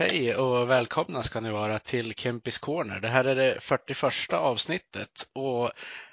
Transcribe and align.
Hej 0.00 0.36
och 0.36 0.70
välkomna 0.70 1.22
ska 1.22 1.40
ni 1.40 1.50
vara 1.50 1.78
till 1.78 2.14
Kempis 2.14 2.58
Corner. 2.58 3.00
Det 3.00 3.08
här 3.08 3.24
är 3.24 3.34
det 3.34 3.60
41 3.60 4.32
avsnittet 4.32 5.28
och 5.32 5.70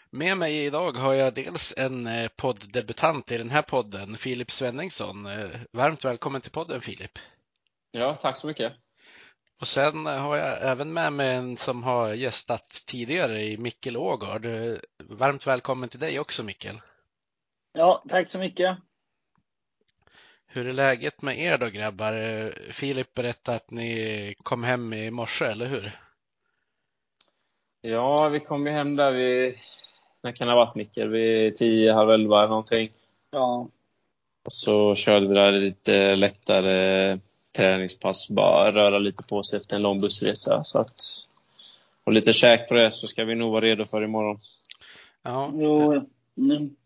med 0.09 0.37
mig 0.37 0.65
idag 0.65 0.91
har 0.91 1.13
jag 1.13 1.33
dels 1.33 1.73
en 1.77 2.07
eh, 2.07 2.29
podddebutant 2.35 3.31
i 3.31 3.37
den 3.37 3.49
här 3.49 3.61
podden, 3.61 4.17
Filip 4.17 4.51
Svenningsson. 4.51 5.25
Eh, 5.25 5.49
Varmt 5.71 6.05
välkommen 6.05 6.41
till 6.41 6.51
podden 6.51 6.81
Filip. 6.81 7.11
Ja, 7.91 8.15
tack 8.15 8.37
så 8.37 8.47
mycket. 8.47 8.73
Och 9.61 9.67
sen 9.67 10.05
har 10.05 10.37
jag 10.37 10.71
även 10.71 10.93
med 10.93 11.13
mig 11.13 11.35
en 11.35 11.57
som 11.57 11.83
har 11.83 12.13
gästat 12.13 12.83
tidigare 12.87 13.41
i 13.41 13.57
Mikkel 13.57 13.97
Ågård. 13.97 14.45
Eh, 14.45 14.75
Varmt 15.03 15.47
välkommen 15.47 15.89
till 15.89 15.99
dig 15.99 16.19
också 16.19 16.43
Mikkel. 16.43 16.81
Ja, 17.73 18.03
tack 18.09 18.29
så 18.29 18.39
mycket. 18.39 18.77
Hur 20.55 20.67
är 20.67 20.73
läget 20.73 21.21
med 21.21 21.39
er 21.39 21.57
då 21.57 21.69
grabbar? 21.69 22.13
Filip 22.71 23.13
berättade 23.13 23.57
att 23.57 23.71
ni 23.71 24.35
kom 24.43 24.63
hem 24.63 24.93
i 24.93 25.11
morse, 25.11 25.45
eller 25.45 25.65
hur? 25.65 25.99
Ja, 27.81 28.29
vi 28.29 28.39
kom 28.39 28.67
ju 28.67 28.71
hem 28.71 28.95
där 28.95 29.11
vid, 29.11 29.55
när 30.21 30.31
kan 30.31 30.47
det 30.47 30.53
ha 30.53 30.65
varit 30.65 30.75
Micke? 30.75 30.97
Vid 30.97 31.55
10, 31.55 31.93
halv 31.93 32.11
11 32.11 32.37
eller 32.37 32.49
någonting. 32.49 32.91
Ja, 33.31 33.67
Och 34.45 34.53
så 34.53 34.95
körde 34.95 35.27
vi 35.27 35.33
där 35.33 35.51
lite 35.51 36.15
lättare 36.15 37.19
träningspass, 37.57 38.29
bara 38.29 38.71
röra 38.71 38.99
lite 38.99 39.23
på 39.23 39.43
sig 39.43 39.57
efter 39.57 39.75
en 39.75 39.81
lång 39.81 40.01
bussresa. 40.01 40.63
Så 40.63 40.79
att, 40.79 40.95
och 42.03 42.13
lite 42.13 42.33
käk 42.33 42.67
på 42.67 42.73
det 42.73 42.91
så 42.91 43.07
ska 43.07 43.25
vi 43.25 43.35
nog 43.35 43.51
vara 43.51 43.65
redo 43.65 43.85
för 43.85 44.03
imorgon. 44.03 44.37
Ja, 45.23 45.51
jo, 45.53 46.05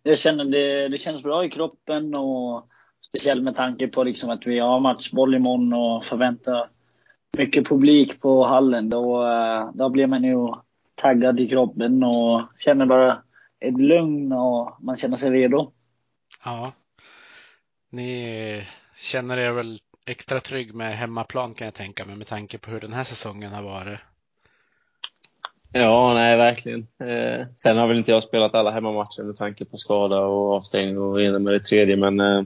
jag 0.03 0.17
känner 0.17 0.45
det, 0.45 0.87
det 0.87 0.97
känns 0.97 1.23
bra 1.23 1.45
i 1.45 1.49
kroppen 1.49 2.17
och 2.17 2.69
speciellt 3.09 3.43
med 3.43 3.55
tanke 3.55 3.87
på 3.87 4.03
liksom 4.03 4.29
att 4.29 4.47
vi 4.47 4.59
har 4.59 4.79
matchboll 4.79 5.35
imorgon 5.35 5.73
och 5.73 6.05
förväntar 6.05 6.69
mycket 7.37 7.67
publik 7.67 8.21
på 8.21 8.45
hallen. 8.45 8.89
Då, 8.89 9.23
eh, 9.23 9.71
då 9.73 9.89
blir 9.89 10.07
man 10.07 10.23
ju 10.23 10.53
taggad 10.95 11.39
i 11.39 11.47
kroppen 11.47 12.03
och 12.03 12.41
känner 12.59 12.85
bara 12.85 13.21
ett 13.59 13.81
lugn 13.81 14.31
och 14.31 14.77
man 14.79 14.97
känner 14.97 15.17
sig 15.17 15.29
redo. 15.29 15.71
ja. 16.45 16.71
Ni 17.91 18.63
känner 18.97 19.37
er 19.37 19.51
väl 19.51 19.77
extra 20.05 20.39
trygg 20.39 20.75
med 20.75 20.97
hemmaplan 20.97 21.53
kan 21.53 21.65
jag 21.65 21.75
tänka 21.75 22.05
mig 22.05 22.15
med 22.15 22.27
tanke 22.27 22.57
på 22.57 22.71
hur 22.71 22.79
den 22.79 22.93
här 22.93 23.03
säsongen 23.03 23.51
har 23.51 23.63
varit. 23.63 23.99
Ja, 25.71 26.13
nej, 26.13 26.37
verkligen. 26.37 26.87
Eh, 26.99 27.47
sen 27.57 27.77
har 27.77 27.87
väl 27.87 27.97
inte 27.97 28.11
jag 28.11 28.23
spelat 28.23 28.55
alla 28.55 28.71
hemmamatcher 28.71 29.23
med 29.23 29.37
tanke 29.37 29.65
på 29.65 29.77
skada 29.77 30.19
och 30.19 30.55
avstängning 30.55 30.97
och 30.97 31.21
ena 31.21 31.39
med 31.39 31.53
det 31.53 31.59
tredje, 31.59 31.95
men 31.95 32.19
eh, 32.19 32.43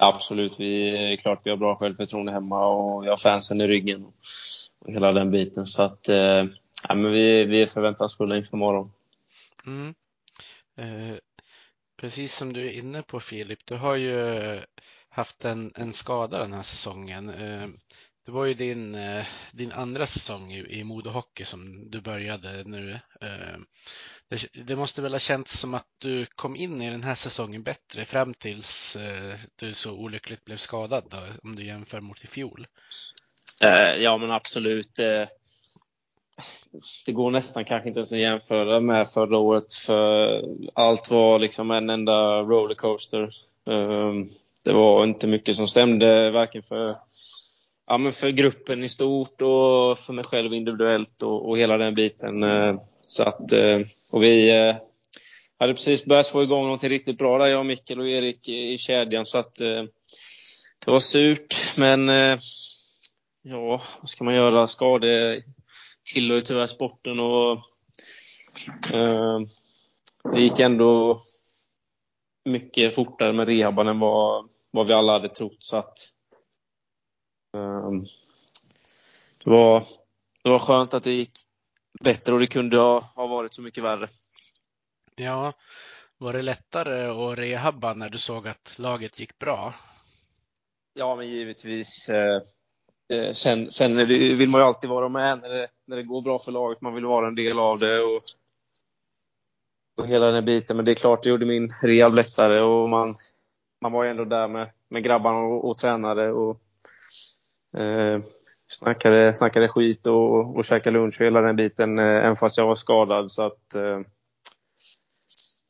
absolut, 0.00 0.60
vi 0.60 0.88
är 1.12 1.16
klart 1.16 1.40
vi 1.44 1.50
har 1.50 1.56
bra 1.56 1.76
självförtroende 1.76 2.32
hemma 2.32 2.66
och 2.66 3.04
vi 3.04 3.08
har 3.08 3.16
fansen 3.16 3.60
i 3.60 3.66
ryggen 3.66 4.04
och, 4.04 4.14
hela 4.92 5.12
den 5.12 5.30
biten. 5.30 5.66
Så 5.66 5.82
att, 5.82 6.08
eh, 6.08 6.44
ja, 6.88 6.94
men 6.94 7.12
vi, 7.12 7.44
vi 7.44 7.62
är 7.62 7.66
förväntansfulla 7.66 8.36
inför 8.36 8.56
morgon. 8.56 8.92
Mm. 9.66 9.94
Eh, 10.76 11.16
precis 11.96 12.34
som 12.34 12.52
du 12.52 12.66
är 12.66 12.72
inne 12.72 13.02
på 13.02 13.20
Filip, 13.20 13.66
du 13.66 13.74
har 13.74 13.96
ju 13.96 14.60
haft 15.08 15.44
en, 15.44 15.72
en 15.76 15.92
skada 15.92 16.38
den 16.38 16.52
här 16.52 16.62
säsongen. 16.62 17.28
Eh, 17.28 17.68
det 18.30 18.34
var 18.34 18.44
ju 18.44 18.54
din, 18.54 18.94
eh, 18.94 19.26
din 19.52 19.72
andra 19.72 20.06
säsong 20.06 20.52
i, 20.52 20.80
i 20.80 20.84
Modo 20.84 21.10
Hockey 21.10 21.44
som 21.44 21.90
du 21.90 22.00
började 22.00 22.64
nu. 22.64 22.92
Eh, 23.20 23.58
det, 24.28 24.64
det 24.66 24.76
måste 24.76 25.02
väl 25.02 25.12
ha 25.12 25.18
känts 25.18 25.60
som 25.60 25.74
att 25.74 25.86
du 25.98 26.26
kom 26.26 26.56
in 26.56 26.82
i 26.82 26.90
den 26.90 27.02
här 27.02 27.14
säsongen 27.14 27.62
bättre 27.62 28.04
fram 28.04 28.34
tills 28.34 28.96
eh, 28.96 29.34
du 29.56 29.74
så 29.74 29.92
olyckligt 29.92 30.44
blev 30.44 30.56
skadad 30.56 31.04
då, 31.10 31.18
om 31.42 31.56
du 31.56 31.64
jämför 31.64 32.00
mot 32.00 32.24
i 32.24 32.26
fjol. 32.26 32.66
Ja, 33.98 34.18
men 34.18 34.30
absolut. 34.30 34.96
Det 37.06 37.12
går 37.12 37.30
nästan 37.30 37.64
kanske 37.64 37.88
inte 37.88 37.98
ens 37.98 38.12
att 38.12 38.18
jämföra 38.18 38.80
med 38.80 39.08
förra 39.08 39.38
året, 39.38 39.74
för 39.86 40.42
allt 40.74 41.10
var 41.10 41.38
liksom 41.38 41.70
en 41.70 41.90
enda 41.90 42.42
rollercoaster. 42.42 43.30
Det 44.64 44.72
var 44.72 45.04
inte 45.04 45.26
mycket 45.26 45.56
som 45.56 45.68
stämde, 45.68 46.30
varken 46.30 46.62
för, 46.62 46.96
ja, 47.90 47.98
men 47.98 48.12
för 48.12 48.30
gruppen 48.30 48.84
i 48.84 48.88
stort 48.88 49.42
och 49.42 49.98
för 49.98 50.12
mig 50.12 50.24
själv 50.24 50.54
individuellt 50.54 51.22
och, 51.22 51.48
och 51.48 51.58
hela 51.58 51.76
den 51.76 51.94
biten. 51.94 52.42
Eh, 52.42 52.80
så 53.02 53.22
att, 53.22 53.52
eh, 53.52 53.78
och 54.10 54.22
vi 54.22 54.50
eh, 54.50 54.76
hade 55.58 55.74
precis 55.74 56.04
börjat 56.04 56.26
få 56.26 56.42
igång 56.42 56.62
någonting 56.62 56.90
riktigt 56.90 57.18
bra 57.18 57.38
där, 57.38 57.46
jag, 57.46 57.66
Mikkel 57.66 58.00
och 58.00 58.08
Erik 58.08 58.48
i, 58.48 58.72
i 58.72 58.78
kedjan. 58.78 59.26
Så 59.26 59.38
att 59.38 59.54
det 59.54 60.90
var 60.90 60.98
surt, 60.98 61.54
men 61.76 62.08
ja, 63.42 63.82
vad 64.00 64.08
ska 64.08 64.24
man 64.24 64.34
göra? 64.34 64.66
Skador 64.66 65.42
tillhör 66.14 66.34
ju 66.34 66.40
tyvärr 66.40 66.66
sporten 66.66 67.20
och 67.20 67.52
eh, 68.92 69.40
det 70.32 70.40
gick 70.40 70.60
ändå 70.60 71.20
mycket 72.44 72.94
fortare 72.94 73.32
med 73.32 73.48
rehaben 73.48 73.88
än 73.88 73.98
vad, 73.98 74.48
vad 74.70 74.86
vi 74.86 74.92
alla 74.92 75.12
hade 75.12 75.28
trott. 75.28 75.56
Så 75.58 75.76
att, 75.76 75.86
eh, 75.86 76.19
det, 79.44 79.50
var, 79.50 79.84
det 80.42 80.50
var 80.50 80.58
skönt 80.58 80.94
att 80.94 81.04
det 81.04 81.12
gick 81.12 81.38
bättre 82.00 82.34
och 82.34 82.40
det 82.40 82.46
kunde 82.46 82.78
ha, 82.78 83.00
ha 83.00 83.26
varit 83.26 83.54
så 83.54 83.62
mycket 83.62 83.84
värre. 83.84 84.08
Ja, 85.16 85.52
var 86.18 86.32
det 86.32 86.42
lättare 86.42 87.06
att 87.06 87.38
rehabba 87.38 87.94
när 87.94 88.08
du 88.08 88.18
såg 88.18 88.48
att 88.48 88.78
laget 88.78 89.20
gick 89.20 89.38
bra? 89.38 89.74
Ja, 90.94 91.16
men 91.16 91.28
givetvis. 91.28 92.08
Eh, 92.08 92.42
eh, 93.12 93.32
sen, 93.32 93.70
sen 93.70 93.96
vill 93.96 94.48
man 94.48 94.60
ju 94.60 94.66
alltid 94.66 94.90
vara 94.90 95.08
med 95.08 95.40
när 95.40 95.48
det, 95.48 95.68
när 95.86 95.96
det 95.96 96.02
går 96.02 96.22
bra 96.22 96.38
för 96.38 96.52
laget. 96.52 96.80
Man 96.80 96.94
vill 96.94 97.04
vara 97.04 97.26
en 97.26 97.34
del 97.34 97.58
av 97.58 97.78
det 97.78 98.00
och, 98.00 98.22
och 99.98 100.08
hela 100.08 100.26
den 100.26 100.34
här 100.34 100.42
biten. 100.42 100.76
Men 100.76 100.84
det 100.84 100.92
är 100.92 100.94
klart, 100.94 101.22
det 101.22 101.28
gjorde 101.28 101.46
min 101.46 101.74
rehab 101.82 102.14
lättare 102.14 102.60
och 102.60 102.88
man, 102.88 103.14
man 103.80 103.92
var 103.92 104.04
ju 104.04 104.10
ändå 104.10 104.24
där 104.24 104.48
med, 104.48 104.70
med 104.88 105.02
grabbarna 105.02 105.38
och, 105.38 105.68
och 105.68 105.78
tränade 105.78 106.32
och 106.32 106.60
eh, 107.76 108.20
snackade, 108.68 109.34
snackade 109.34 109.68
skit 109.68 110.06
och, 110.06 110.56
och 110.56 110.64
käkade 110.64 110.98
lunch 110.98 111.20
och 111.20 111.26
hela 111.26 111.40
den 111.40 111.56
biten, 111.56 111.98
eh, 111.98 112.04
även 112.04 112.36
fast 112.36 112.58
jag 112.58 112.66
var 112.66 112.74
skadad. 112.74 113.30
Så 113.30 113.42
att 113.42 113.74
eh, 113.74 114.00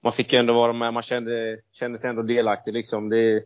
man 0.03 0.13
fick 0.13 0.33
ändå 0.33 0.55
vara 0.55 0.73
med. 0.73 0.95
Man 0.95 1.03
kände, 1.03 1.61
kände 1.73 1.99
sig 1.99 2.11
ändå 2.11 2.23
delaktig. 2.23 2.73
Liksom. 2.73 3.09
Det 3.09 3.45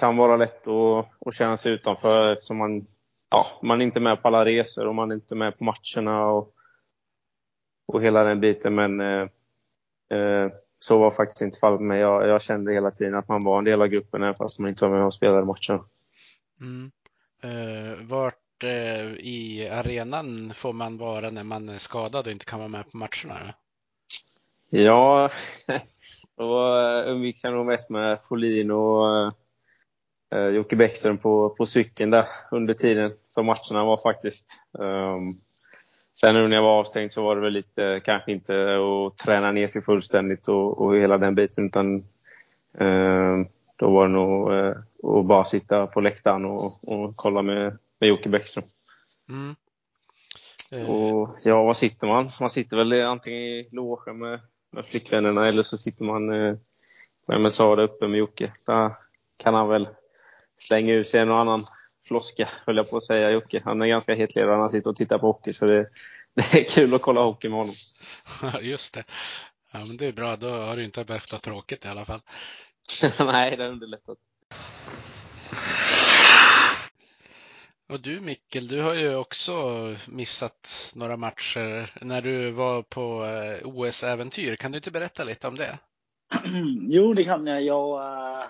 kan 0.00 0.16
vara 0.16 0.36
lätt 0.36 0.66
att, 0.66 1.06
att 1.26 1.34
känna 1.34 1.56
sig 1.56 1.72
utanför 1.72 2.32
eftersom 2.32 2.56
man, 2.56 2.86
ja, 3.30 3.46
man 3.62 3.80
är 3.80 3.84
inte 3.84 4.00
med 4.00 4.22
på 4.22 4.28
alla 4.28 4.44
resor 4.44 4.86
och 4.86 4.94
man 4.94 5.10
är 5.10 5.14
inte 5.14 5.34
med 5.34 5.58
på 5.58 5.64
matcherna 5.64 6.26
och, 6.26 6.54
och 7.92 8.02
hela 8.02 8.24
den 8.24 8.40
biten. 8.40 8.74
Men 8.74 9.00
eh, 9.00 9.28
eh, 10.18 10.50
så 10.78 10.98
var 10.98 11.10
faktiskt 11.10 11.42
inte 11.42 11.58
fallet 11.58 11.80
med 11.80 11.88
mig. 11.88 12.00
Jag, 12.00 12.28
jag 12.28 12.42
kände 12.42 12.72
hela 12.72 12.90
tiden 12.90 13.14
att 13.14 13.28
man 13.28 13.44
var 13.44 13.58
en 13.58 13.64
del 13.64 13.82
av 13.82 13.88
gruppen 13.88 14.22
även 14.22 14.34
fast 14.34 14.58
man 14.58 14.68
inte 14.68 14.84
var 14.86 14.96
med 14.96 15.06
och 15.06 15.14
spelade 15.14 15.46
matchen. 15.46 15.80
Mm. 16.60 16.90
Uh, 17.44 18.06
vart 18.06 18.64
uh, 18.64 19.18
i 19.18 19.68
arenan 19.72 20.52
får 20.54 20.72
man 20.72 20.98
vara 20.98 21.30
när 21.30 21.44
man 21.44 21.68
är 21.68 21.78
skadad 21.78 22.26
och 22.26 22.32
inte 22.32 22.44
kan 22.44 22.58
vara 22.58 22.68
med 22.68 22.90
på 22.90 22.96
matcherna? 22.96 23.40
Då? 24.70 24.78
Ja, 24.78 25.30
då 26.36 26.74
umgicks 27.06 27.44
jag 27.44 27.52
nog 27.52 27.66
mest 27.66 27.90
med 27.90 28.20
Folin 28.20 28.70
och 28.70 29.32
uh, 30.34 30.48
Jocke 30.48 30.76
Bäckström 30.76 31.18
på, 31.18 31.50
på 31.50 31.66
cykeln 31.66 32.10
där 32.10 32.26
under 32.50 32.74
tiden 32.74 33.12
som 33.28 33.46
matcherna 33.46 33.84
var 33.84 33.96
faktiskt. 33.96 34.60
Um, 34.72 35.28
sen 36.20 36.34
nu 36.34 36.48
när 36.48 36.56
jag 36.56 36.62
var 36.62 36.78
avstängd 36.80 37.12
så 37.12 37.22
var 37.22 37.36
det 37.36 37.42
väl 37.42 37.52
lite, 37.52 38.00
kanske 38.04 38.32
inte 38.32 38.76
att 38.76 39.18
träna 39.18 39.52
ner 39.52 39.66
sig 39.66 39.82
fullständigt 39.82 40.48
och, 40.48 40.80
och 40.80 40.96
hela 40.96 41.18
den 41.18 41.34
biten 41.34 41.66
utan 41.66 42.04
ehm, 42.78 43.46
då 43.76 43.90
var 43.90 44.06
det 44.06 44.12
nog 44.12 44.52
att 45.04 45.26
bara 45.26 45.44
sitta 45.44 45.86
på 45.86 46.00
läktaren 46.00 46.44
och, 46.44 46.88
och 46.88 47.16
kolla 47.16 47.42
med, 47.42 47.78
med 48.00 48.08
Jocke 48.08 48.28
Bäckström. 48.28 48.64
Mm. 49.28 49.56
Uh. 50.72 50.90
Och 50.90 51.36
ja, 51.44 51.62
var 51.62 51.72
sitter 51.72 52.06
man? 52.06 52.30
Man 52.40 52.50
sitter 52.50 52.76
väl 52.76 52.92
antingen 52.92 53.38
i 53.38 53.68
logen 53.72 54.18
med, 54.18 54.40
med 54.70 54.86
flickvännerna 54.86 55.46
eller 55.46 55.62
så 55.62 55.78
sitter 55.78 56.04
man 56.04 56.30
uh, 56.30 56.56
med 57.26 57.40
MSA 57.40 57.76
där 57.76 57.82
uppe 57.82 58.08
med 58.08 58.18
Jocke. 58.18 58.52
Där 58.66 58.94
kan 59.36 59.54
han 59.54 59.68
väl 59.68 59.88
slänga 60.58 60.92
ur 60.92 61.04
sig 61.04 61.20
en 61.20 61.30
och 61.30 61.38
annan 61.38 61.60
floska, 62.06 62.48
höll 62.66 62.76
jag 62.76 62.90
på 62.90 62.96
att 62.96 63.04
säga, 63.04 63.30
Jocke. 63.30 63.62
Han 63.64 63.82
är 63.82 63.86
ganska 63.86 64.14
hetlevrad 64.14 64.58
han 64.58 64.68
sitter 64.68 64.90
och 64.90 64.96
tittar 64.96 65.18
på 65.18 65.26
hockey, 65.26 65.52
så 65.52 65.66
det, 65.66 65.88
det 66.34 66.60
är 66.60 66.64
kul 66.64 66.94
att 66.94 67.02
kolla 67.02 67.22
hockey 67.22 67.48
med 67.48 67.58
honom. 67.58 67.74
Just 68.62 68.94
det. 68.94 69.04
Ja, 69.72 69.78
men 69.86 69.96
det 69.96 70.06
är 70.06 70.12
bra. 70.12 70.36
Då 70.36 70.50
har 70.50 70.76
du 70.76 70.84
inte 70.84 71.04
behövt 71.04 71.32
ha 71.32 71.38
tråkigt 71.38 71.84
i 71.84 71.88
alla 71.88 72.04
fall. 72.04 72.20
Nej, 73.18 73.56
det 73.56 73.64
har 73.64 73.70
underlättat. 73.70 74.18
Och 77.92 78.00
du 78.00 78.20
Mikkel, 78.20 78.66
du 78.66 78.82
har 78.82 78.94
ju 78.94 79.16
också 79.16 79.52
missat 80.08 80.92
några 80.94 81.16
matcher 81.16 81.90
när 82.04 82.22
du 82.22 82.50
var 82.50 82.82
på 82.82 83.24
eh, 83.24 83.68
OS-äventyr. 83.68 84.56
Kan 84.56 84.72
du 84.72 84.78
inte 84.78 84.90
berätta 84.90 85.24
lite 85.24 85.48
om 85.48 85.56
det? 85.56 85.78
jo, 86.88 87.14
det 87.14 87.24
kan 87.24 87.46
jag. 87.46 87.62
Jag 87.62 88.00
eh, 88.00 88.46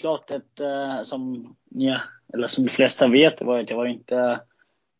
klart 0.00 0.30
att 0.30 0.60
äh, 0.60 1.02
som, 1.02 1.54
ja, 1.68 2.00
eller 2.34 2.46
som 2.46 2.64
de 2.64 2.70
flesta 2.70 3.08
vet 3.08 3.42
var 3.42 3.58
att 3.58 3.70
jag 3.70 3.76
var 3.76 3.86
inte 3.86 4.40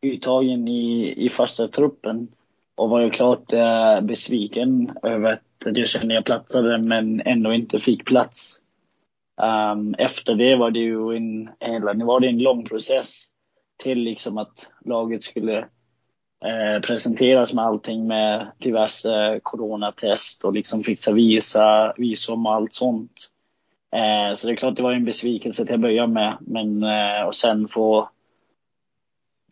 uttagen 0.01 0.67
i, 0.67 1.13
i 1.25 1.29
första 1.29 1.67
truppen. 1.67 2.27
Och 2.75 2.89
var 2.89 3.01
ju 3.01 3.09
klart 3.09 3.53
äh, 3.53 4.01
besviken 4.01 4.97
över 5.03 5.31
att 5.31 5.77
jag 5.77 5.87
kände 5.87 6.15
jag 6.15 6.25
platsade 6.25 6.77
men 6.77 7.21
ändå 7.21 7.53
inte 7.53 7.79
fick 7.79 8.05
plats. 8.05 8.61
Um, 9.41 9.95
efter 9.97 10.35
det 10.35 10.55
var 10.55 10.71
det 10.71 10.79
ju 10.79 11.15
en, 11.15 11.49
eller, 11.59 11.93
nu 11.93 12.05
var 12.05 12.19
det 12.19 12.27
en 12.27 12.39
lång 12.39 12.65
process 12.65 13.31
till 13.77 13.99
liksom 13.99 14.37
att 14.37 14.69
laget 14.85 15.23
skulle 15.23 15.57
eh, 16.45 16.81
presenteras 16.87 17.53
med 17.53 17.65
allting 17.65 18.07
med 18.07 18.51
diverse 18.57 19.39
coronatest 19.43 20.45
och 20.45 20.53
liksom 20.53 20.83
fixa 20.83 21.11
visa, 21.11 21.93
visum 21.97 22.45
och 22.45 22.53
allt 22.53 22.73
sånt. 22.73 23.29
Eh, 23.91 24.35
så 24.35 24.47
det 24.47 24.53
är 24.53 24.55
klart 24.55 24.75
det 24.75 24.83
var 24.83 24.93
en 24.93 25.05
besvikelse 25.05 25.65
till 25.65 25.75
att 25.75 25.81
börja 25.81 26.07
med. 26.07 26.37
Men 26.39 26.83
eh, 26.83 27.21
och 27.27 27.35
sen 27.35 27.67
få, 27.67 28.09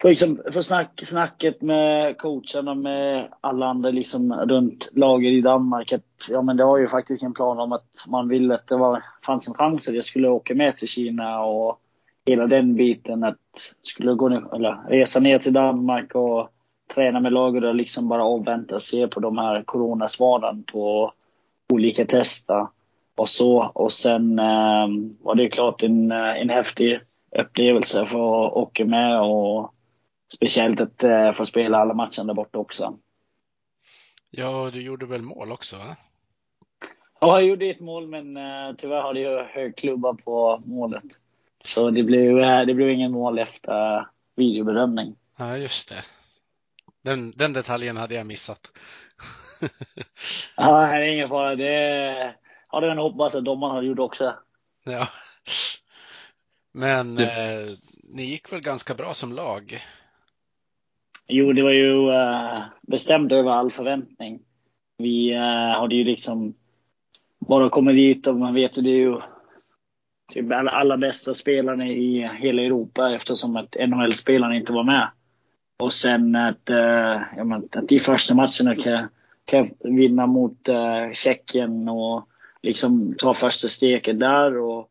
få, 0.01 0.07
liksom, 0.07 0.41
få 0.51 0.63
snack, 0.63 1.01
snacket 1.05 1.61
med 1.61 2.17
coacherna 2.17 2.75
med 2.75 3.29
alla 3.41 3.65
andra 3.65 3.91
liksom 3.91 4.33
runt 4.33 4.89
laget 4.93 5.31
i 5.31 5.41
Danmark. 5.41 5.93
Att, 5.93 6.27
ja, 6.29 6.41
men 6.41 6.57
det 6.57 6.65
var 6.65 6.77
ju 6.77 6.87
faktiskt 6.87 7.23
en 7.23 7.33
plan 7.33 7.59
om 7.59 7.71
att 7.71 8.05
man 8.07 8.27
ville 8.27 8.55
att 8.55 8.67
det 8.67 8.77
var, 8.77 9.03
fanns 9.25 9.47
en 9.47 9.53
chans 9.53 9.87
att 9.87 9.95
jag 9.95 10.03
skulle 10.03 10.29
åka 10.29 10.55
med 10.55 10.77
till 10.77 10.87
Kina 10.87 11.43
och 11.43 11.81
hela 12.25 12.47
den 12.47 12.75
biten. 12.75 13.23
Att 13.23 13.75
skulle 13.81 14.13
gå 14.13 14.29
ner, 14.29 14.55
eller 14.55 14.89
resa 14.89 15.19
ner 15.19 15.39
till 15.39 15.53
Danmark 15.53 16.15
och 16.15 16.49
träna 16.93 17.19
med 17.19 17.33
laget 17.33 17.63
och 17.63 17.75
liksom 17.75 18.07
bara 18.07 18.23
avvänta 18.23 18.75
och 18.75 18.81
se 18.81 19.07
på 19.07 19.19
de 19.19 19.37
här 19.37 19.63
coronasvaren 19.63 20.63
på 20.63 21.13
olika 21.73 22.05
tester 22.05 22.67
och 23.15 23.29
så. 23.29 23.71
Och 23.73 23.91
sen 23.91 24.39
eh, 24.39 24.87
var 25.21 25.35
det 25.35 25.49
klart 25.49 25.83
en, 25.83 26.11
eh, 26.11 26.41
en 26.41 26.49
häftig 26.49 26.99
upplevelse 27.39 28.05
för 28.05 28.45
att 28.47 28.53
åka 28.53 28.85
med 28.85 29.21
och 29.21 29.73
speciellt 30.33 30.81
att 30.81 31.03
eh, 31.03 31.31
få 31.31 31.45
spela 31.45 31.77
alla 31.77 31.93
matcher 31.93 32.23
där 32.23 32.33
borta 32.33 32.59
också. 32.59 32.97
Ja, 34.31 34.69
du 34.73 34.81
gjorde 34.81 35.05
väl 35.05 35.21
mål 35.21 35.51
också? 35.51 35.77
Va? 35.77 35.95
Ja, 37.19 37.39
jag 37.39 37.49
gjorde 37.49 37.65
ett 37.65 37.79
mål, 37.79 38.07
men 38.07 38.37
eh, 38.37 38.75
tyvärr 38.77 39.01
hade 39.01 39.19
jag 39.19 39.43
hög 39.43 39.75
klubba 39.77 40.13
på 40.13 40.61
målet. 40.65 41.03
Så 41.65 41.89
det 41.89 42.03
blev, 42.03 42.39
eh, 42.39 42.65
det 42.65 42.73
blev 42.73 42.89
ingen 42.89 43.11
mål 43.11 43.39
efter 43.39 44.07
videobedömning. 44.35 45.15
Ja, 45.37 45.57
just 45.57 45.89
det. 45.89 46.03
Den, 47.03 47.31
den 47.31 47.53
detaljen 47.53 47.97
hade 47.97 48.15
jag 48.15 48.27
missat. 48.27 48.71
ja, 50.57 50.81
det 50.81 51.05
är 51.05 51.13
ingen 51.13 51.29
fara. 51.29 51.55
Det, 51.55 52.35
hade 52.67 52.87
jag 52.87 52.95
hoppats 52.95 53.35
att 53.35 53.45
domaren 53.45 53.75
hade 53.75 53.87
gjort 53.87 53.99
också. 53.99 54.35
Ja. 54.85 55.07
Men 56.71 57.17
eh, 57.17 57.65
ni 58.03 58.23
gick 58.23 58.51
väl 58.51 58.61
ganska 58.61 58.93
bra 58.93 59.13
som 59.13 59.33
lag? 59.33 59.77
Jo, 61.27 61.53
det 61.53 61.63
var 61.63 61.71
ju 61.71 62.09
eh, 62.09 62.63
bestämt 62.81 63.31
över 63.31 63.51
all 63.51 63.71
förväntning. 63.71 64.39
Vi 64.97 65.33
eh, 65.33 65.79
hade 65.79 65.95
ju 65.95 66.03
liksom 66.03 66.53
bara 67.39 67.69
kommit 67.69 67.95
dit 67.95 68.27
och 68.27 68.35
man 68.35 68.53
vet 68.53 68.77
ju 68.77 68.81
det 68.81 68.89
är 68.89 68.97
ju 68.97 69.21
typ 70.33 70.51
alla, 70.51 70.97
bästa 70.97 71.33
spelarna 71.33 71.87
i 71.87 72.29
hela 72.37 72.61
Europa 72.61 73.15
eftersom 73.15 73.55
att 73.55 73.75
NHL-spelarna 73.87 74.55
inte 74.55 74.73
var 74.73 74.83
med. 74.83 75.09
Och 75.79 75.93
sen 75.93 76.35
att, 76.35 76.69
eh, 76.69 77.21
ja, 77.37 77.43
men, 77.43 77.67
att 77.71 77.91
i 77.91 77.99
första 77.99 78.35
matcherna 78.35 78.75
kan, 78.75 79.07
kan 79.45 79.69
vinna 79.79 80.27
mot 80.27 80.67
eh, 80.67 81.13
Tjeckien 81.13 81.89
och 81.89 82.27
liksom 82.61 83.15
ta 83.17 83.33
första 83.33 83.67
steget 83.67 84.19
där 84.19 84.57
och 84.57 84.89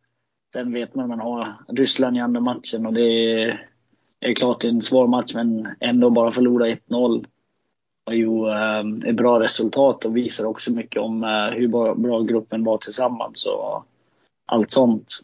sen 0.55 0.73
vet 0.73 0.95
man 0.95 1.05
att 1.05 1.09
man 1.09 1.21
har 1.21 1.55
Ryssland 1.69 2.17
i 2.17 2.21
andra 2.21 2.41
matchen 2.41 2.87
och 2.87 2.93
det 2.93 3.01
är, 3.01 3.69
det 4.19 4.27
är 4.27 4.35
klart 4.35 4.65
en 4.65 4.83
svår 4.83 5.07
match 5.07 5.35
men 5.35 5.69
ändå 5.81 6.11
bara 6.11 6.33
förlora 6.33 6.67
1-0 6.67 7.25
är 8.07 8.15
ju 8.15 8.49
eh, 8.49 9.11
ett 9.11 9.17
bra 9.17 9.41
resultat 9.41 10.05
och 10.05 10.17
visar 10.17 10.45
också 10.45 10.73
mycket 10.73 11.03
om 11.03 11.25
eh, 11.25 11.59
hur 11.59 11.69
bra 11.95 12.21
gruppen 12.21 12.65
var 12.65 12.79
tillsammans 12.79 13.41
Så, 13.41 13.85
allt 14.46 14.70
sånt. 14.70 15.20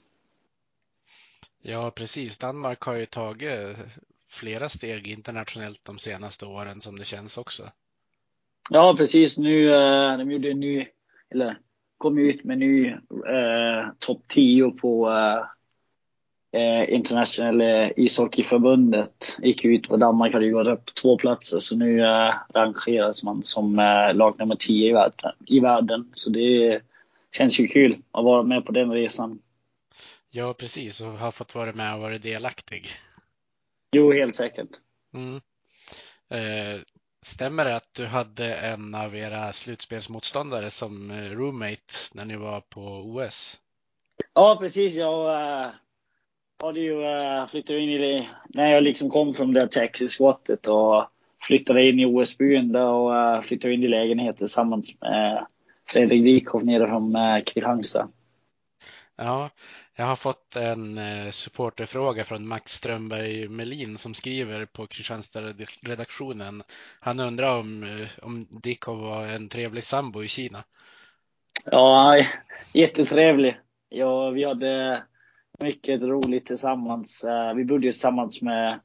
Ja, 1.62 1.90
precis. 1.90 2.38
Danmark 2.38 2.82
har 2.82 2.94
ju 2.94 3.06
tagit 3.06 3.76
flera 4.28 4.68
steg 4.68 5.08
internationellt 5.08 5.80
de 5.84 5.98
senaste 5.98 6.46
åren 6.46 6.80
som 6.80 6.98
det 6.98 7.04
känns 7.04 7.38
också. 7.38 7.62
Ja, 8.70 8.94
precis. 8.98 9.38
Nu, 9.38 9.74
eh, 9.74 10.18
de 10.18 10.30
gjorde 10.30 10.50
en 10.50 10.60
ny, 10.60 10.86
eller 11.30 11.58
kom 11.98 12.18
ut 12.18 12.44
med 12.44 12.58
ny 12.58 12.88
eh, 12.88 13.88
topp 13.98 14.22
10 14.28 14.70
på 14.70 15.10
eh, 15.10 15.44
eh 16.60 16.94
internationella 16.94 17.90
ishockeyförbundet. 17.90 19.36
Gick 19.42 19.64
ut 19.64 19.90
och 19.90 19.98
Danmark 19.98 20.32
hade 20.32 20.44
ju 20.44 20.52
gått 20.52 20.66
upp 20.66 20.94
två 20.94 21.18
platser 21.18 21.58
så 21.58 21.76
nu 21.76 22.00
eh, 22.00 22.34
rangeras 22.54 23.24
man 23.24 23.42
som 23.42 23.78
eh, 23.78 24.14
lag 24.14 24.38
nummer 24.38 24.56
10 24.56 24.88
i 24.88 24.92
världen, 24.92 25.32
i 25.46 25.60
världen. 25.60 26.10
Så 26.14 26.30
det 26.30 26.80
känns 27.32 27.60
ju 27.60 27.66
kul 27.66 28.02
att 28.12 28.24
vara 28.24 28.42
med 28.42 28.64
på 28.64 28.72
den 28.72 28.92
resan. 28.92 29.42
Ja, 30.30 30.54
precis 30.54 31.00
och 31.00 31.12
har 31.12 31.30
fått 31.30 31.54
vara 31.54 31.72
med 31.72 31.94
och 31.94 32.00
vara 32.00 32.18
delaktig. 32.18 32.88
Jo, 33.92 34.12
helt 34.12 34.36
säkert. 34.36 34.68
Mm. 35.14 35.40
Eh, 36.28 36.80
Stämmer 37.22 37.64
det 37.64 37.76
att 37.76 37.94
du 37.94 38.06
hade 38.06 38.54
en 38.54 38.94
av 38.94 39.16
era 39.16 39.52
slutspelsmotståndare 39.52 40.70
som 40.70 41.10
eh, 41.10 41.30
roommate 41.30 41.94
när 42.14 42.24
ni 42.24 42.36
var 42.36 42.60
på 42.60 42.80
OS? 42.80 43.60
Ja, 44.34 44.56
precis. 44.60 44.94
Jag 44.94 45.42
äh, 45.64 45.70
hade 46.62 46.80
ju 46.80 47.02
äh, 47.02 47.46
flyttat 47.46 47.74
in 47.74 47.88
i 47.88 47.98
det 47.98 48.28
när 48.48 48.72
jag 48.72 48.82
liksom 48.82 49.10
kom 49.10 49.34
från 49.34 49.52
det 49.52 49.68
Texas-skottet 49.68 50.66
och 50.66 51.04
flyttade 51.40 51.88
in 51.88 52.00
i 52.00 52.06
OS-byn 52.06 52.76
och 52.76 53.16
äh, 53.16 53.40
flyttade 53.42 53.74
in 53.74 53.82
i 53.82 53.88
lägenhet 53.88 54.36
tillsammans 54.36 55.00
med 55.00 55.46
Fredrik 55.92 56.24
Wikhoff 56.24 56.62
nere 56.62 56.88
från 56.88 57.16
äh, 57.16 57.42
Kristianstad. 57.44 58.08
Ja, 59.22 59.50
jag 59.96 60.04
har 60.06 60.16
fått 60.16 60.56
en 60.56 60.98
eh, 60.98 61.30
supporterfråga 61.30 62.24
från 62.24 62.48
Max 62.48 62.72
Strömberg 62.72 63.48
Melin 63.48 63.98
som 63.98 64.14
skriver 64.14 64.66
på 64.66 64.86
Kristianstad-redaktionen. 64.86 66.62
Han 67.00 67.20
undrar 67.20 67.58
om, 67.58 67.82
eh, 67.82 68.08
om 68.22 68.46
Dikov 68.50 69.00
var 69.00 69.26
en 69.26 69.48
trevlig 69.48 69.82
sambo 69.82 70.22
i 70.22 70.28
Kina. 70.28 70.64
Ja, 71.64 72.24
jättetrevlig. 72.72 73.56
Ja, 73.88 74.30
vi 74.30 74.44
hade 74.44 75.02
mycket 75.60 76.02
roligt 76.02 76.46
tillsammans. 76.46 77.24
Eh, 77.24 77.54
vi 77.54 77.64
bodde 77.64 77.92
tillsammans 77.92 78.42
med 78.42 78.80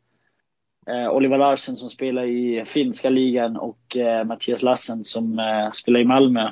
Oliver 1.11 1.37
Larsen 1.37 1.75
som 1.75 1.89
spelar 1.89 2.23
i 2.23 2.65
finska 2.65 3.09
ligan 3.09 3.57
och 3.57 3.97
Mattias 4.25 4.63
Lassen 4.63 5.05
som 5.05 5.41
spelar 5.73 5.99
i 5.99 6.05
Malmö. 6.05 6.51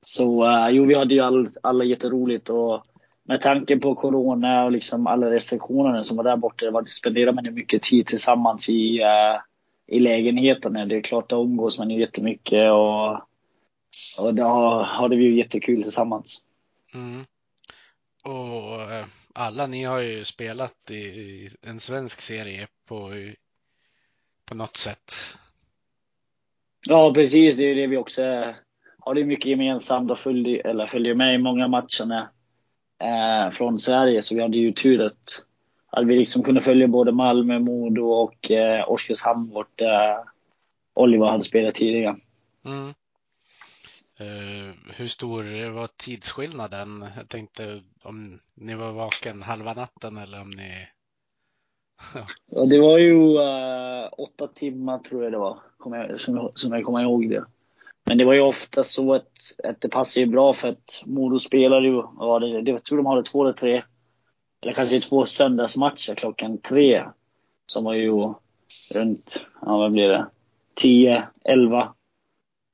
Så 0.00 0.48
jo, 0.70 0.84
vi 0.84 0.94
hade 0.94 1.14
ju 1.14 1.20
all, 1.20 1.46
alla 1.62 1.84
jätteroligt 1.84 2.50
och 2.50 2.84
med 3.24 3.40
tanke 3.40 3.76
på 3.76 3.94
corona 3.94 4.64
och 4.64 4.72
liksom 4.72 5.06
alla 5.06 5.30
restriktioner 5.30 6.02
som 6.02 6.16
var 6.16 6.24
där 6.24 6.36
borta, 6.36 6.70
var, 6.70 6.84
spenderar 6.84 7.32
man 7.32 7.44
ju 7.44 7.50
mycket 7.50 7.82
tid 7.82 8.06
tillsammans 8.06 8.68
i, 8.68 9.00
uh, 9.02 9.40
i 9.86 10.00
lägenheten. 10.00 10.72
Det 10.72 10.94
är 10.94 11.02
klart, 11.02 11.32
att 11.32 11.36
umgås 11.36 11.78
man 11.78 11.90
ju 11.90 12.00
jättemycket 12.00 12.70
och 12.72 13.20
och 14.18 14.34
då 14.34 14.42
har 14.84 15.08
det 15.08 15.16
vi 15.16 15.38
jättekul 15.38 15.82
tillsammans. 15.82 16.42
Mm. 16.94 17.24
Och 18.22 18.82
eh, 18.82 19.06
alla 19.34 19.66
ni 19.66 19.84
har 19.84 20.00
ju 20.00 20.24
spelat 20.24 20.90
i 20.90 21.50
en 21.62 21.80
svensk 21.80 22.20
serie 22.20 22.68
på, 22.88 23.12
på 24.44 24.54
något 24.54 24.76
sätt. 24.76 25.12
Ja, 26.86 27.14
precis. 27.14 27.56
Det 27.56 27.62
är 27.62 27.74
det 27.74 27.86
vi 27.86 27.96
också 27.96 28.22
har. 29.00 29.14
Det 29.14 29.24
mycket 29.24 29.46
gemensamt 29.46 30.10
och 30.10 30.18
följer, 30.18 30.66
eller 30.66 30.86
följer 30.86 31.14
med 31.14 31.34
i 31.34 31.38
många 31.38 31.68
matcherna 31.68 32.28
eh, 33.00 33.50
från 33.50 33.78
Sverige. 33.78 34.22
Så 34.22 34.34
vi 34.34 34.42
hade 34.42 34.56
ju 34.56 34.72
tur 34.72 35.02
att, 35.02 35.42
att 35.90 36.06
vi 36.06 36.16
liksom 36.16 36.42
kunde 36.42 36.60
följa 36.60 36.88
både 36.88 37.12
Malmö, 37.12 37.58
Modo 37.58 38.02
och 38.02 38.50
eh, 38.50 38.90
Oskarshamn 38.90 39.50
vart 39.52 39.80
eh, 39.80 40.24
Oliver 40.94 41.26
hade 41.26 41.44
spelat 41.44 41.74
tidigare. 41.74 42.16
Mm. 42.64 42.94
Uh, 44.20 44.74
hur 44.96 45.06
stor 45.06 45.70
var 45.70 45.88
tidsskillnaden? 45.96 47.06
Jag 47.16 47.28
tänkte 47.28 47.82
om 48.04 48.40
ni 48.54 48.74
var 48.74 48.92
vaken 48.92 49.42
halva 49.42 49.74
natten 49.74 50.16
eller 50.16 50.40
om 50.40 50.50
ni... 50.50 50.88
ja, 52.46 52.64
det 52.66 52.80
var 52.80 52.98
ju 52.98 53.14
uh, 53.14 54.08
åtta 54.18 54.46
timmar 54.46 54.98
tror 54.98 55.22
jag 55.24 55.32
det 55.32 55.38
var, 55.38 55.58
jag, 55.84 56.20
som, 56.20 56.52
som 56.54 56.72
jag 56.72 56.84
kommer 56.84 57.02
ihåg 57.02 57.30
det. 57.30 57.44
Men 58.10 58.18
det 58.18 58.24
var 58.24 58.34
ju 58.34 58.40
ofta 58.40 58.84
så 58.84 59.14
att, 59.14 59.32
att 59.64 59.80
det 59.80 59.88
passade 59.88 60.26
ju 60.26 60.32
bra 60.32 60.52
för 60.52 60.68
att 60.68 61.02
Modo 61.06 61.38
spelade 61.38 61.86
ju, 61.86 61.92
var 62.12 62.40
det, 62.40 62.70
jag 62.70 62.84
tror 62.84 62.98
de 62.98 63.06
hade 63.06 63.22
två 63.22 63.42
eller 63.42 63.52
tre, 63.52 63.82
eller 64.62 64.72
kanske 64.72 65.00
två 65.00 65.26
söndagsmatcher 65.26 66.14
klockan 66.14 66.58
tre. 66.58 67.04
Som 67.66 67.84
var 67.84 67.94
ju 67.94 68.10
runt, 68.94 69.40
ja 69.62 69.78
vad 69.78 69.92
blir 69.92 70.08
det, 70.08 70.26
10, 70.74 71.28
11 71.44 71.94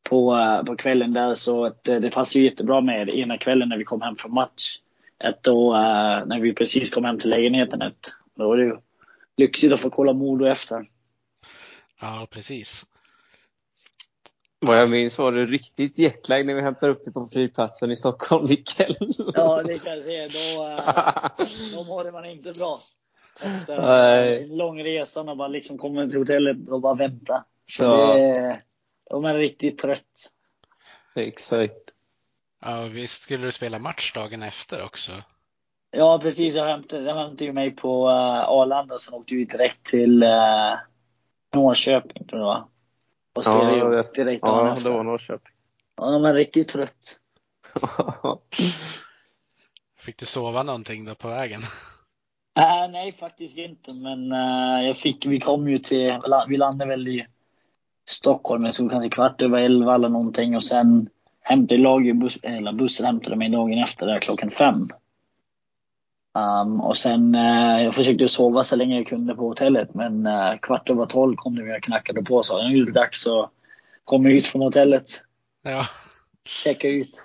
på, 0.09 0.37
eh, 0.37 0.65
på 0.65 0.77
kvällen 0.77 1.13
där. 1.13 1.35
Så 1.35 1.65
att 1.65 1.89
eh, 1.89 2.01
det, 2.01 2.11
passade 2.11 2.39
ju 2.39 2.51
jättebra 2.51 2.81
med 2.81 3.09
ena 3.09 3.39
kvällen 3.39 3.69
när 3.69 3.79
vi 3.79 3.85
kom 3.85 4.03
hem 4.03 4.17
från 4.17 4.35
match. 4.35 4.79
Att 5.19 5.43
då, 5.43 5.75
eh, 5.75 6.27
när 6.27 6.41
vi 6.41 6.55
precis 6.55 6.91
kom 6.91 7.05
hem 7.05 7.19
till 7.19 7.31
lägenheten, 7.31 7.83
att 7.83 8.13
då 8.35 8.49
var 8.49 8.57
det 8.57 8.65
ju 8.65 8.77
lyxigt 9.37 9.73
att 9.73 9.81
få 9.81 9.91
kolla 9.91 10.13
Modo 10.13 10.47
efter. 10.47 10.87
Ja, 12.01 12.27
precis. 12.31 12.87
Vad 14.61 14.79
jag 14.79 14.91
minns 14.91 15.19
var 15.19 15.33
det 15.33 15.47
riktigt 15.47 15.99
jetlag 15.99 16.47
när 16.47 16.55
vi 16.55 16.63
hämtade 16.63 16.93
upp 16.93 17.05
dig 17.05 17.13
på 17.13 17.27
flygplatsen 17.27 17.91
i 17.91 17.97
Stockholm, 17.97 18.47
Mikael. 18.49 18.97
Ja, 19.35 19.63
det 19.63 19.79
kan 19.79 19.93
jag 19.93 20.03
säga. 20.03 20.25
Då, 20.25 20.69
äh, 20.69 21.47
då 21.75 21.85
mådde 21.85 22.13
man 22.13 22.25
inte 22.25 22.53
bra. 22.53 22.79
Efter 23.43 23.79
en 24.43 24.57
lång 24.57 24.85
resa 24.85 25.21
och 25.21 25.37
bara 25.37 25.49
liksom 25.49 25.79
komma 25.79 26.07
till 26.07 26.19
hotellet 26.19 26.69
och 26.69 26.81
bara 26.81 26.95
vänta. 26.95 27.45
Så 27.65 27.85
ja. 27.85 28.15
det, 28.15 28.63
då 29.11 29.17
är 29.17 29.21
man 29.21 29.35
riktigt 29.35 29.79
trött. 29.79 30.33
Exakt. 31.15 31.91
Ja, 32.61 32.83
visst 32.83 33.23
skulle 33.23 33.47
du 33.47 33.53
spela 33.53 33.79
match 33.79 34.13
dagen 34.13 34.43
efter 34.43 34.85
också? 34.85 35.13
Ja, 35.91 36.19
precis. 36.19 36.55
Jag 36.55 36.67
hämtade, 36.67 37.03
jag 37.03 37.15
hämtade 37.15 37.45
ju 37.45 37.53
mig 37.53 37.71
på 37.71 38.09
uh, 38.09 38.49
Arlanda 38.49 38.95
och 38.95 39.01
sen 39.01 39.15
åkte 39.15 39.35
vi 39.35 39.45
direkt 39.45 39.87
till 39.87 40.23
uh, 40.23 40.75
Norrköping, 41.55 42.27
tror 42.27 42.41
jag 42.41 42.69
och 43.37 43.43
ja, 43.47 43.65
det, 43.65 44.15
direkt 44.15 44.41
Ja, 44.43 44.73
efter. 44.73 44.91
det 44.91 44.97
var 44.97 45.03
Norrköping. 45.05 45.53
Ja, 45.97 46.11
de 46.11 46.25
är 46.25 46.35
riktigt 46.35 46.69
trött. 46.69 47.19
fick 49.99 50.19
du 50.19 50.27
sova 50.27 50.63
någonting 50.63 51.05
då 51.05 51.15
på 51.15 51.29
vägen? 51.29 51.63
Äh, 52.59 52.91
nej, 52.91 53.13
faktiskt 53.13 53.59
inte. 53.59 53.91
Men 54.03 54.33
uh, 54.33 54.87
jag 54.87 54.97
fick, 54.97 55.27
vi 55.27 55.41
kom 55.41 55.67
ju 55.67 55.79
till, 55.79 56.21
vi 56.49 56.57
landade 56.57 56.91
väl 56.91 57.09
i 57.09 57.27
Stockholm, 58.09 58.65
jag 58.65 58.75
tror 58.75 58.89
kanske 58.89 59.11
kvart 59.11 59.43
över 59.43 59.59
elva 59.59 59.95
eller 59.95 60.09
någonting 60.09 60.57
och 60.57 60.65
sen 60.65 61.09
hämtade 61.41 61.81
lag, 61.81 62.19
bus, 62.19 62.39
eller 62.43 62.73
bussen 62.73 63.07
hämtade 63.07 63.37
mig 63.37 63.49
dagen 63.49 63.79
efter 63.79 64.07
där 64.07 64.19
klockan 64.19 64.51
fem. 64.51 64.89
Um, 66.37 66.81
och 66.81 66.97
sen, 66.97 67.35
uh, 67.35 67.83
jag 67.83 67.95
försökte 67.95 68.29
sova 68.29 68.65
så 68.65 68.77
länge 68.77 68.97
jag 68.97 69.07
kunde 69.07 69.35
på 69.35 69.49
hotellet 69.49 69.95
men 69.95 70.27
uh, 70.27 70.59
kvart 70.63 70.91
över 70.91 71.07
tolv 71.07 71.37
kom 71.37 71.57
det 71.57 71.77
och 71.77 71.83
knackade 71.83 72.23
på 72.23 72.37
och 72.37 72.47
sa 72.47 72.69
nu 72.69 72.83
är 72.83 72.87
det 72.87 72.93
dags 72.93 73.27
att 73.27 73.51
komma 74.05 74.29
ut 74.29 74.47
från 74.47 74.63
hotellet. 74.63 75.23
Ja. 75.63 75.87
Checka 76.45 76.89
ut. 76.89 77.17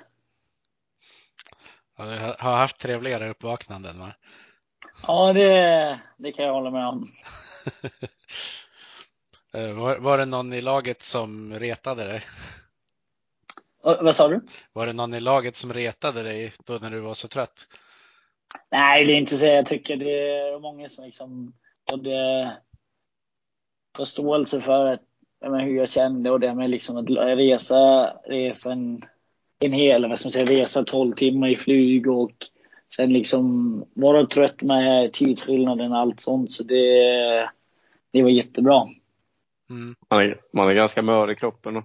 Ja, 1.98 2.06
du 2.06 2.20
har 2.39 2.58
haft 2.58 2.80
trevligare 2.80 3.30
uppvaknanden 3.30 4.00
va? 4.00 4.13
Ja, 5.08 5.34
det, 5.34 6.00
det 6.18 6.32
kan 6.32 6.46
jag 6.46 6.53
hålla 6.53 6.72
med 6.72 6.88
om. 6.88 7.06
Eh, 9.53 9.74
var, 9.74 9.98
var 9.98 10.18
det 10.18 10.25
någon 10.25 10.53
i 10.53 10.62
laget 10.62 11.01
som 11.01 11.53
retade 11.53 12.03
dig? 12.03 12.24
vad 13.82 14.15
sa 14.15 14.27
du? 14.27 14.41
Var 14.74 14.86
det 14.86 14.94
någon 14.94 15.13
i 15.13 15.20
laget 15.20 15.56
som 15.56 15.74
retade 15.74 16.24
dig 16.24 16.53
då 16.65 16.74
när 16.74 16.91
du 16.91 17.00
var 17.00 17.13
så 17.13 17.27
trött? 17.27 17.68
Nej, 18.72 19.05
det 19.05 19.13
är 19.13 19.17
inte 19.17 19.36
så. 19.36 19.46
Jag 19.46 19.65
tycker 19.65 19.98
det 19.98 20.39
är 20.39 20.60
många 20.60 20.89
som 20.89 21.05
liksom 21.05 21.53
både 21.91 22.51
förståelse 23.98 24.62
för 24.62 24.86
att, 24.86 25.01
menar, 25.41 25.65
hur 25.65 25.77
jag 25.77 25.89
kände 25.89 26.31
och 26.31 26.39
det 26.39 26.55
med 26.55 26.70
liksom 26.70 26.98
att 26.98 27.10
resa, 27.38 28.05
resa 28.25 28.72
en, 28.72 29.05
en 29.60 29.74
hel, 29.74 30.10
vad 30.10 30.20
ska 30.20 30.27
man 30.27 30.31
säga, 30.31 30.62
resa 30.62 30.84
12 30.84 31.13
timmar 31.13 31.50
i 31.50 31.55
flyg 31.55 32.08
och 32.08 32.31
sen 32.96 33.13
liksom 33.13 33.86
vara 33.93 34.25
trött 34.25 34.62
med 34.62 35.13
tidsskillnaden 35.13 35.91
och 35.91 35.98
allt 35.98 36.20
sånt. 36.20 36.51
Så 36.51 36.63
det, 36.63 37.50
det 38.12 38.24
var 38.24 38.29
jättebra. 38.29 38.88
Mm. 39.70 39.96
Man, 40.10 40.22
är, 40.22 40.39
man 40.53 40.70
är 40.70 40.74
ganska 40.75 41.01
mör 41.01 41.31
i 41.31 41.36
kroppen. 41.36 41.77
Och... 41.77 41.84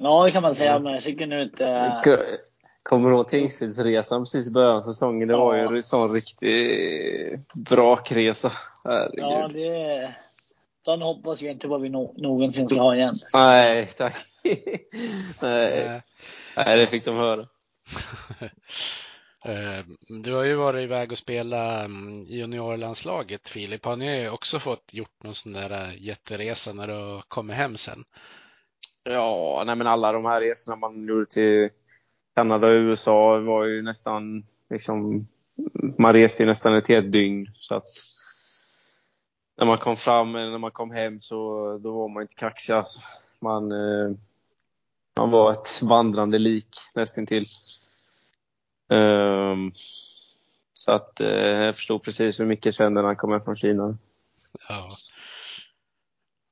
Ja, 0.00 0.24
det 0.24 0.30
kan 0.30 0.42
man 0.42 0.54
säga, 0.54 0.78
men 0.78 0.92
jag 0.92 1.02
tycker 1.02 1.26
nu 1.26 1.42
inte... 1.42 1.64
Kommer 2.82 3.10
du 3.10 3.16
ihåg 3.16 3.28
Tingsrydsresan 3.28 4.22
precis 4.22 4.48
i 4.48 4.50
början 4.50 4.76
av 4.76 4.82
säsongen? 4.82 5.28
Det 5.28 5.34
ja. 5.34 5.44
var 5.44 5.56
ju 5.56 5.76
en 5.76 5.82
sån 5.82 6.12
riktig 6.12 7.40
brakresa. 7.54 8.52
Herregud. 8.84 9.18
Ja, 9.18 9.48
det... 9.54 10.08
Sån 10.84 11.02
hoppas 11.02 11.42
jag 11.42 11.52
inte 11.52 11.68
vad 11.68 11.80
vi 11.80 11.88
no 11.88 12.14
någonsin 12.16 12.68
ska 12.68 12.80
ha 12.80 12.94
igen. 12.94 13.14
Nej, 13.34 13.86
tack. 13.96 14.16
Nej. 15.42 16.02
Nej, 16.56 16.78
det 16.78 16.86
fick 16.86 17.04
de 17.04 17.16
höra. 17.16 17.46
Eh, 19.44 19.84
du 20.08 20.34
har 20.34 20.44
ju 20.44 20.54
varit 20.54 20.82
iväg 20.82 21.12
och 21.12 21.18
spelat 21.18 21.84
mm, 21.84 22.26
i 22.26 22.38
juniorlandslaget 22.38 23.48
Filip. 23.48 23.84
Har 23.84 23.96
ni 23.96 24.28
också 24.28 24.58
fått 24.58 24.94
gjort 24.94 25.22
någon 25.24 25.34
sån 25.34 25.52
där 25.52 25.70
eh, 25.70 26.02
jätteresa 26.02 26.72
när 26.72 26.86
du 26.88 27.22
kommer 27.28 27.54
hem 27.54 27.76
sen? 27.76 28.04
Ja, 29.02 29.62
nej 29.66 29.76
men 29.76 29.86
alla 29.86 30.12
de 30.12 30.24
här 30.24 30.40
resorna 30.40 30.76
man 30.76 31.06
gjorde 31.06 31.26
till 31.26 31.70
Kanada 32.38 32.66
och 32.66 32.72
USA 32.72 33.38
var 33.38 33.64
ju 33.64 33.82
nästan 33.82 34.44
liksom, 34.70 35.28
man 35.98 36.12
reste 36.12 36.42
ju 36.42 36.46
nästan 36.46 36.74
ett 36.74 36.88
helt 36.88 37.12
dygn. 37.12 37.50
Så 37.60 37.74
att 37.74 37.88
när 39.56 39.66
man 39.66 39.78
kom 39.78 39.96
fram, 39.96 40.34
eller 40.34 40.50
när 40.50 40.58
man 40.58 40.70
kom 40.70 40.90
hem 40.90 41.20
så 41.20 41.78
då 41.78 41.92
var 41.92 42.08
man 42.08 42.22
inte 42.22 42.34
kaxig 42.34 42.72
alltså. 42.72 43.00
Man, 43.40 43.72
eh, 43.72 44.10
man 45.18 45.30
var 45.30 45.52
ett 45.52 45.82
vandrande 45.82 46.38
lik 46.38 46.68
nästintill. 46.94 47.44
Um, 48.88 49.72
så 50.72 50.92
att 50.92 51.20
eh, 51.20 51.28
jag 51.28 51.76
förstod 51.76 52.02
precis 52.02 52.40
hur 52.40 52.46
mycket 52.46 52.74
kände 52.74 53.00
när 53.00 53.06
han 53.06 53.16
kom 53.16 53.32
hem 53.32 53.44
från 53.44 53.56
Kina. 53.56 53.98
Ja. 54.68 54.88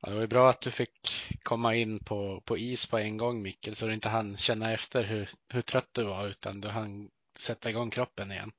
ja. 0.02 0.10
Det 0.10 0.18
var 0.18 0.26
bra 0.26 0.50
att 0.50 0.60
du 0.60 0.70
fick 0.70 1.15
komma 1.46 1.74
in 1.74 1.98
på, 1.98 2.40
på 2.44 2.58
is 2.58 2.86
på 2.86 2.98
en 2.98 3.16
gång 3.16 3.42
Mikkel 3.42 3.74
så 3.74 3.86
du 3.86 3.94
inte 3.94 4.08
hann 4.08 4.36
känna 4.36 4.72
efter 4.72 5.04
hur, 5.04 5.28
hur 5.52 5.60
trött 5.60 5.88
du 5.92 6.04
var 6.04 6.28
utan 6.28 6.60
du 6.60 6.68
hann 6.68 7.08
sätta 7.38 7.70
igång 7.70 7.90
kroppen 7.90 8.32
igen. 8.32 8.50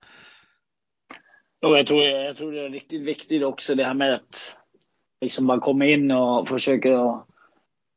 Och 1.61 1.77
jag, 1.77 1.87
tror, 1.87 2.03
jag 2.03 2.37
tror 2.37 2.51
det 2.51 2.65
är 2.65 2.69
riktigt 2.69 3.01
viktigt 3.01 3.43
också 3.43 3.75
det 3.75 3.83
här 3.83 3.93
med 3.93 4.13
att 4.13 4.55
liksom 5.21 5.45
man 5.45 5.59
kommer 5.59 5.85
in 5.85 6.11
och 6.11 6.47
försöker 6.47 7.19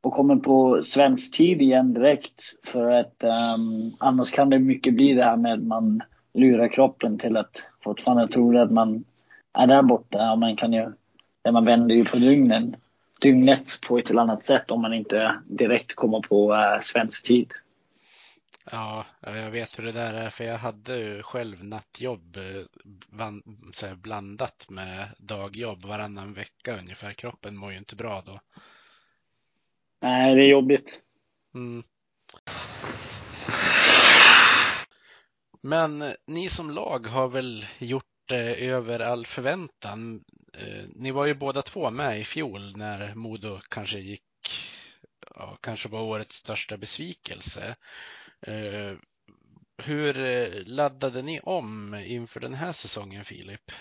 och 0.03 0.13
kommer 0.13 0.37
på 0.37 0.83
svensk 0.83 1.37
tid 1.37 1.63
igen 1.63 1.95
direkt. 1.95 2.43
För 2.65 2.91
att 2.91 3.25
um, 3.25 3.93
annars 4.01 4.31
kan 4.31 4.51
det 4.51 4.59
mycket 4.59 4.95
bli 4.95 5.15
det 5.15 5.25
här 5.25 5.37
med 5.37 5.53
att 5.53 5.63
man 5.63 6.03
lurar 6.35 6.69
kroppen 6.69 7.19
till 7.19 7.37
att 7.37 7.69
fortfarande 7.85 8.29
tro 8.29 8.59
att 8.59 8.73
man 8.73 9.05
är 9.53 9.67
där 9.67 9.83
borta. 9.83 10.33
Och 10.33 10.39
man 10.39 10.57
kan 10.57 10.73
ju, 10.73 10.93
där 11.43 11.53
man 11.53 11.65
vänder 11.65 11.95
ju 11.95 12.05
på 12.05 12.17
dygnen, 12.17 12.77
dygnet 13.21 13.81
på 13.89 13.99
ett 13.99 14.11
eller 14.11 14.23
annat 14.23 14.45
sätt 14.45 14.71
om 14.71 14.83
man 14.83 14.95
inte 14.95 15.41
direkt 15.47 15.95
kommer 15.95 16.21
på 16.21 16.53
uh, 16.53 16.81
svensk 16.81 17.27
tid. 17.27 17.53
Ja, 18.73 19.05
jag 19.21 19.51
vet 19.51 19.79
hur 19.79 19.85
det 19.85 19.93
där 19.93 20.15
är 20.15 20.31
för 20.31 20.45
jag 20.45 20.59
hade 20.59 20.97
ju 20.97 21.23
själv 21.23 21.65
nattjobb 21.65 22.37
eh, 22.37 23.95
blandat 23.95 24.67
med 24.71 25.09
dagjobb 25.19 25.85
varannan 25.85 26.35
vecka 26.35 26.79
ungefär. 26.79 27.13
Kroppen 27.13 27.57
mår 27.57 27.73
ju 27.73 27.79
inte 27.79 27.97
bra 27.97 28.23
då. 28.27 28.41
Nej, 30.03 30.35
det 30.35 30.43
är 30.43 30.49
jobbigt. 30.49 31.01
Mm. 31.55 31.85
Men 35.63 36.03
eh, 36.03 36.13
ni 36.27 36.49
som 36.49 36.71
lag 36.71 37.07
har 37.07 37.29
väl 37.29 37.67
gjort 37.79 38.05
det 38.29 38.67
över 38.67 39.01
all 39.01 39.27
förväntan. 39.27 40.25
Eh, 40.53 40.85
ni 40.95 41.11
var 41.11 41.27
ju 41.27 41.35
båda 41.35 41.63
två 41.63 41.91
med 41.91 42.21
i 42.21 42.25
fjol 42.25 42.77
när 42.77 43.15
Modo 43.15 43.61
kanske 43.69 43.99
gick 43.99 44.23
ja, 45.37 45.59
kanske 45.61 45.89
var 45.89 46.03
årets 46.03 46.35
största 46.35 46.77
besvikelse. 46.77 47.77
Eh, 48.41 48.97
hur 49.77 50.25
eh, 50.25 50.49
laddade 50.67 51.23
ni 51.23 51.41
om 51.41 51.95
inför 52.07 52.41
den 52.41 52.55
här 52.55 52.73
säsongen, 52.73 53.25
Filip? 53.25 53.73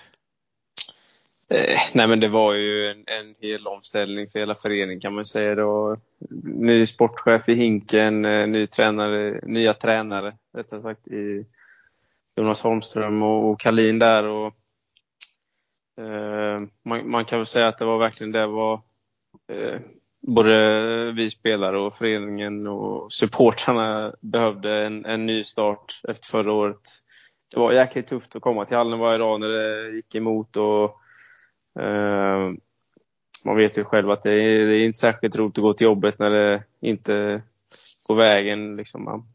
Eh, 1.50 1.78
nej 1.94 2.08
men 2.08 2.20
det 2.20 2.28
var 2.28 2.54
ju 2.54 2.88
en, 2.88 3.04
en 3.08 3.36
hel 3.42 3.68
omställning 3.68 4.28
för 4.28 4.40
hela 4.40 4.56
föreningen 4.56 5.00
kan 5.00 5.14
man 5.14 5.26
säga. 5.26 5.56
Då. 5.56 5.98
Ny 6.44 6.86
sportchef 6.86 7.50
i 7.50 7.54
Hinken, 7.54 8.26
eh, 8.26 8.48
ny 8.48 8.68
tränare, 8.68 9.40
nya 9.44 9.74
tränare 9.74 10.38
rättare 10.54 10.82
sagt 10.82 11.08
i 11.08 11.46
Jonas 12.36 12.62
Holmström 12.62 13.24
och, 13.24 13.50
och 13.50 13.60
Kalin 13.60 14.00
där. 14.00 14.28
Och, 14.28 14.54
Eh, 16.00 16.58
man, 16.86 17.10
man, 17.10 17.26
kan 17.26 17.40
väl 17.40 17.46
säga 17.46 17.68
att 17.68 17.78
det 17.78 17.86
var 17.86 17.98
verkligen 17.98 18.32
det 18.32 18.48
var 18.48 18.82
eh, 19.52 19.80
både 20.28 21.12
vi 21.12 21.30
spelare 21.30 21.80
och 21.80 21.94
föreningen 21.94 22.68
och 22.68 23.14
supportrarna 23.14 24.12
behövde 24.22 24.86
en, 24.86 25.06
en 25.06 25.26
ny 25.26 25.44
start 25.44 26.02
efter 26.08 26.28
förra 26.28 26.54
året. 26.54 26.82
Det 27.54 27.60
var 27.60 27.72
jäkligt 27.72 28.08
tufft 28.08 28.36
att 28.36 28.42
komma 28.42 28.66
till 28.66 28.78
hallen 28.78 29.00
varje 29.00 29.18
dag 29.18 29.40
när 29.40 29.48
det 29.48 29.96
gick 29.96 30.16
emot 30.16 30.58
och 30.58 31.00
Eh, 31.80 32.52
man 33.46 33.58
vet 33.58 33.78
ju 33.78 33.84
själv 33.84 34.12
att 34.12 34.22
det 34.22 34.32
är, 34.32 34.66
det 34.66 34.76
är, 34.76 34.86
inte 34.86 35.00
särskilt 35.00 35.36
roligt 35.36 35.58
att 35.58 35.62
gå 35.62 35.74
till 35.74 35.86
jobbet 35.86 36.20
när 36.20 36.32
det 36.32 36.64
inte 36.82 37.42
går 38.08 38.16
vägen. 38.16 38.76
Liksom. 38.76 39.28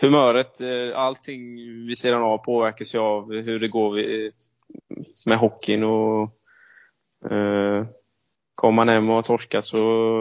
Humöret, 0.00 0.60
eh, 0.60 0.98
allting 0.98 1.56
vid 1.86 1.98
sidan 1.98 2.22
av 2.22 2.38
påverkas 2.38 2.94
ju 2.94 2.98
av 2.98 3.32
hur 3.32 3.60
det 3.60 3.68
går 3.68 3.98
med 5.26 5.38
hockeyn. 5.38 5.84
Och, 5.84 6.22
eh, 7.30 7.86
kommer 8.54 8.76
man 8.76 8.88
hem 8.88 9.08
och 9.08 9.14
har 9.14 9.22
torskat 9.22 9.64
så 9.64 9.76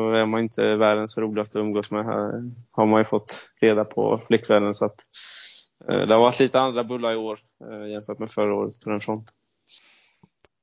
är 0.08 0.26
man 0.26 0.40
inte 0.40 0.76
världens 0.76 1.18
roligaste 1.18 1.60
att 1.60 1.64
umgås 1.64 1.92
med. 1.92 2.06
Här 2.06 2.52
har 2.72 2.86
man 2.86 3.00
ju 3.02 3.06
fått 3.06 3.52
reda 3.62 3.86
på 3.86 4.22
flickvännen. 4.28 4.76
Så 4.76 4.86
att, 4.86 4.96
eh, 5.90 6.08
det 6.08 6.14
har 6.14 6.22
varit 6.22 6.40
lite 6.40 6.60
andra 6.60 6.84
bullar 6.84 7.14
i 7.14 7.18
år 7.18 7.40
eh, 7.72 7.92
jämfört 7.92 8.20
med 8.20 8.32
förra 8.32 8.54
året 8.54 8.82
på 8.84 8.90
den 8.90 9.00
fronten 9.00 9.34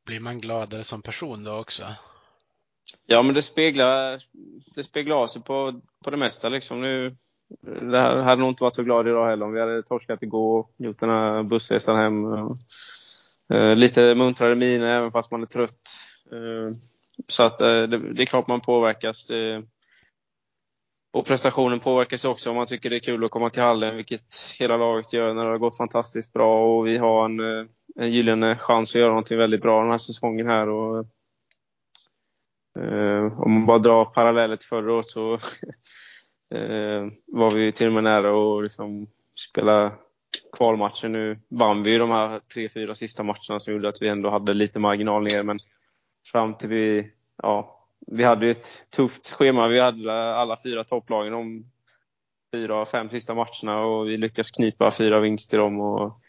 blir 0.05 0.21
man 0.21 0.39
gladare 0.39 0.85
som 0.85 1.03
person 1.03 1.45
då 1.45 1.59
också? 1.59 1.85
Ja, 3.07 3.23
men 3.23 3.35
det 3.35 3.43
speglar, 3.43 4.19
det 4.75 4.85
speglar 4.85 5.17
av 5.17 5.27
sig 5.27 5.43
på, 5.43 5.81
på 6.05 6.11
det 6.11 6.17
mesta. 6.17 6.49
Liksom. 6.49 6.81
Nu, 6.81 7.17
det 7.61 8.01
här 8.01 8.17
hade 8.17 8.41
nog 8.41 8.51
inte 8.51 8.63
varit 8.63 8.77
så 8.77 8.83
glad 8.83 9.09
idag 9.09 9.29
heller 9.29 9.47
om 9.47 9.53
vi 9.53 9.61
hade 9.61 9.83
torskat 9.83 10.23
igår 10.23 10.59
och 10.59 10.75
gjort 10.77 11.01
den 11.01 11.11
här 11.11 11.43
bussresan 11.43 11.97
hem. 11.97 12.15
Eh, 13.53 13.77
lite 13.77 14.15
muntrare 14.15 14.55
miner 14.55 14.87
även 14.87 15.13
fast 15.13 15.31
man 15.31 15.43
är 15.43 15.47
trött. 15.47 15.89
Eh, 16.33 16.75
så 17.29 17.43
att 17.43 17.61
eh, 17.61 17.67
det, 17.67 18.15
det, 18.15 18.23
är 18.23 18.27
klart 18.27 18.49
man 18.49 18.61
påverkas. 18.61 19.31
och 21.13 21.27
prestationen 21.27 21.81
påverkas 21.81 22.25
också 22.25 22.51
om 22.51 22.57
man 22.57 22.67
tycker 22.67 22.91
det 22.91 22.97
är 22.97 23.01
kul 23.01 23.25
att 23.25 23.31
komma 23.31 23.51
till 23.51 23.63
hallen, 23.63 23.97
vilket 23.97 24.35
hela 24.59 24.77
laget 24.77 25.13
gör 25.13 25.35
när 25.35 25.43
det 25.43 25.51
har 25.51 25.59
gått 25.59 25.77
fantastiskt 25.77 26.33
bra 26.33 26.77
och 26.77 26.87
vi 26.87 26.99
har 26.99 27.25
en 27.25 27.69
en 27.97 28.13
gyllene 28.13 28.59
chans 28.59 28.91
att 28.91 29.01
göra 29.01 29.09
någonting 29.09 29.39
väldigt 29.39 29.63
bra 29.63 29.83
den 29.83 29.91
här 29.91 29.99
säsongen 29.99 30.47
här. 30.47 30.69
Och, 30.69 31.07
om 33.39 33.53
man 33.53 33.67
bara 33.67 33.79
drar 33.79 34.05
paralleller 34.05 34.57
till 34.57 34.69
förra 34.69 34.93
året 34.93 35.07
så 35.07 35.31
var 37.27 37.55
vi 37.55 37.73
till 37.73 37.87
och 37.87 37.93
med 37.93 38.05
nära 38.05 38.57
att 38.57 38.63
liksom 38.63 39.07
spela 39.51 39.93
kvalmatchen. 40.57 41.13
Nu 41.13 41.39
vann 41.49 41.83
vi 41.83 41.99
de 41.99 42.11
här 42.11 42.41
tre, 42.55 42.69
fyra 42.69 42.95
sista 42.95 43.23
matcherna 43.23 43.61
som 43.61 43.73
gjorde 43.73 43.89
att 43.89 44.03
vi 44.03 44.09
ändå 44.09 44.31
hade 44.31 44.55
lite 44.55 44.79
marginal 44.79 45.23
ner. 45.23 45.43
Men 45.43 45.59
fram 46.33 46.55
till 46.55 46.69
vi, 46.69 47.11
ja, 47.43 47.87
vi 48.07 48.25
hade 48.25 48.51
ett 48.51 48.91
tufft 48.91 49.31
schema. 49.31 49.69
Vi 49.69 49.81
hade 49.81 50.35
alla 50.35 50.57
fyra 50.63 50.85
topplagen 50.85 51.33
de 51.33 51.65
fyra, 52.55 52.87
fem 52.87 53.11
sista 53.11 53.35
matcherna 53.35 53.81
och 53.81 54.09
vi 54.09 54.17
lyckades 54.17 54.51
knipa 54.51 54.91
fyra 54.91 55.21
vinster 55.21 55.59
i 55.59 55.61
dem. 55.61 55.81
Och 55.81 56.21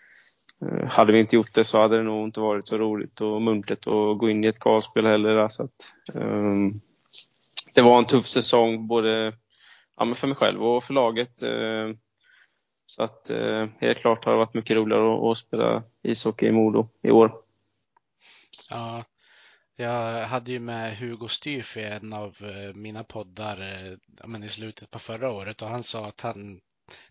eh, 0.62 0.88
hade 0.88 1.12
vi 1.12 1.20
inte 1.20 1.36
gjort 1.36 1.53
det 1.53 1.63
så 1.63 1.82
hade 1.82 1.97
det 1.97 2.04
nog 2.04 2.23
inte 2.23 2.39
varit 2.39 2.67
så 2.67 2.78
roligt 2.78 3.21
och 3.21 3.41
muntligt 3.41 3.88
att 3.88 4.17
gå 4.17 4.30
in 4.30 4.43
i 4.43 4.47
ett 4.47 4.60
kvalspel 4.60 5.06
heller. 5.06 5.49
Så 5.49 5.63
att, 5.63 5.93
um, 6.13 6.82
det 7.73 7.82
var 7.82 7.97
en 7.97 8.06
tuff 8.06 8.26
säsong 8.26 8.88
både 8.88 9.34
ja, 9.97 10.13
för 10.13 10.28
mig 10.28 10.36
själv 10.36 10.63
och 10.63 10.84
för 10.84 10.93
laget. 10.93 11.43
Uh, 11.43 11.95
så 12.86 13.04
att 13.04 13.28
uh, 13.32 13.67
helt 13.80 14.00
klart 14.00 14.26
har 14.26 14.32
det 14.32 14.38
varit 14.38 14.54
mycket 14.54 14.76
roligare 14.76 15.15
att, 15.15 15.24
att 15.24 15.38
spela 15.38 15.84
ishockey 16.04 16.45
i 16.45 16.52
Modo 16.52 16.88
i 17.02 17.12
år. 17.12 17.32
Ja, 18.69 19.04
jag 19.76 20.28
hade 20.28 20.52
ju 20.52 20.60
med 20.60 20.98
Hugo 20.98 21.28
Styf 21.28 21.78
i 21.78 21.84
en 21.84 22.13
av 22.13 22.36
mina 22.76 23.04
poddar 23.04 23.58
men 24.28 24.43
i 24.43 24.50
slutet 24.50 24.91
på 24.91 25.00
förra 25.00 25.32
året 25.32 25.62
och 25.62 25.67
han 25.67 25.84
sa 25.84 26.06
att 26.06 26.21
han 26.21 26.62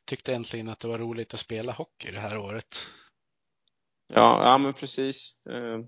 tyckte 0.04 0.34
äntligen 0.34 0.68
att 0.68 0.80
det 0.80 0.88
var 0.88 0.98
roligt 0.98 1.34
att 1.34 1.40
spela 1.40 1.72
hockey 1.72 2.12
det 2.12 2.20
här 2.20 2.38
året. 2.38 2.86
Ja, 4.08 4.44
ja 4.44 4.58
men 4.58 4.74
precis. 4.74 5.46
Eh, 5.46 5.80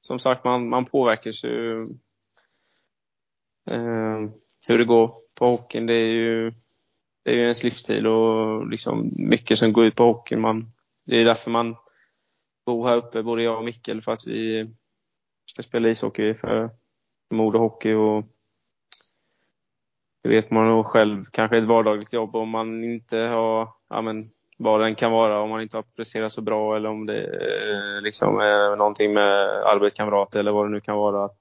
som 0.00 0.18
sagt, 0.18 0.44
man, 0.44 0.68
man 0.68 0.84
påverkas 0.84 1.44
ju 1.44 1.80
eh, 3.70 4.20
hur 4.68 4.78
det 4.78 4.84
går 4.84 5.12
på 5.34 5.46
hockeyn. 5.46 5.86
Det 5.86 5.94
är 5.94 6.10
ju, 6.10 6.52
det 7.28 7.34
är 7.34 7.36
ju 7.36 7.42
ens 7.42 7.62
livsstil 7.62 8.06
och 8.06 8.66
liksom 8.66 9.10
mycket 9.16 9.58
som 9.58 9.72
går 9.72 9.84
ut 9.84 9.94
på 9.94 10.04
hockeyn. 10.04 10.40
Man, 10.40 10.72
det 11.06 11.16
är 11.20 11.24
därför 11.24 11.50
man 11.50 11.76
bor 12.66 12.88
här 12.88 12.96
uppe, 12.96 13.22
både 13.22 13.42
jag 13.42 13.58
och 13.58 13.64
Mikkel, 13.64 14.02
för 14.02 14.12
att 14.12 14.26
vi 14.26 14.70
ska 15.46 15.62
spela 15.62 15.88
ishockey 15.88 16.34
för 16.34 16.70
Modo 17.30 17.58
Hockey. 17.58 17.92
Och 17.92 18.24
det 20.22 20.28
vet 20.28 20.50
man 20.50 20.66
nog 20.66 20.86
själv, 20.86 21.24
kanske 21.32 21.58
ett 21.58 21.64
vardagligt 21.64 22.12
jobb 22.12 22.36
om 22.36 22.48
man 22.48 22.84
inte 22.84 23.16
har 23.18 23.68
ja, 23.88 24.02
men, 24.02 24.22
vad 24.58 24.80
den 24.80 24.94
kan 24.94 25.12
vara, 25.12 25.40
om 25.40 25.50
man 25.50 25.62
inte 25.62 25.76
har 25.76 25.84
presterat 25.96 26.32
så 26.32 26.42
bra 26.42 26.76
eller 26.76 26.88
om 26.88 27.06
det 27.06 27.24
eh, 27.24 28.02
liksom 28.02 28.38
är 28.38 28.76
någonting 28.76 29.14
med 29.14 29.48
arbetskamrater 29.48 30.40
eller 30.40 30.52
vad 30.52 30.66
det 30.66 30.70
nu 30.70 30.80
kan 30.80 30.96
vara. 30.96 31.24
Att 31.24 31.38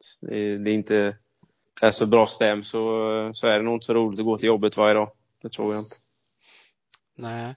det 0.63 0.71
inte 0.71 1.17
är 1.81 1.91
så 1.91 2.05
bra 2.05 2.25
stäm 2.25 2.63
så, 2.63 2.79
så 3.33 3.47
är 3.47 3.57
det 3.57 3.61
nog 3.61 3.75
inte 3.75 3.85
så 3.85 3.93
roligt 3.93 4.19
att 4.19 4.25
gå 4.25 4.37
till 4.37 4.47
jobbet 4.47 4.77
varje 4.77 4.93
dag. 4.93 5.09
Det 5.41 5.49
tror 5.49 5.73
jag 5.73 5.81
inte. 5.81 5.95
Nej. 7.15 7.55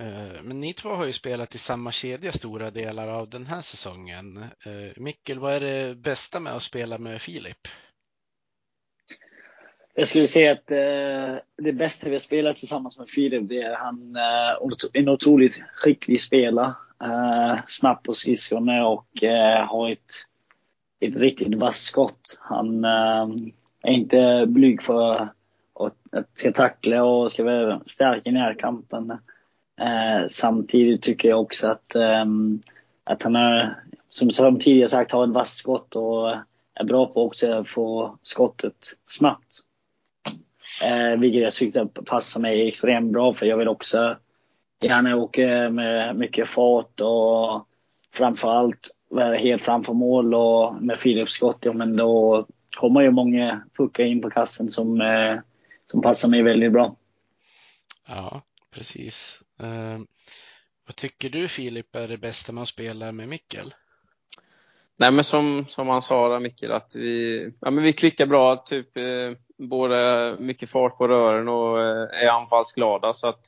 Eh, 0.00 0.42
men 0.42 0.60
ni 0.60 0.74
två 0.74 0.88
har 0.88 1.06
ju 1.06 1.12
spelat 1.12 1.54
i 1.54 1.58
samma 1.58 1.92
kedja 1.92 2.32
stora 2.32 2.70
delar 2.70 3.08
av 3.08 3.30
den 3.30 3.46
här 3.46 3.60
säsongen. 3.60 4.36
Eh, 4.36 4.92
Mikkel, 4.96 5.38
vad 5.38 5.54
är 5.54 5.60
det 5.60 5.94
bästa 5.94 6.40
med 6.40 6.52
att 6.52 6.62
spela 6.62 6.98
med 6.98 7.22
Filip? 7.22 7.68
Jag 9.94 10.08
skulle 10.08 10.26
säga 10.26 10.52
att 10.52 10.70
eh, 10.70 11.42
det 11.64 11.72
bästa 11.72 12.06
vi 12.06 12.14
har 12.14 12.20
spelat 12.20 12.56
tillsammans 12.56 12.98
med 12.98 13.08
Filip, 13.08 13.48
det 13.48 13.62
är 13.62 13.76
han 13.76 14.16
eh, 14.16 14.90
en 14.92 15.08
otroligt 15.08 15.62
skicklig 15.74 16.20
spelare. 16.20 16.74
Snabb 17.66 18.02
på 18.02 18.14
skridskorna 18.14 18.86
och 18.86 19.08
har 19.68 19.90
ett, 19.90 20.12
ett 21.00 21.16
riktigt 21.16 21.54
vasst 21.54 21.84
skott. 21.84 22.38
Han 22.40 22.84
är 22.84 23.90
inte 23.90 24.44
blyg 24.48 24.82
för 24.82 25.28
och 25.78 25.90
ska 26.34 26.52
tackla 26.52 27.04
och 27.04 27.32
ska 27.32 27.44
vara 27.44 27.80
stark 27.86 28.26
i 28.26 28.32
närkampen. 28.32 29.10
Eh, 29.80 30.28
samtidigt 30.28 31.02
tycker 31.02 31.28
jag 31.28 31.40
också 31.40 31.68
att, 31.68 31.94
eh, 31.94 32.24
att 33.04 33.22
han 33.22 33.36
är, 33.36 33.74
som, 34.08 34.30
jag 34.38 34.60
tidigare 34.60 34.88
sagt, 34.88 35.12
har 35.12 35.24
ett 35.24 35.34
vasst 35.34 35.56
skott 35.56 35.96
och 35.96 36.30
är 36.74 36.84
bra 36.84 37.06
på 37.06 37.26
också 37.26 37.52
att 37.52 37.68
få 37.68 38.18
skottet 38.22 38.94
snabbt. 39.06 39.58
Eh, 40.84 41.20
vilket 41.20 41.42
jag 41.42 41.52
tyckte 41.52 41.86
passar 42.06 42.40
mig 42.40 42.68
extremt 42.68 43.12
bra 43.12 43.34
för 43.34 43.46
jag 43.46 43.56
vill 43.56 43.68
också 43.68 44.16
gärna 44.80 45.16
åka 45.16 45.70
med 45.70 46.16
mycket 46.16 46.48
fart 46.48 47.00
och 47.00 47.66
framförallt 48.12 48.90
vara 49.08 49.36
helt 49.36 49.62
framför 49.62 49.92
mål 49.92 50.34
och 50.34 50.82
med 50.82 51.00
Philips 51.00 51.32
skott, 51.32 51.58
ja 51.60 51.72
men 51.72 51.96
då 51.96 52.46
kommer 52.76 53.00
ju 53.00 53.10
många 53.10 53.62
puckar 53.76 54.04
in 54.04 54.22
på 54.22 54.30
kassen 54.30 54.70
som, 54.70 55.00
eh, 55.00 55.38
som 55.90 56.02
passar 56.02 56.28
mig 56.28 56.42
väldigt 56.42 56.72
bra. 56.72 56.96
Ja, 58.06 58.42
precis. 58.70 59.40
Eh, 59.60 59.98
vad 60.86 60.96
tycker 60.96 61.28
du 61.30 61.48
Filip 61.48 61.96
är 61.96 62.08
det 62.08 62.18
bästa 62.18 62.52
med 62.52 62.62
att 62.62 62.68
spela 62.68 63.12
med 63.12 63.28
Mikkel? 63.28 63.74
Nej 64.96 65.12
men 65.12 65.24
som, 65.24 65.64
som 65.68 65.88
han 65.88 66.02
sa 66.02 66.28
där 66.28 66.40
Mikkel, 66.40 66.72
att 66.72 66.96
vi, 66.96 67.42
ja, 67.60 67.70
men 67.70 67.84
vi 67.84 67.92
klickar 67.92 68.26
bra. 68.26 68.56
Typ 68.56 68.96
eh, 68.96 69.32
både 69.58 70.36
mycket 70.38 70.70
fart 70.70 70.98
på 70.98 71.08
rören 71.08 71.48
och 71.48 71.80
eh, 71.80 72.24
är 72.24 72.28
anfallsglada. 72.28 73.12
Så 73.12 73.28
att, 73.28 73.40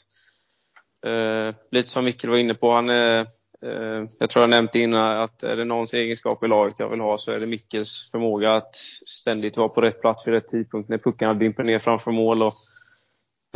eh, 1.07 1.55
lite 1.71 1.89
som 1.89 2.05
Mikkel 2.05 2.31
var 2.31 2.37
inne 2.37 2.55
på, 2.55 2.73
han 2.73 2.89
är, 2.89 3.27
Eh, 3.63 4.07
jag 4.19 4.31
tror 4.31 4.43
jag 4.43 4.51
nämnt 4.51 4.75
innan 4.75 5.23
att 5.23 5.43
är 5.43 5.57
det 5.57 5.65
någons 5.65 5.95
egenskap 5.95 6.45
i 6.45 6.49
laget 6.49 6.81
jag 6.81 6.89
vill 6.89 7.01
ha 7.01 7.19
så 7.19 7.33
är 7.33 7.41
det 7.41 7.47
Mickels 7.47 8.11
förmåga 8.11 8.55
att 8.55 8.75
ständigt 9.07 9.57
vara 9.57 9.69
på 9.69 9.81
rätt 9.81 10.01
plats 10.01 10.27
vid 10.27 10.35
rätt 10.35 10.47
tidpunkt 10.47 10.89
när 10.89 10.99
puckarna 10.99 11.35
dimper 11.35 11.65
ner 11.65 11.79
framför 11.79 12.11
mål. 12.11 12.43
Och, 12.43 12.53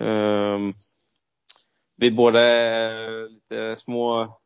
um, 0.01 0.75
vi 1.97 2.11
båda 2.11 2.40
är 2.40 3.29
lite 3.29 3.77
små, 3.77 4.38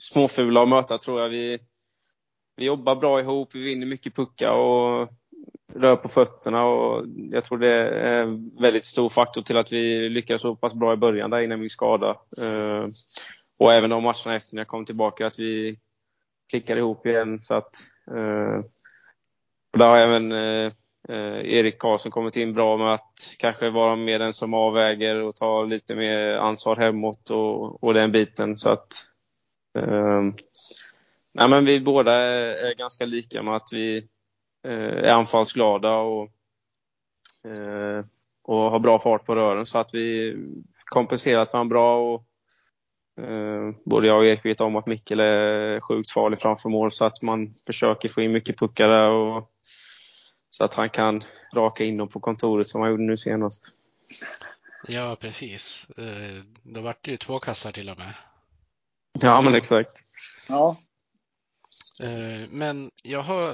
småfula 0.00 0.62
att 0.62 0.68
möta 0.68 0.98
tror 0.98 1.20
jag. 1.20 1.28
Vi, 1.28 1.58
vi 2.56 2.64
jobbar 2.64 2.96
bra 2.96 3.20
ihop, 3.20 3.54
vi 3.54 3.64
vinner 3.64 3.86
mycket 3.86 4.16
puckar 4.16 4.52
och 4.52 5.08
rör 5.74 5.96
på 5.96 6.08
fötterna 6.08 6.64
och 6.64 7.06
jag 7.30 7.44
tror 7.44 7.58
det 7.58 7.88
är 7.88 8.22
en 8.22 8.50
väldigt 8.60 8.84
stor 8.84 9.08
faktor 9.08 9.42
till 9.42 9.56
att 9.56 9.72
vi 9.72 10.08
lyckas 10.08 10.42
så 10.42 10.56
pass 10.56 10.74
bra 10.74 10.92
i 10.92 10.96
början 10.96 11.30
där 11.30 11.40
innan 11.40 11.60
min 11.60 11.70
skada. 11.70 12.10
Eh, 12.42 12.86
och 13.60 13.72
även 13.72 13.90
de 13.90 14.02
matcherna 14.02 14.36
efter 14.36 14.54
när 14.54 14.60
jag 14.60 14.68
kom 14.68 14.84
tillbaka 14.84 15.26
att 15.26 15.38
vi 15.38 15.78
klickade 16.50 16.80
ihop 16.80 17.06
igen. 17.06 17.42
Så 17.42 17.54
att, 17.54 17.76
eh, 18.10 18.60
där 19.78 19.88
har 19.88 19.98
även 19.98 20.32
eh, 20.32 20.72
eh, 21.08 21.54
Erik 21.54 21.78
Karlsson 21.78 22.12
kommit 22.12 22.36
in 22.36 22.54
bra 22.54 22.76
med 22.76 22.94
att 22.94 23.34
kanske 23.38 23.70
vara 23.70 23.96
mer 23.96 24.18
den 24.18 24.32
som 24.32 24.54
avväger 24.54 25.22
och 25.22 25.36
ta 25.36 25.64
lite 25.64 25.94
mer 25.94 26.18
ansvar 26.32 26.76
hemåt 26.76 27.30
och, 27.30 27.84
och 27.84 27.94
den 27.94 28.12
biten. 28.12 28.56
Så 28.56 28.70
att, 28.70 29.06
eh, 29.78 30.22
nej 31.32 31.48
men 31.48 31.64
vi 31.64 31.80
båda 31.80 32.12
är, 32.12 32.70
är 32.70 32.74
ganska 32.74 33.06
lika 33.06 33.42
med 33.42 33.56
att 33.56 33.68
vi 33.72 34.08
Eh, 34.62 35.04
är 35.04 35.08
anfallsglada 35.08 35.96
och, 35.96 36.22
eh, 37.44 38.04
och 38.42 38.56
har 38.56 38.78
bra 38.78 38.98
fart 38.98 39.26
på 39.26 39.34
rören 39.34 39.66
så 39.66 39.78
att 39.78 39.94
vi 39.94 40.36
kompenserat 40.84 41.52
varandra 41.52 41.74
bra. 41.74 42.14
Och, 42.14 42.24
både 43.84 44.06
jag 44.06 44.18
och 44.18 44.26
Erik 44.26 44.44
vet 44.44 44.60
om 44.60 44.76
att 44.76 44.86
Mikkel 44.86 45.20
är 45.20 45.80
sjukt 45.80 46.10
farlig 46.10 46.38
framför 46.38 46.68
mål 46.68 46.92
så 46.92 47.04
att 47.04 47.22
man 47.22 47.54
försöker 47.66 48.08
få 48.08 48.20
in 48.20 48.32
mycket 48.32 48.58
puckar 48.58 48.88
där 48.88 49.10
och, 49.10 49.50
så 50.50 50.64
att 50.64 50.74
han 50.74 50.90
kan 50.90 51.22
raka 51.54 51.84
in 51.84 51.96
dem 51.96 52.08
på 52.08 52.20
kontoret 52.20 52.68
som 52.68 52.80
han 52.80 52.90
gjorde 52.90 53.02
nu 53.02 53.16
senast. 53.16 53.74
Ja, 54.88 55.16
precis. 55.20 55.86
Då 56.62 56.80
vart 56.80 57.04
det 57.04 57.10
ju 57.10 57.16
två 57.16 57.38
kassar 57.38 57.72
till 57.72 57.90
och 57.90 57.98
med. 57.98 58.14
Ja, 59.20 59.40
men 59.40 59.54
exakt. 59.54 59.92
Ja. 60.48 60.76
Men 62.50 62.90
jag 63.04 63.22
har 63.22 63.44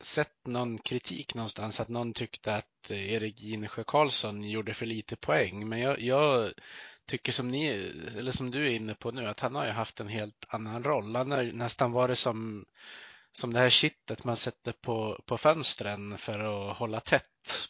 sett 0.00 0.46
någon 0.46 0.78
kritik 0.78 1.34
någonstans 1.34 1.80
att 1.80 1.88
någon 1.88 2.12
tyckte 2.12 2.54
att 2.54 2.90
Erik 2.90 3.40
Ginesjö 3.40 3.84
Karlsson 3.86 4.44
gjorde 4.44 4.74
för 4.74 4.86
lite 4.86 5.16
poäng. 5.16 5.68
Men 5.68 5.80
jag, 5.80 6.00
jag, 6.00 6.50
tycker 7.06 7.32
som 7.32 7.48
ni, 7.48 7.92
eller 8.18 8.32
som 8.32 8.50
du 8.50 8.66
är 8.66 8.70
inne 8.70 8.94
på 8.94 9.10
nu, 9.10 9.26
att 9.26 9.40
han 9.40 9.54
har 9.54 9.64
ju 9.64 9.70
haft 9.70 10.00
en 10.00 10.08
helt 10.08 10.44
annan 10.48 10.84
roll. 10.84 11.16
Han 11.16 11.30
har 11.30 11.44
nästan 11.44 11.92
varit 11.92 12.18
som, 12.18 12.64
som 13.32 13.52
det 13.52 13.60
här 13.60 13.70
kittet 13.70 14.24
man 14.24 14.36
sätter 14.36 14.72
på, 14.72 15.22
på 15.26 15.38
fönstren 15.38 16.18
för 16.18 16.38
att 16.38 16.76
hålla 16.76 17.00
tätt 17.00 17.68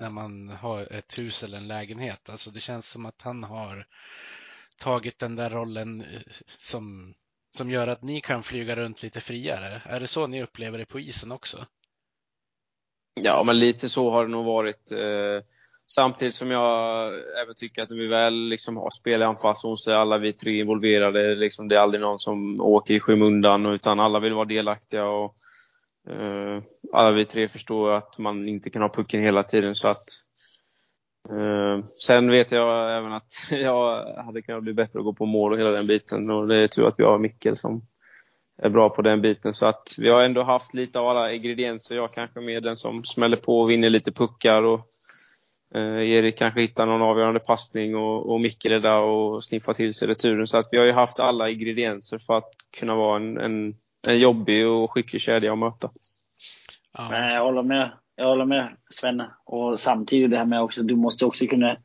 när 0.00 0.10
man 0.10 0.48
har 0.48 0.92
ett 0.92 1.18
hus 1.18 1.42
eller 1.42 1.58
en 1.58 1.68
lägenhet. 1.68 2.28
Alltså 2.28 2.50
det 2.50 2.60
känns 2.60 2.88
som 2.88 3.06
att 3.06 3.22
han 3.22 3.42
har 3.44 3.86
tagit 4.78 5.18
den 5.18 5.36
där 5.36 5.50
rollen 5.50 6.00
eh, 6.00 6.20
som 6.58 7.14
som 7.56 7.70
gör 7.70 7.88
att 7.88 8.02
ni 8.02 8.20
kan 8.20 8.42
flyga 8.42 8.76
runt 8.76 9.02
lite 9.02 9.20
friare. 9.20 9.82
Är 9.84 10.00
det 10.00 10.06
så 10.06 10.26
ni 10.26 10.42
upplever 10.42 10.78
det 10.78 10.86
på 10.86 11.00
isen 11.00 11.32
också? 11.32 11.66
Ja, 13.14 13.42
men 13.46 13.58
lite 13.58 13.88
så 13.88 14.10
har 14.10 14.24
det 14.24 14.30
nog 14.30 14.44
varit. 14.46 14.92
Eh, 14.92 15.40
samtidigt 15.86 16.34
som 16.34 16.50
jag 16.50 17.12
även 17.42 17.54
tycker 17.56 17.82
att 17.82 17.90
när 17.90 17.96
vi 17.96 18.06
väl 18.06 18.34
liksom 18.34 18.76
har 18.76 18.90
spel 18.90 19.20
i 19.20 19.24
anfallszon 19.24 19.76
så 19.76 19.90
är 19.90 19.94
alla 19.94 20.18
vi 20.18 20.32
tre 20.32 20.60
involverade. 20.60 21.34
Liksom, 21.34 21.68
det 21.68 21.76
är 21.76 21.80
aldrig 21.80 22.00
någon 22.00 22.18
som 22.18 22.60
åker 22.60 22.94
i 22.94 23.00
skymundan 23.00 23.66
utan 23.66 24.00
alla 24.00 24.20
vill 24.20 24.34
vara 24.34 24.44
delaktiga. 24.44 25.08
Och, 25.08 25.34
eh, 26.10 26.62
alla 26.92 27.10
vi 27.10 27.24
tre 27.24 27.48
förstår 27.48 27.92
att 27.92 28.18
man 28.18 28.48
inte 28.48 28.70
kan 28.70 28.82
ha 28.82 28.88
pucken 28.88 29.22
hela 29.22 29.42
tiden. 29.42 29.74
så 29.74 29.88
att 29.88 30.06
eh, 31.30 31.84
sen 31.84 32.30
vet 32.30 32.52
jag 32.52 32.96
även 32.98 33.12
att 33.12 33.32
jag 33.50 34.14
hade 34.24 34.42
kunnat 34.42 34.62
bli 34.62 34.72
bättre 34.72 34.98
att 34.98 35.04
gå 35.04 35.12
på 35.12 35.26
mål 35.26 35.52
och 35.52 35.58
hela 35.58 35.70
den 35.70 35.86
biten. 35.86 36.30
Och 36.30 36.48
det 36.48 36.58
är 36.58 36.66
tur 36.66 36.88
att 36.88 36.98
vi 36.98 37.04
har 37.04 37.18
Mickel 37.18 37.56
som 37.56 37.82
är 38.62 38.68
bra 38.68 38.90
på 38.90 39.02
den 39.02 39.22
biten. 39.22 39.54
Så 39.54 39.66
att 39.66 39.94
vi 39.98 40.08
har 40.08 40.24
ändå 40.24 40.42
haft 40.42 40.74
lite 40.74 40.98
av 40.98 41.08
alla 41.08 41.32
ingredienser. 41.32 41.96
Jag 41.96 42.10
kanske 42.10 42.40
mer 42.40 42.60
den 42.60 42.76
som 42.76 43.04
smäller 43.04 43.36
på 43.36 43.60
och 43.60 43.70
vinner 43.70 43.90
lite 43.90 44.12
puckar. 44.12 44.62
Och, 44.62 44.80
Erik 45.74 46.38
kanske 46.38 46.60
hittar 46.60 46.86
någon 46.86 47.02
avgörande 47.02 47.40
passning 47.40 47.96
och, 47.96 48.30
och 48.32 48.40
Mikkel 48.40 48.72
är 48.72 48.80
där 48.80 49.00
och 49.00 49.44
sniffar 49.44 49.74
till 49.74 49.94
sig 49.94 50.08
returen. 50.08 50.46
Så 50.46 50.58
att 50.58 50.68
vi 50.70 50.78
har 50.78 50.84
ju 50.84 50.92
haft 50.92 51.20
alla 51.20 51.48
ingredienser 51.50 52.18
för 52.18 52.38
att 52.38 52.50
kunna 52.78 52.94
vara 52.94 53.16
en, 53.16 53.38
en, 53.38 53.74
en 54.06 54.18
jobbig 54.18 54.66
och 54.66 54.90
skicklig 54.90 55.22
kedja 55.22 55.52
att 55.52 55.58
möta. 55.58 55.90
Ja. 56.98 57.32
Jag 57.32 57.44
håller 57.44 57.62
med 57.62 57.90
jag 58.16 58.28
håller 58.28 58.44
med 58.44 58.76
Svenne. 58.90 59.30
Och 59.44 59.78
samtidigt 59.78 60.30
det 60.30 60.36
här 60.36 60.44
med 60.44 60.62
också, 60.62 60.82
du 60.82 60.96
måste 60.96 61.26
också 61.26 61.46
kunna, 61.46 61.76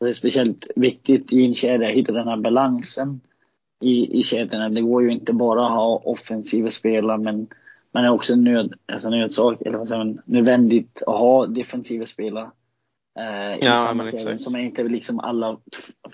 det 0.00 0.08
är 0.08 0.12
speciellt 0.12 0.70
viktigt 0.76 1.32
i 1.32 1.44
en 1.44 1.54
kedja, 1.54 1.88
hitta 1.88 2.12
den 2.12 2.28
här 2.28 2.36
balansen 2.36 3.20
i, 3.80 4.18
i 4.18 4.22
kedjorna. 4.22 4.68
Det 4.68 4.80
går 4.80 5.02
ju 5.02 5.12
inte 5.12 5.32
bara 5.32 5.66
att 5.66 5.72
ha 5.72 6.02
offensiva 6.04 6.70
spelare, 6.70 7.18
men 7.18 7.46
man 7.92 8.04
är 8.04 8.10
också 8.10 8.34
nöd, 8.34 8.74
alltså 8.92 9.10
nödsak, 9.10 9.62
eller 9.62 9.78
vad 9.78 9.88
säger 9.88 10.04
man, 10.04 10.20
nödvändigt 10.24 11.02
att 11.06 11.18
ha 11.18 11.46
defensiva 11.46 12.06
spelare. 12.06 12.50
Eh, 13.18 13.54
i 13.54 13.58
ja, 13.60 13.76
samma 13.76 14.06
serie, 14.06 14.36
som 14.36 14.54
är 14.54 14.58
inte 14.58 14.82
liksom 14.82 15.20
alla 15.20 15.56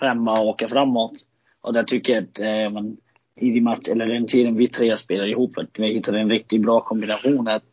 femma 0.00 0.40
och 0.40 0.48
åka 0.48 0.68
framåt. 0.68 1.12
Och 1.60 1.72
där 1.72 1.82
tycker 1.82 2.14
jag 2.14 2.24
att 2.24 2.40
eh, 2.40 2.70
man, 2.70 2.96
i 3.36 3.50
de 3.50 3.60
match, 3.60 3.88
eller 3.88 4.06
den 4.06 4.26
tiden 4.26 4.56
vi 4.56 4.68
tre 4.68 4.96
spelar 4.96 5.26
ihop, 5.26 5.58
att 5.58 5.78
vi 5.78 5.94
hittade 5.94 6.20
en 6.20 6.30
riktigt 6.30 6.62
bra 6.62 6.80
kombination. 6.80 7.48
Att 7.48 7.64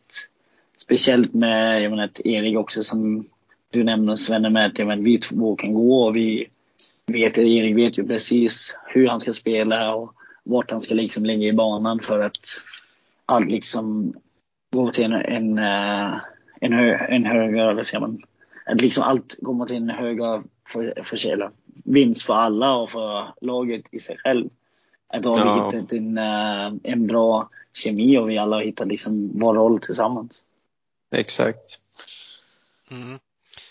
Speciellt 0.88 1.34
med 1.34 1.84
jag 1.84 1.90
menar, 1.90 2.10
Erik 2.28 2.58
också 2.58 2.84
som 2.84 3.26
du 3.70 3.84
nämner 3.84 4.16
Svenne 4.16 4.50
med 4.50 4.66
att 4.66 4.78
menar, 4.78 4.96
vi 4.96 5.18
två 5.18 5.56
kan 5.56 5.74
gå 5.74 6.04
och 6.04 6.18
vi 6.18 6.48
vet, 7.06 7.38
Erik 7.38 7.76
vet 7.76 7.98
ju 7.98 8.08
precis 8.08 8.78
hur 8.88 9.08
han 9.08 9.20
ska 9.20 9.34
spela 9.34 9.96
och 9.96 10.14
vart 10.44 10.72
han 10.72 10.82
ska 10.82 10.94
liksom 10.94 11.26
ligga 11.26 11.48
i 11.48 11.54
banan 11.54 12.00
för 12.00 12.20
att 12.20 12.40
allt 13.26 13.52
liksom 13.52 14.14
går 14.74 14.92
till 14.92 15.04
en, 15.06 15.14
en, 15.14 15.58
eh, 15.58 16.18
en, 16.62 16.74
hö, 16.74 16.96
en 16.96 17.26
högre, 17.26 17.74
vad 17.74 17.86
säger 17.86 18.00
man, 18.00 18.22
att 18.68 18.82
liksom 18.82 19.04
allt 19.04 19.36
går 19.40 19.54
mot 19.54 19.72
en 19.72 19.90
högre 19.90 20.44
för, 20.68 21.04
för, 21.04 21.52
vinst 21.84 22.26
för 22.26 22.34
alla 22.34 22.76
och 22.76 22.90
för 22.90 23.34
laget 23.42 23.86
i 23.92 24.00
sig 24.00 24.18
själv. 24.18 24.50
Att 25.08 25.24
då 25.24 25.36
har 25.36 25.46
ja. 25.46 25.70
vi 25.70 25.78
hittat 25.78 25.94
en, 25.94 26.18
eh, 26.18 26.74
en 26.84 27.08
bra 27.08 27.50
kemi 27.74 28.18
och 28.18 28.30
vi 28.30 28.38
alla 28.38 28.56
har 28.56 28.64
hittat 28.64 28.88
liksom 28.88 29.32
vår 29.40 29.54
roll 29.54 29.80
tillsammans. 29.80 30.44
Exakt. 31.12 31.80
Mm. 32.92 33.20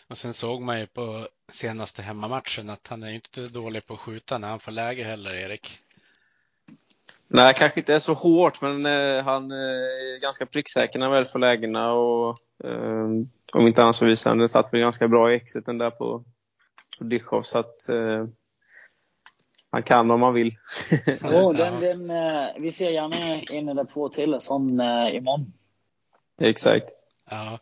Och 0.08 0.18
sen 0.18 0.34
såg 0.34 0.62
man 0.62 0.80
ju 0.80 0.86
på 0.86 1.28
senaste 1.48 2.02
hemmamatchen 2.02 2.70
att 2.70 2.88
han 2.88 3.02
är 3.02 3.10
inte 3.10 3.44
dålig 3.44 3.86
på 3.86 3.94
att 3.94 4.00
skjuta 4.00 4.38
när 4.38 4.48
han 4.48 4.60
får 4.60 4.72
läge 4.72 5.04
heller, 5.04 5.34
Erik. 5.34 5.80
Nej, 7.28 7.54
kanske 7.54 7.80
inte 7.80 7.94
är 7.94 7.98
så 7.98 8.14
hårt, 8.14 8.60
men 8.60 8.86
eh, 8.86 9.24
han 9.24 9.50
eh, 9.50 9.56
är 9.56 10.20
ganska 10.20 10.46
pricksäker 10.46 10.98
när 10.98 11.06
han 11.06 11.14
väl 11.14 11.24
får 11.24 11.38
lägena. 11.38 11.92
Och, 11.92 12.40
eh, 12.64 13.08
om 13.52 13.66
inte 13.66 13.82
annat 13.82 13.96
så 13.96 14.06
visar 14.06 14.30
han 14.30 14.38
det 14.38 14.48
satt 14.48 14.72
väl 14.72 14.80
ganska 14.80 15.08
bra 15.08 15.32
i 15.32 15.36
exiten 15.36 15.78
där 15.78 15.90
på, 15.90 16.24
på 16.98 17.04
Dichov. 17.04 17.42
Så 17.42 17.58
att 17.58 17.88
eh, 17.88 18.26
han 19.70 19.82
kan 19.82 20.10
om 20.10 20.22
han 20.22 20.34
vill. 20.34 20.56
oh, 21.22 21.56
den, 21.56 21.80
den, 21.80 22.10
eh, 22.10 22.48
vi 22.58 22.72
ser 22.72 22.90
gärna 22.90 23.16
en 23.52 23.68
eller 23.68 23.84
två 23.84 24.08
till 24.08 24.36
som 24.40 24.80
eh, 24.80 25.16
imorgon. 25.16 25.52
Exakt. 26.40 26.86
Ja. 27.30 27.58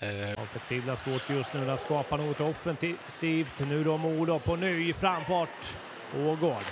Eh. 0.00 0.44
Förtvivlat 0.44 0.98
svårt 0.98 1.30
just 1.30 1.54
nu 1.54 1.70
att 1.70 1.80
skapa 1.80 2.16
något 2.16 2.40
offensivt. 2.40 3.60
Nu 3.68 3.84
då 3.84 3.96
Modo 3.96 4.38
på 4.38 4.56
ny 4.56 4.92
framfart. 4.92 5.76
Ågård. 6.16 6.64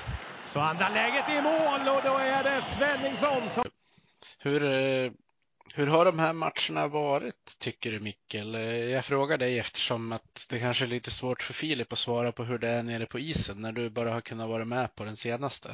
Så 0.46 0.60
andra 0.60 0.88
läget 0.88 1.24
i 1.28 1.42
mål 1.42 1.96
och 1.96 2.02
då 2.04 2.18
är 2.18 2.44
det 2.44 2.62
Svenningsson 2.62 3.48
som... 3.50 3.64
Hur, 4.38 4.64
eh, 4.64 5.10
hur 5.76 5.86
har 5.86 6.04
de 6.04 6.18
här 6.18 6.32
matcherna 6.32 6.88
varit 6.88 7.56
tycker 7.58 7.92
du 7.92 8.00
Mikkel? 8.00 8.54
Jag 8.90 9.04
frågar 9.04 9.38
dig 9.38 9.58
eftersom 9.58 10.12
att 10.12 10.46
det 10.50 10.58
kanske 10.58 10.84
är 10.84 10.88
lite 10.88 11.10
svårt 11.10 11.42
för 11.42 11.54
Filip 11.54 11.92
att 11.92 11.98
svara 11.98 12.32
på 12.32 12.44
hur 12.44 12.58
det 12.58 12.68
är 12.68 12.82
nere 12.82 13.06
på 13.06 13.18
isen 13.18 13.62
när 13.62 13.72
du 13.72 13.90
bara 13.90 14.12
har 14.12 14.20
kunnat 14.20 14.48
vara 14.48 14.64
med 14.64 14.94
på 14.94 15.04
den 15.04 15.16
senaste. 15.16 15.68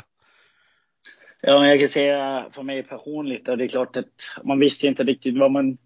Ja, 1.42 1.60
men 1.60 1.68
jag 1.68 1.78
kan 1.78 1.88
säga 1.88 2.46
för 2.52 2.62
mig 2.62 2.82
personligt, 2.82 3.48
och 3.48 3.58
det 3.58 3.64
är 3.64 3.68
klart 3.68 3.96
att 3.96 4.44
man 4.44 4.58
visste 4.58 4.86
inte 4.86 5.04
riktigt 5.04 5.38
vad 5.38 5.50
man 5.50 5.78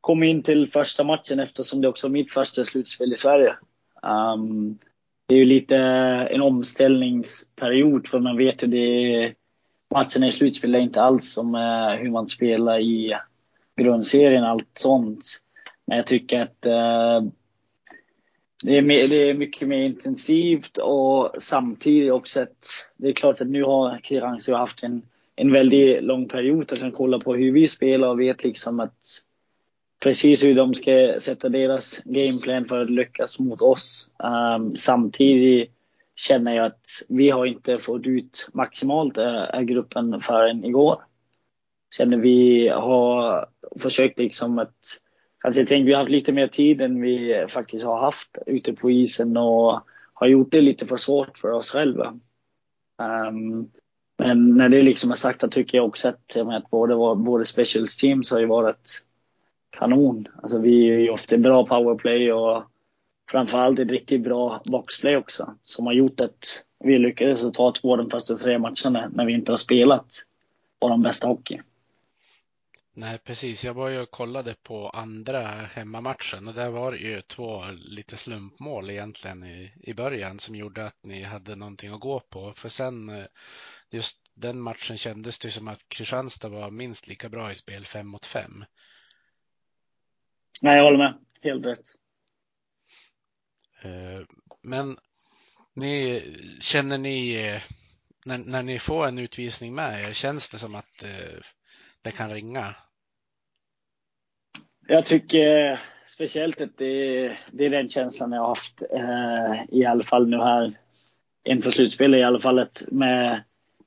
kom 0.00 0.22
in 0.22 0.42
till 0.42 0.70
första 0.70 1.04
matchen 1.04 1.40
eftersom 1.40 1.80
det 1.80 1.88
också 1.88 2.06
var 2.06 2.12
mitt 2.12 2.32
första 2.32 2.64
slutspel 2.64 3.12
i 3.12 3.16
Sverige. 3.16 3.56
Um, 4.02 4.78
det 5.28 5.34
är 5.34 5.38
ju 5.38 5.44
lite 5.44 5.76
en 6.30 6.42
omställningsperiod 6.42 8.08
för 8.08 8.18
man 8.18 8.36
vet 8.36 8.62
hur 8.62 8.68
det 8.68 9.14
är. 9.24 9.34
matcherna 9.94 10.28
i 10.28 10.32
slutspel 10.32 10.74
är 10.74 10.78
inte 10.78 11.02
alls 11.02 11.32
som 11.32 11.54
uh, 11.54 11.90
hur 11.90 12.10
man 12.10 12.28
spelar 12.28 12.78
i 12.78 13.14
grundserien, 13.82 14.44
allt 14.44 14.70
sånt. 14.74 15.40
Men 15.86 15.96
jag 15.96 16.06
tycker 16.06 16.40
att 16.40 16.66
eh, 16.66 17.30
det, 18.64 18.76
är 18.76 18.82
mer, 18.82 19.08
det 19.08 19.30
är 19.30 19.34
mycket 19.34 19.68
mer 19.68 19.82
intensivt 19.82 20.78
och 20.78 21.34
samtidigt 21.38 22.12
också 22.12 22.42
att 22.42 22.66
det 22.96 23.08
är 23.08 23.12
klart 23.12 23.40
att 23.40 23.48
nu 23.48 23.62
har 23.62 23.98
Kristianstad 23.98 24.56
haft 24.56 24.82
en, 24.82 25.02
en 25.36 25.52
väldigt 25.52 26.02
lång 26.02 26.28
period 26.28 26.72
och 26.72 26.78
kan 26.78 26.92
kolla 26.92 27.18
på 27.18 27.34
hur 27.34 27.52
vi 27.52 27.68
spelar 27.68 28.08
och 28.08 28.20
vet 28.20 28.44
liksom 28.44 28.80
att 28.80 29.22
precis 30.00 30.44
hur 30.44 30.54
de 30.54 30.74
ska 30.74 31.16
sätta 31.20 31.48
deras 31.48 32.00
gameplan 32.04 32.64
för 32.64 32.82
att 32.82 32.90
lyckas 32.90 33.38
mot 33.38 33.62
oss. 33.62 34.10
Um, 34.56 34.76
samtidigt 34.76 35.70
känner 36.16 36.56
jag 36.56 36.66
att 36.66 36.86
vi 37.08 37.30
har 37.30 37.46
inte 37.46 37.78
fått 37.78 38.06
ut 38.06 38.48
maximalt 38.52 39.18
uh, 39.18 39.60
gruppen 39.60 40.20
förrän 40.20 40.64
igår 40.64 41.02
känner 41.90 42.16
vi 42.16 42.68
har 42.68 43.46
försökt 43.80 44.18
liksom 44.18 44.58
att 44.58 45.00
Alltså 45.42 45.60
jag 45.60 45.68
tänker 45.68 45.86
vi 45.86 45.92
har 45.92 46.00
haft 46.00 46.10
lite 46.10 46.32
mer 46.32 46.46
tid 46.46 46.80
än 46.80 47.00
vi 47.00 47.46
faktiskt 47.48 47.84
har 47.84 48.00
haft 48.00 48.38
ute 48.46 48.72
på 48.72 48.90
isen 48.90 49.36
och 49.36 49.80
har 50.14 50.26
gjort 50.26 50.52
det 50.52 50.60
lite 50.60 50.86
för 50.86 50.96
svårt 50.96 51.38
för 51.38 51.50
oss 51.50 51.70
själva. 51.70 52.18
Um, 53.28 53.70
men 54.18 54.56
när 54.56 54.68
det 54.68 54.82
liksom 54.82 55.10
är 55.10 55.14
sagt 55.14 55.40
så 55.40 55.48
tycker 55.48 55.78
jag 55.78 55.86
också 55.86 56.08
att, 56.08 56.36
att 56.36 56.70
både, 56.70 57.14
både 57.14 57.44
specials 57.44 57.96
teams 57.96 58.30
har 58.30 58.40
ju 58.40 58.46
varit 58.46 59.04
kanon. 59.70 60.28
Alltså 60.42 60.58
vi 60.58 60.90
är 60.90 60.98
ju 60.98 61.10
ofta 61.10 61.38
bra 61.38 61.66
powerplay 61.66 62.32
och 62.32 62.62
framförallt 63.30 63.78
ett 63.78 63.90
riktigt 63.90 64.20
bra 64.20 64.62
boxplay 64.64 65.16
också. 65.16 65.54
Som 65.62 65.86
har 65.86 65.92
gjort 65.92 66.20
att 66.20 66.62
vi 66.84 66.98
lyckades 66.98 67.52
ta 67.52 67.72
två 67.72 67.96
de 67.96 68.10
första 68.10 68.34
tre 68.34 68.58
matcherna 68.58 69.10
när 69.14 69.24
vi 69.24 69.32
inte 69.32 69.52
har 69.52 69.56
spelat 69.56 70.24
vår 70.80 70.96
bästa 70.96 71.28
hockey. 71.28 71.60
Nej, 72.92 73.18
precis. 73.18 73.64
Jag 73.64 73.74
var 73.74 73.88
ju 73.88 74.00
och 74.00 74.10
kollade 74.10 74.54
på 74.54 74.90
andra 74.90 75.46
hemmamatchen 75.48 76.48
och 76.48 76.54
där 76.54 76.70
var 76.70 76.92
det 76.92 76.98
ju 76.98 77.20
två 77.20 77.64
lite 77.70 78.16
slumpmål 78.16 78.90
egentligen 78.90 79.44
i, 79.44 79.72
i 79.82 79.94
början 79.94 80.38
som 80.38 80.54
gjorde 80.54 80.86
att 80.86 81.04
ni 81.04 81.22
hade 81.22 81.56
någonting 81.56 81.90
att 81.90 82.00
gå 82.00 82.20
på. 82.20 82.52
För 82.52 82.68
sen 82.68 83.08
eh, 83.08 83.26
just 83.90 84.18
den 84.34 84.60
matchen 84.60 84.98
kändes 84.98 85.38
det 85.38 85.50
som 85.50 85.68
att 85.68 85.88
Kristianstad 85.88 86.48
var 86.48 86.70
minst 86.70 87.08
lika 87.08 87.28
bra 87.28 87.50
i 87.50 87.54
spel 87.54 87.84
fem 87.84 88.06
mot 88.06 88.26
fem. 88.26 88.64
Nej, 90.62 90.76
jag 90.76 90.84
håller 90.84 90.98
med. 90.98 91.18
Helt 91.42 91.66
rätt. 91.66 91.94
Eh, 93.82 94.26
men 94.62 94.98
ni, 95.74 96.22
känner 96.60 96.98
ni 96.98 97.34
eh, 97.34 97.62
när, 98.24 98.38
när 98.38 98.62
ni 98.62 98.78
får 98.78 99.06
en 99.06 99.18
utvisning 99.18 99.74
med 99.74 100.08
er, 100.08 100.12
känns 100.12 100.50
det 100.50 100.58
som 100.58 100.74
att 100.74 101.02
det 102.02 102.10
kan 102.10 102.30
ringa? 102.30 102.74
Jag 104.86 105.06
tycker 105.06 105.80
speciellt 106.06 106.60
att 106.60 106.76
det, 106.76 107.36
det 107.52 107.66
är 107.66 107.70
den 107.70 107.88
känslan 107.88 108.32
jag 108.32 108.40
har 108.40 108.48
haft 108.48 108.82
eh, 108.90 109.78
i 109.78 109.84
alla 109.84 110.02
fall 110.02 110.28
nu 110.28 110.36
här 110.36 110.78
inför 111.44 111.70
slutspelet 111.70 112.18
i 112.18 112.22
alla 112.22 112.40
fall. 112.40 112.58
Att 112.58 112.84
med, 112.88 113.42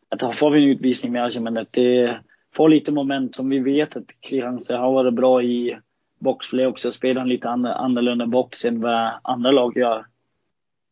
att 0.10 0.36
får 0.36 0.52
vi 0.52 0.63
en 0.63 0.69
utvisning 0.69 1.12
med 1.12 1.26
Asche, 1.26 1.62
att 1.62 1.73
det 1.73 2.19
får 2.56 2.69
lite 2.69 2.91
momentum. 2.91 3.49
Vi 3.49 3.60
vet 3.60 3.97
att 3.97 4.21
Kristianstad 4.21 4.78
har 4.78 4.93
varit 4.93 5.13
bra 5.13 5.43
i 5.43 5.78
boxplay 6.19 6.65
också, 6.65 6.91
spelar 6.91 7.21
en 7.21 7.30
lite 7.30 7.49
annorlunda 7.49 8.26
box 8.26 8.65
än 8.65 8.82
vad 8.82 9.12
andra 9.21 9.52
lag 9.52 9.78
gör. 9.78 10.06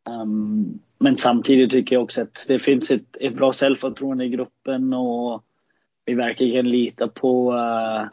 Um, 0.10 0.80
men 1.00 1.18
samtidigt 1.18 1.72
tycker 1.72 1.96
jag 1.96 2.04
också 2.04 2.22
att 2.22 2.46
det 2.48 2.60
finns 2.60 2.92
ett, 2.92 3.18
ett 3.20 3.36
bra 3.36 3.54
självförtroende 3.54 4.26
i 4.26 4.30
gruppen 4.30 4.94
och 4.94 5.44
vi 6.12 6.16
verkligen 6.16 6.70
litar 6.70 7.08
på, 7.08 7.54
uh, 7.54 8.08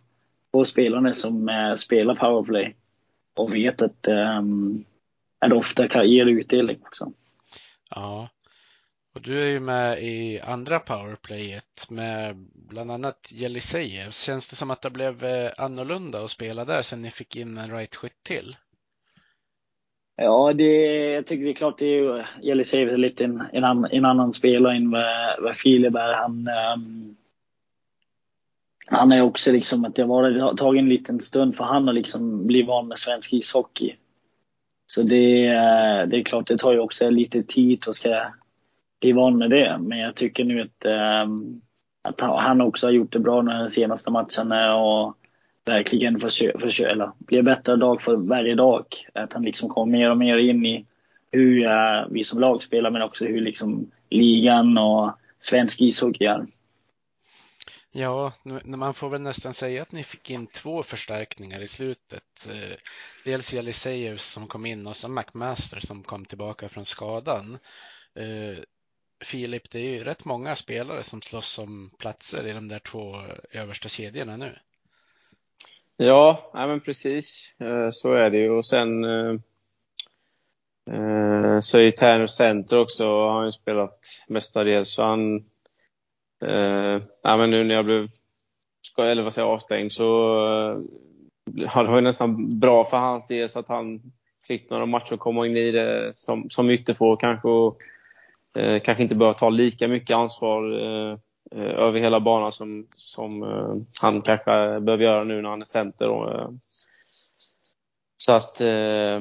på 0.52 0.64
spelarna 0.64 1.12
som 1.12 1.48
uh, 1.48 1.74
spelar 1.74 2.14
powerplay 2.14 2.74
och 3.34 3.54
vet 3.54 3.82
att, 3.82 4.08
um, 4.08 4.84
att 5.38 5.52
ofta 5.52 5.88
kan 5.88 6.08
ge 6.08 6.24
utdelning 6.24 6.78
också. 6.82 7.12
Ja, 7.90 8.28
och 9.14 9.20
du 9.22 9.42
är 9.42 9.46
ju 9.46 9.61
med 9.61 10.02
i 10.02 10.40
andra 10.40 10.78
powerplayet 10.78 11.90
med 11.90 12.37
bland 12.54 12.90
annat 12.90 13.32
Jelisejevs. 13.32 14.22
Känns 14.22 14.48
det 14.48 14.56
som 14.56 14.70
att 14.70 14.82
det 14.82 14.90
blev 14.90 15.24
eh, 15.24 15.50
annorlunda 15.58 16.24
att 16.24 16.30
spela 16.30 16.64
där 16.64 16.82
sen 16.82 17.02
ni 17.02 17.11
fick 17.11 17.37
in 17.37 17.58
en 17.58 17.70
right-skytt 17.70 18.22
till? 18.22 18.56
Ja, 20.16 20.52
det, 20.52 20.64
jag 21.14 21.26
tycker 21.26 21.44
det 21.44 21.50
är 21.50 21.54
klart 21.54 21.78
det 21.78 21.98
är 21.98 22.30
Jelisejevs 22.42 22.98
lite 22.98 23.24
en, 23.24 23.42
en, 23.52 23.84
en, 23.84 24.04
annan 24.04 24.32
spelare 24.32 24.76
än 24.76 24.90
vad, 24.90 25.42
vad 25.42 25.56
Filip 25.56 25.94
är. 25.94 26.14
Han, 26.14 26.48
um, 26.74 27.16
han 28.90 29.12
är 29.12 29.22
också 29.22 29.53
liksom 29.53 29.85
att 29.85 29.94
det 29.94 30.03
har 30.03 30.55
tagit 30.55 30.81
en 30.81 30.88
liten 30.88 31.20
stund 31.20 31.57
för 31.57 31.64
han 31.64 31.87
har 31.87 31.94
liksom 31.94 32.46
blivit 32.46 32.68
van 32.68 32.88
med 32.88 32.98
svensk 32.98 33.33
ishockey. 33.33 33.94
Så 34.87 35.03
det, 35.03 35.46
det 36.07 36.16
är 36.16 36.24
klart, 36.24 36.46
det 36.46 36.59
tar 36.59 36.72
ju 36.72 36.79
också 36.79 37.11
lite 37.11 37.42
tid 37.42 37.85
och 37.88 37.94
ska 37.94 38.22
bli 39.01 39.12
van 39.12 39.38
med 39.38 39.51
det. 39.51 39.79
Men 39.81 39.98
jag 39.98 40.14
tycker 40.14 40.44
nu 40.44 40.61
att, 40.61 40.85
ehm, 40.85 41.61
att 42.03 42.20
han 42.20 42.61
också 42.61 42.87
har 42.87 42.92
gjort 42.92 43.12
det 43.12 43.18
bra 43.18 43.42
de 43.42 43.68
senaste 43.68 44.11
matcherna 44.11 44.77
och 44.77 45.14
verkligen 45.66 46.20
försöker, 46.20 46.59
försö 46.59 46.88
eller 46.88 47.11
blir 47.18 47.42
bättre 47.42 47.77
dag 47.77 48.03
för 48.03 48.16
varje 48.16 48.55
dag. 48.55 48.85
Att 49.12 49.33
han 49.33 49.42
liksom 49.42 49.68
kommer 49.68 49.92
mer 49.92 50.11
och 50.11 50.18
mer 50.18 50.38
in 50.38 50.66
i 50.66 50.87
hur 51.31 51.66
eh, 51.66 52.07
vi 52.11 52.24
som 52.24 52.40
lag 52.40 52.62
spelar 52.62 52.90
men 52.90 53.03
också 53.03 53.24
hur 53.24 53.40
liksom 53.40 53.90
ligan 54.11 54.79
och 54.79 55.14
svensk 55.40 55.81
ishockey 55.81 56.24
är. 56.24 56.46
Ja, 57.98 58.32
man 58.64 58.94
får 58.94 59.08
väl 59.08 59.20
nästan 59.20 59.54
säga 59.54 59.82
att 59.82 59.92
ni 59.92 60.02
fick 60.02 60.30
in 60.30 60.46
två 60.46 60.82
förstärkningar 60.82 61.61
i 61.61 61.68
slutet. 61.68 62.48
Eh, 62.50 62.76
dels 63.24 63.54
Jelisejus 63.54 64.24
som 64.24 64.46
kom 64.46 64.66
in 64.66 64.87
och 64.87 64.96
så 64.96 65.08
McMaster 65.08 65.80
som 65.80 66.02
kom 66.02 66.24
tillbaka 66.24 66.68
från 66.68 66.84
skadan. 66.84 67.58
Eh, 68.14 68.62
Filip, 69.24 69.70
det 69.70 69.78
är 69.78 69.90
ju 69.90 70.04
rätt 70.04 70.24
många 70.24 70.56
spelare 70.56 71.02
som 71.02 71.22
slåss 71.22 71.58
om 71.58 71.90
platser 71.98 72.46
i 72.46 72.52
de 72.52 72.68
där 72.68 72.78
två 72.78 73.16
översta 73.52 73.88
kedjorna 73.88 74.37
nu. 74.37 74.58
Ja, 75.96 76.50
ja 76.52 76.66
men 76.66 76.80
precis. 76.80 77.54
Eh, 77.61 77.90
så 77.90 78.12
är 78.12 78.30
det 78.30 78.38
ju. 78.38 78.50
Och 78.50 78.66
sen 78.66 79.04
så 81.61 81.78
är 81.78 81.82
ju 81.82 81.90
Tärner 81.90 82.26
center 82.26 82.78
också, 82.78 83.26
han 83.26 83.37
har 83.37 83.44
ju 83.44 83.52
spelat 83.52 84.24
mestadels. 84.28 84.88
Så 84.88 85.02
han 85.02 85.44
Eh, 86.44 87.03
ja, 87.22 87.37
men 87.37 87.51
nu 87.51 87.64
när 87.64 87.74
jag 87.74 87.85
blev 87.85 88.09
eller 88.98 89.22
vad 89.22 89.33
säger, 89.33 89.48
avstängd 89.48 89.92
så 89.92 90.37
eh, 90.46 90.79
det 91.44 91.90
var 91.90 91.96
ju 91.96 92.01
nästan 92.01 92.59
bra 92.59 92.85
för 92.85 92.96
hans 92.96 93.27
del 93.27 93.48
så 93.48 93.59
att 93.59 93.68
han 93.68 94.01
fick 94.46 94.70
några 94.70 94.87
matcher 94.87 95.14
att 95.14 95.20
komma 95.20 95.46
in 95.46 95.57
i 95.57 95.70
det 95.70 96.11
som, 96.14 96.51
som 96.51 96.70
ytterfår 96.70 97.16
kanske 97.16 97.48
och 97.48 97.79
eh, 98.57 98.83
kanske 98.83 99.03
inte 99.03 99.14
behöver 99.14 99.38
ta 99.38 99.48
lika 99.48 99.88
mycket 99.88 100.16
ansvar 100.16 100.72
eh, 100.72 101.18
eh 101.53 101.74
över 101.79 102.01
hela 102.01 102.20
banan 102.20 102.53
som, 102.53 102.87
som 102.94 103.42
eh, 103.42 103.74
han 104.03 104.22
kanske 104.22 104.81
behöver 104.81 105.05
göra 105.05 105.24
nu 105.24 105.42
när 105.42 105.51
han 105.51 105.61
är 105.61 105.64
center. 105.64 106.09
Och, 106.09 106.35
eh, 106.35 106.51
så 108.16 108.33
att 108.33 108.61
eh, 108.61 109.20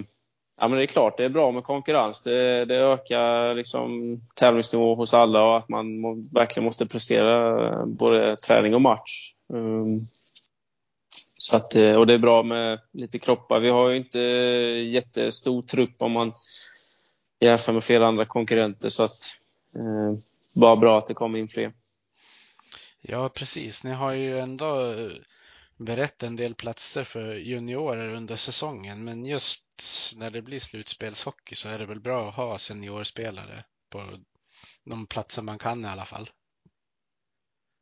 Ja, 0.59 0.67
men 0.67 0.77
det 0.77 0.83
är 0.83 0.87
klart 0.87 1.17
det 1.17 1.25
är 1.25 1.29
bra 1.29 1.51
med 1.51 1.63
konkurrens. 1.63 2.23
Det, 2.23 2.65
det 2.65 2.75
ökar 2.75 3.55
liksom 3.55 4.21
tävlingsnivå 4.35 4.95
hos 4.95 5.13
alla 5.13 5.43
och 5.43 5.57
att 5.57 5.69
man 5.69 5.99
må, 5.99 6.25
verkligen 6.31 6.63
måste 6.63 6.85
prestera 6.85 7.85
både 7.85 8.37
träning 8.37 8.75
och 8.75 8.81
match. 8.81 9.33
Um, 9.53 10.07
så 11.33 11.57
att, 11.57 11.75
eh, 11.75 11.93
och 11.93 12.07
det 12.07 12.13
är 12.13 12.17
bra 12.17 12.43
med 12.43 12.79
lite 12.91 13.19
kroppar. 13.19 13.59
Vi 13.59 13.69
har 13.69 13.89
ju 13.89 13.97
inte 13.97 14.19
jättestor 14.19 15.61
trupp 15.61 16.01
om 16.01 16.11
man 16.11 16.33
jämför 17.39 17.73
med 17.73 17.83
flera 17.83 18.07
andra 18.07 18.25
konkurrenter 18.25 18.89
så 18.89 19.03
att 19.03 19.17
eh, 19.75 20.19
bara 20.55 20.75
bra 20.75 20.97
att 20.97 21.07
det 21.07 21.13
kommer 21.13 21.39
in 21.39 21.47
fler. 21.47 21.73
Ja, 23.01 23.29
precis. 23.29 23.83
Ni 23.83 23.91
har 23.91 24.11
ju 24.11 24.39
ändå 24.39 24.81
eh, 24.81 25.11
berett 25.77 26.23
en 26.23 26.35
del 26.35 26.55
platser 26.55 27.03
för 27.03 27.35
juniorer 27.35 28.09
under 28.09 28.35
säsongen, 28.35 29.03
men 29.03 29.25
just 29.25 29.63
när 30.15 30.31
det 30.31 30.41
blir 30.41 30.59
slutspelshockey 30.59 31.55
så 31.55 31.69
är 31.69 31.79
det 31.79 31.85
väl 31.85 31.99
bra 31.99 32.29
att 32.29 32.35
ha 32.35 32.57
seniorspelare 32.57 33.63
på 33.89 34.03
de 34.83 35.07
platser 35.07 35.41
man 35.41 35.59
kan 35.59 35.85
i 35.85 35.87
alla 35.87 36.05
fall. 36.05 36.29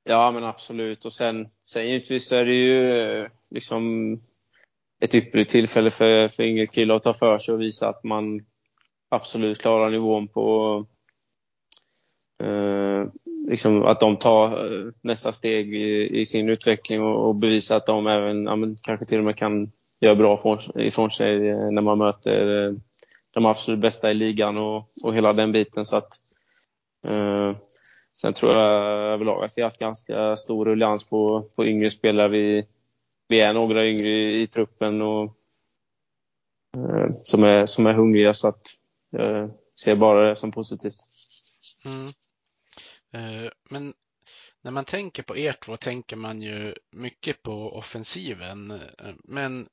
Ja, 0.03 0.31
men 0.31 0.43
absolut. 0.43 1.05
Och 1.05 1.13
sen, 1.13 1.47
sen 1.65 1.87
givetvis 1.87 2.27
så 2.27 2.35
är 2.35 2.45
det 2.45 2.55
ju 2.55 3.29
liksom 3.49 4.13
ett 4.99 5.15
ypperligt 5.15 5.51
tillfälle 5.51 5.91
för, 5.91 6.27
för 6.27 6.43
yngre 6.43 6.65
killar 6.65 6.95
att 6.95 7.03
ta 7.03 7.13
för 7.13 7.37
sig 7.37 7.53
och 7.53 7.61
visa 7.61 7.89
att 7.89 8.03
man 8.03 8.45
absolut 9.09 9.61
klarar 9.61 9.91
nivån 9.91 10.27
på 10.27 10.85
eh, 12.43 13.07
liksom 13.47 13.83
att 13.83 13.99
de 13.99 14.17
tar 14.17 14.45
eh, 14.47 14.91
nästa 15.01 15.31
steg 15.31 15.73
i, 15.73 16.19
i 16.19 16.25
sin 16.25 16.49
utveckling 16.49 17.01
och, 17.01 17.27
och 17.27 17.35
bevisa 17.35 17.75
att 17.75 17.85
de 17.85 18.07
även, 18.07 18.45
ja, 18.45 18.55
men, 18.55 18.77
kanske 18.83 19.05
till 19.05 19.17
och 19.17 19.23
med 19.23 19.37
kan 19.37 19.71
göra 19.99 20.15
bra 20.15 20.59
ifrån 20.75 21.11
sig 21.11 21.49
eh, 21.49 21.71
när 21.71 21.81
man 21.81 21.97
möter 21.97 22.67
eh, 22.67 22.73
de 23.33 23.45
absolut 23.45 23.79
bästa 23.79 24.11
i 24.11 24.13
ligan 24.13 24.57
och, 24.57 24.89
och 25.03 25.15
hela 25.15 25.33
den 25.33 25.51
biten. 25.51 25.85
Så 25.85 25.97
att, 25.97 26.09
eh, 27.07 27.57
sen 28.21 28.33
tror 28.33 28.53
jag 28.53 28.75
överlag 29.13 29.43
att 29.43 29.53
vi 29.55 29.61
har 29.61 29.69
haft 29.69 29.79
ganska 29.79 30.37
stor 30.37 30.65
ruljans 30.65 31.03
på, 31.03 31.49
på 31.55 31.65
yngre 31.65 31.89
spelare. 31.89 32.27
Vi, 32.27 32.67
vi 33.27 33.39
är 33.39 33.53
några 33.53 33.87
yngre 33.87 34.09
i, 34.09 34.41
i 34.41 34.47
truppen 34.47 35.01
och, 35.01 35.23
eh, 36.77 37.09
som, 37.23 37.43
är, 37.43 37.65
som 37.65 37.85
är 37.85 37.93
hungriga 37.93 38.33
så 38.33 38.47
att 38.47 38.61
jag 39.09 39.51
ser 39.83 39.95
bara 39.95 40.29
det 40.29 40.35
som 40.35 40.51
positivt. 40.51 40.95
Mm. 41.85 42.07
Eh, 43.15 43.49
men 43.69 43.93
när 44.61 44.71
man 44.71 44.85
tänker 44.85 45.23
på 45.23 45.37
er 45.37 45.53
två 45.53 45.77
tänker 45.77 46.15
man 46.15 46.41
ju 46.41 46.73
mycket 46.91 47.43
på 47.43 47.77
offensiven. 47.77 48.71
Eh, 48.71 49.13
men 49.23 49.67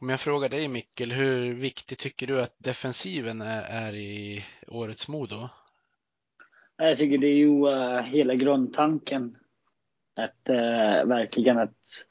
om 0.00 0.08
jag 0.08 0.20
frågar 0.20 0.48
dig 0.48 0.68
Mikkel, 0.68 1.12
hur 1.12 1.54
viktig 1.54 1.98
tycker 1.98 2.26
du 2.26 2.42
att 2.42 2.54
defensiven 2.58 3.40
är, 3.42 3.94
i 3.94 4.44
årets 4.68 5.08
Modo? 5.08 5.48
Jag 6.76 6.98
tycker 6.98 7.18
det 7.18 7.26
är 7.26 7.36
ju 7.36 7.68
eh, 7.68 8.02
hela 8.02 8.34
grundtanken 8.34 9.36
Att 10.16 10.48
eh, 10.48 11.04
verkligen 11.04 11.58
att, 11.58 12.04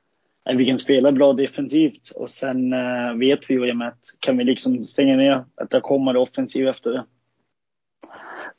att 0.44 0.56
vi 0.56 0.66
kan 0.66 0.80
spela 0.80 1.12
bra 1.12 1.34
defensivt 1.34 2.12
och 2.16 2.30
sen 2.30 2.74
eh, 2.74 3.14
vet 3.14 3.50
vi 3.50 3.54
ju 3.54 3.84
att 3.84 4.02
kan 4.20 4.38
vi 4.38 4.44
liksom 4.44 4.86
stänga 4.86 5.16
ner 5.16 5.46
att 5.56 5.70
det 5.70 5.82
kommer 5.82 6.18
offensiv 6.18 6.68
efter 6.68 6.92
det. 6.92 7.06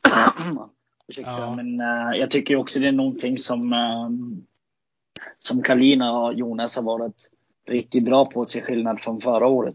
Ursäkta, 1.08 1.30
ja. 1.30 1.56
men 1.56 1.80
uh, 1.80 2.18
jag 2.18 2.30
tycker 2.30 2.56
också 2.56 2.80
det 2.80 2.88
är 2.88 2.92
någonting 2.92 3.38
som, 3.38 3.72
uh, 3.72 4.10
som 5.38 5.62
Kalina 5.62 6.18
och 6.18 6.34
Jonas 6.34 6.76
har 6.76 6.82
varit 6.82 7.28
riktigt 7.66 8.04
bra 8.04 8.26
på, 8.26 8.44
till 8.44 8.62
skillnad 8.62 9.00
från 9.00 9.20
förra 9.20 9.46
året. 9.46 9.74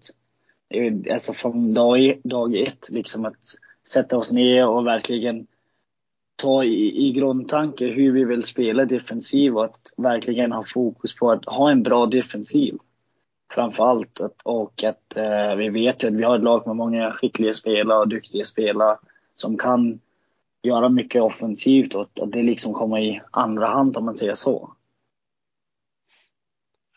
Alltså 1.12 1.34
från 1.34 1.74
dag, 1.74 2.20
dag 2.24 2.56
ett, 2.56 2.90
liksom 2.90 3.26
att 3.26 3.56
sätta 3.88 4.18
oss 4.18 4.32
ner 4.32 4.68
och 4.68 4.88
verkligen 4.88 5.48
ta 6.36 6.64
i, 6.64 7.08
i 7.08 7.12
grundtanke 7.12 7.86
hur 7.86 8.12
vi 8.12 8.24
vill 8.26 8.44
spela 8.44 8.86
defensiv 8.86 9.58
och 9.58 9.66
att 9.66 9.94
verkligen 9.98 10.52
ha 10.52 10.64
fokus 10.74 11.16
på 11.16 11.32
att 11.32 11.46
ha 11.46 11.72
en 11.72 11.84
bra 11.84 12.06
defensiv. 12.06 12.78
Framför 13.52 13.84
allt. 13.84 14.22
Och 14.44 14.84
att 14.84 15.18
uh, 15.18 15.56
vi 15.56 15.70
vet 15.70 16.04
ju 16.04 16.08
att 16.08 16.14
vi 16.14 16.24
har 16.24 16.36
ett 16.36 16.44
lag 16.44 16.68
med 16.68 16.76
många 16.76 17.12
skickliga 17.12 17.54
spelare 17.54 18.00
och 18.00 18.08
duktiga 18.08 18.44
spelare 18.44 18.98
som 19.36 19.58
kan 19.58 20.00
göra 20.64 20.90
mycket 20.90 21.22
offensivt 21.22 21.96
och 21.96 22.02
att 22.02 22.32
det 22.32 22.44
liksom 22.44 22.74
kommer 22.74 23.00
i 23.00 23.22
andra 23.32 23.68
hand 23.68 23.98
om 23.98 24.06
man 24.06 24.18
säger 24.18 24.36
så. 24.36 24.74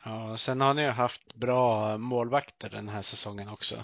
Ja, 0.05 0.37
sen 0.37 0.61
har 0.61 0.75
ni 0.75 0.83
ju 0.83 0.89
haft 0.89 1.35
bra 1.35 1.99
målvakter 1.99 2.71
den 2.71 2.89
här 2.89 3.03
säsongen 3.03 3.49
också. 3.49 3.75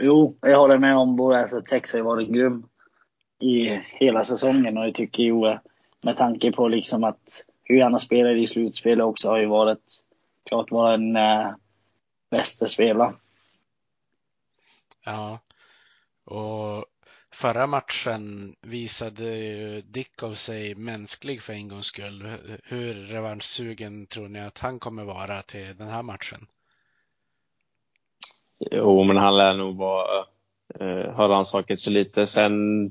Jo, 0.00 0.36
jag 0.40 0.58
håller 0.58 0.78
med 0.78 0.96
om 0.96 1.16
både 1.16 1.40
alltså 1.40 1.62
Tex 1.62 1.92
har 1.92 2.00
varit 2.00 2.28
grym 2.28 2.66
i 3.38 3.80
hela 3.84 4.24
säsongen 4.24 4.78
och 4.78 4.86
jag 4.86 4.94
tycker 4.94 5.22
ju 5.22 5.58
med 6.00 6.16
tanke 6.16 6.52
på 6.52 6.68
liksom 6.68 7.04
att 7.04 7.44
hur 7.62 7.82
han 7.82 7.92
har 7.92 8.00
spelat 8.00 8.36
i 8.36 8.46
slutspelet 8.46 9.04
också 9.04 9.28
har 9.28 9.38
ju 9.38 9.46
varit 9.46 10.02
klart 10.44 10.70
vara 10.70 10.94
en 10.94 11.16
äh, 11.16 11.54
bästa 12.30 12.68
spelare. 12.68 13.14
Ja, 15.04 15.38
och 16.24 16.84
Förra 17.34 17.66
matchen 17.66 18.56
visade 18.60 19.24
ju 19.24 19.80
Dickov 19.80 20.34
sig 20.34 20.74
mänsklig 20.74 21.42
för 21.42 21.52
en 21.52 21.68
gångs 21.68 21.86
skull. 21.86 22.36
Hur 22.64 22.94
revanschsugen 22.94 24.06
tror 24.06 24.28
ni 24.28 24.40
att 24.40 24.58
han 24.58 24.78
kommer 24.78 25.04
vara 25.04 25.42
till 25.42 25.76
den 25.76 25.88
här 25.88 26.02
matchen? 26.02 26.46
Jo, 28.70 29.04
men 29.04 29.16
han 29.16 29.36
lär 29.36 29.54
nog 29.54 29.76
vara, 29.76 30.24
eh, 30.80 31.12
ha 31.12 31.28
rannsakat 31.28 31.78
sig 31.78 31.92
lite. 31.92 32.26
Sen 32.26 32.90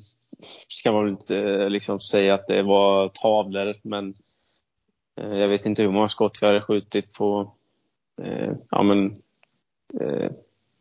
ska 0.68 0.92
man 0.92 1.04
väl 1.04 1.14
inte 1.14 1.38
eh, 1.38 1.70
liksom 1.70 2.00
säga 2.00 2.34
att 2.34 2.48
det 2.48 2.64
var 2.64 3.10
tavlor, 3.10 3.76
men 3.82 4.14
eh, 5.22 5.34
jag 5.34 5.50
vet 5.50 5.66
inte 5.66 5.84
hur 5.84 5.92
många 5.92 6.10
skott 6.10 6.38
vi 6.42 6.48
hade 6.48 6.62
skjutit 6.62 7.14
på, 7.14 7.54
eh, 8.22 8.52
ja 8.70 8.84
men, 8.84 9.06
eh, 10.02 10.32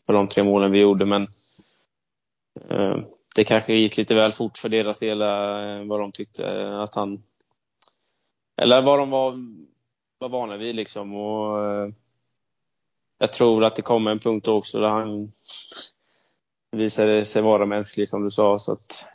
på 0.06 0.12
de 0.12 0.28
tre 0.28 0.42
målen 0.42 0.72
vi 0.72 0.78
gjorde, 0.80 1.06
men 1.06 1.22
eh, 2.70 2.96
det 3.34 3.44
kanske 3.44 3.74
gick 3.74 3.96
lite 3.96 4.14
väl 4.14 4.32
fort 4.32 4.58
för 4.58 4.68
deras 4.68 4.98
del 4.98 5.22
eh, 5.22 5.86
vad 5.86 6.00
de 6.00 6.12
tyckte 6.12 6.48
eh, 6.48 6.80
att 6.80 6.94
han... 6.94 7.22
Eller 8.56 8.82
vad 8.82 8.98
de 8.98 9.10
var, 9.10 9.34
var 10.18 10.28
vana 10.28 10.56
vid 10.56 10.74
liksom. 10.74 11.14
Och, 11.14 11.64
eh, 11.64 11.88
jag 13.18 13.32
tror 13.32 13.64
att 13.64 13.76
det 13.76 13.82
kommer 13.82 14.10
en 14.10 14.18
punkt 14.18 14.48
också 14.48 14.80
där 14.80 14.88
han 14.88 15.32
visade 16.70 17.24
sig 17.24 17.42
vara 17.42 17.66
mänsklig 17.66 18.08
som 18.08 18.24
du 18.24 18.30
sa. 18.30 18.58
Så 18.58 18.72
att, 18.72 19.06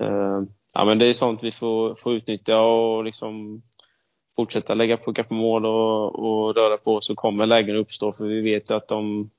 ja, 0.74 0.86
men 0.86 1.00
det 1.00 1.08
är 1.08 1.14
sånt 1.14 1.44
vi 1.44 1.52
får, 1.52 1.96
får 1.96 2.14
utnyttja 2.14 2.62
och 2.62 3.04
liksom 3.04 3.62
fortsätta 4.36 4.74
lägga 4.74 4.98
puckar 4.98 5.24
på 5.24 5.34
mål 5.34 5.66
och, 5.66 6.16
och 6.20 6.56
röra 6.56 6.78
på 6.78 7.02
så 7.02 7.16
kommer 7.16 7.46
lägen 7.46 7.76
uppstå 7.76 8.12
för 8.12 8.26
vi 8.26 8.42
vet 8.42 8.70
ju 8.70 8.76
att 8.76 8.88
de 8.88 9.30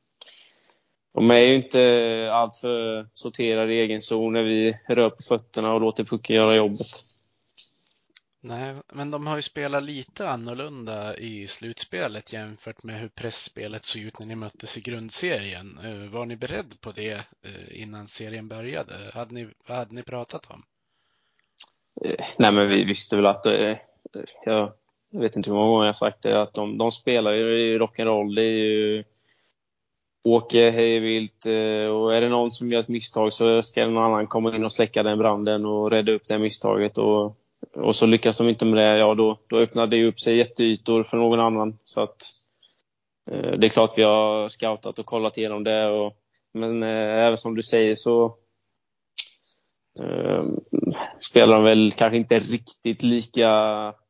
de 1.14 1.30
är 1.30 1.40
ju 1.40 1.54
inte 1.54 2.30
alltför 2.32 3.08
sorterade 3.12 3.74
i 3.74 3.80
egen 3.80 4.02
zon 4.02 4.32
när 4.32 4.42
vi 4.42 4.78
rör 4.88 5.10
på 5.10 5.22
fötterna 5.28 5.74
och 5.74 5.80
låter 5.80 6.04
pucken 6.04 6.36
göra 6.36 6.54
jobbet. 6.54 6.78
Nej, 8.40 8.74
men 8.92 9.10
de 9.10 9.26
har 9.26 9.36
ju 9.36 9.42
spelat 9.42 9.82
lite 9.82 10.28
annorlunda 10.28 11.16
i 11.16 11.46
slutspelet 11.46 12.32
jämfört 12.32 12.82
med 12.82 13.00
hur 13.00 13.08
pressspelet 13.08 13.84
såg 13.84 14.02
ut 14.02 14.18
när 14.18 14.26
ni 14.26 14.34
möttes 14.34 14.78
i 14.78 14.80
grundserien. 14.80 15.78
Eh, 15.84 16.10
var 16.10 16.26
ni 16.26 16.36
beredd 16.36 16.80
på 16.80 16.90
det 16.92 17.12
eh, 17.42 17.82
innan 17.82 18.06
serien 18.06 18.48
började? 18.48 18.94
Hade 19.14 19.34
ni, 19.34 19.48
vad 19.68 19.78
hade 19.78 19.94
ni 19.94 20.02
pratat 20.02 20.50
om? 20.50 20.62
Eh, 22.04 22.26
nej, 22.38 22.52
men 22.52 22.68
vi 22.68 22.84
visste 22.84 23.16
väl 23.16 23.26
att, 23.26 23.46
jag 24.44 24.72
vet 25.10 25.36
inte 25.36 25.50
hur 25.50 25.56
många 25.56 25.70
gånger 25.70 25.86
jag 25.86 25.96
sagt 25.96 26.22
det, 26.22 26.42
att 26.42 26.54
de, 26.54 26.78
de 26.78 26.90
spelar 26.90 27.32
ju 27.32 27.78
rock'n'roll. 27.78 28.34
Det 28.34 28.46
är 28.46 28.50
ju 28.50 29.04
åker 30.24 30.70
hejvilt 30.70 31.46
eh, 31.46 31.86
och 31.86 32.14
är 32.14 32.20
det 32.20 32.28
någon 32.28 32.50
som 32.50 32.72
gör 32.72 32.80
ett 32.80 32.88
misstag 32.88 33.32
så 33.32 33.62
ska 33.62 33.86
någon 33.86 34.04
annan 34.04 34.26
komma 34.26 34.56
in 34.56 34.64
och 34.64 34.72
släcka 34.72 35.02
den 35.02 35.18
branden 35.18 35.66
och 35.66 35.90
rädda 35.90 36.12
upp 36.12 36.28
det 36.28 36.38
misstaget. 36.38 36.98
Och, 36.98 37.36
och 37.74 37.96
så 37.96 38.06
lyckas 38.06 38.38
de 38.38 38.48
inte 38.48 38.64
med 38.64 38.78
det, 38.78 38.98
ja 38.98 39.14
då, 39.14 39.38
då 39.46 39.58
öppnar 39.58 39.86
det 39.86 40.04
upp 40.04 40.20
sig 40.20 40.36
jätteytor 40.36 41.02
för 41.02 41.16
någon 41.16 41.40
annan. 41.40 41.78
Så 41.84 42.02
att, 42.02 42.16
eh, 43.30 43.58
det 43.58 43.66
är 43.66 43.70
klart 43.70 43.98
vi 43.98 44.02
har 44.02 44.48
scoutat 44.48 44.98
och 44.98 45.06
kollat 45.06 45.38
igenom 45.38 45.64
det. 45.64 45.88
Och, 45.88 46.16
men 46.54 46.82
eh, 46.82 47.26
även 47.26 47.38
som 47.38 47.54
du 47.54 47.62
säger 47.62 47.94
så 47.94 48.36
eh, 50.00 50.40
spelar 51.18 51.54
de 51.54 51.64
väl 51.64 51.92
kanske 51.92 52.16
inte 52.16 52.38
riktigt 52.38 53.02
lika 53.02 53.50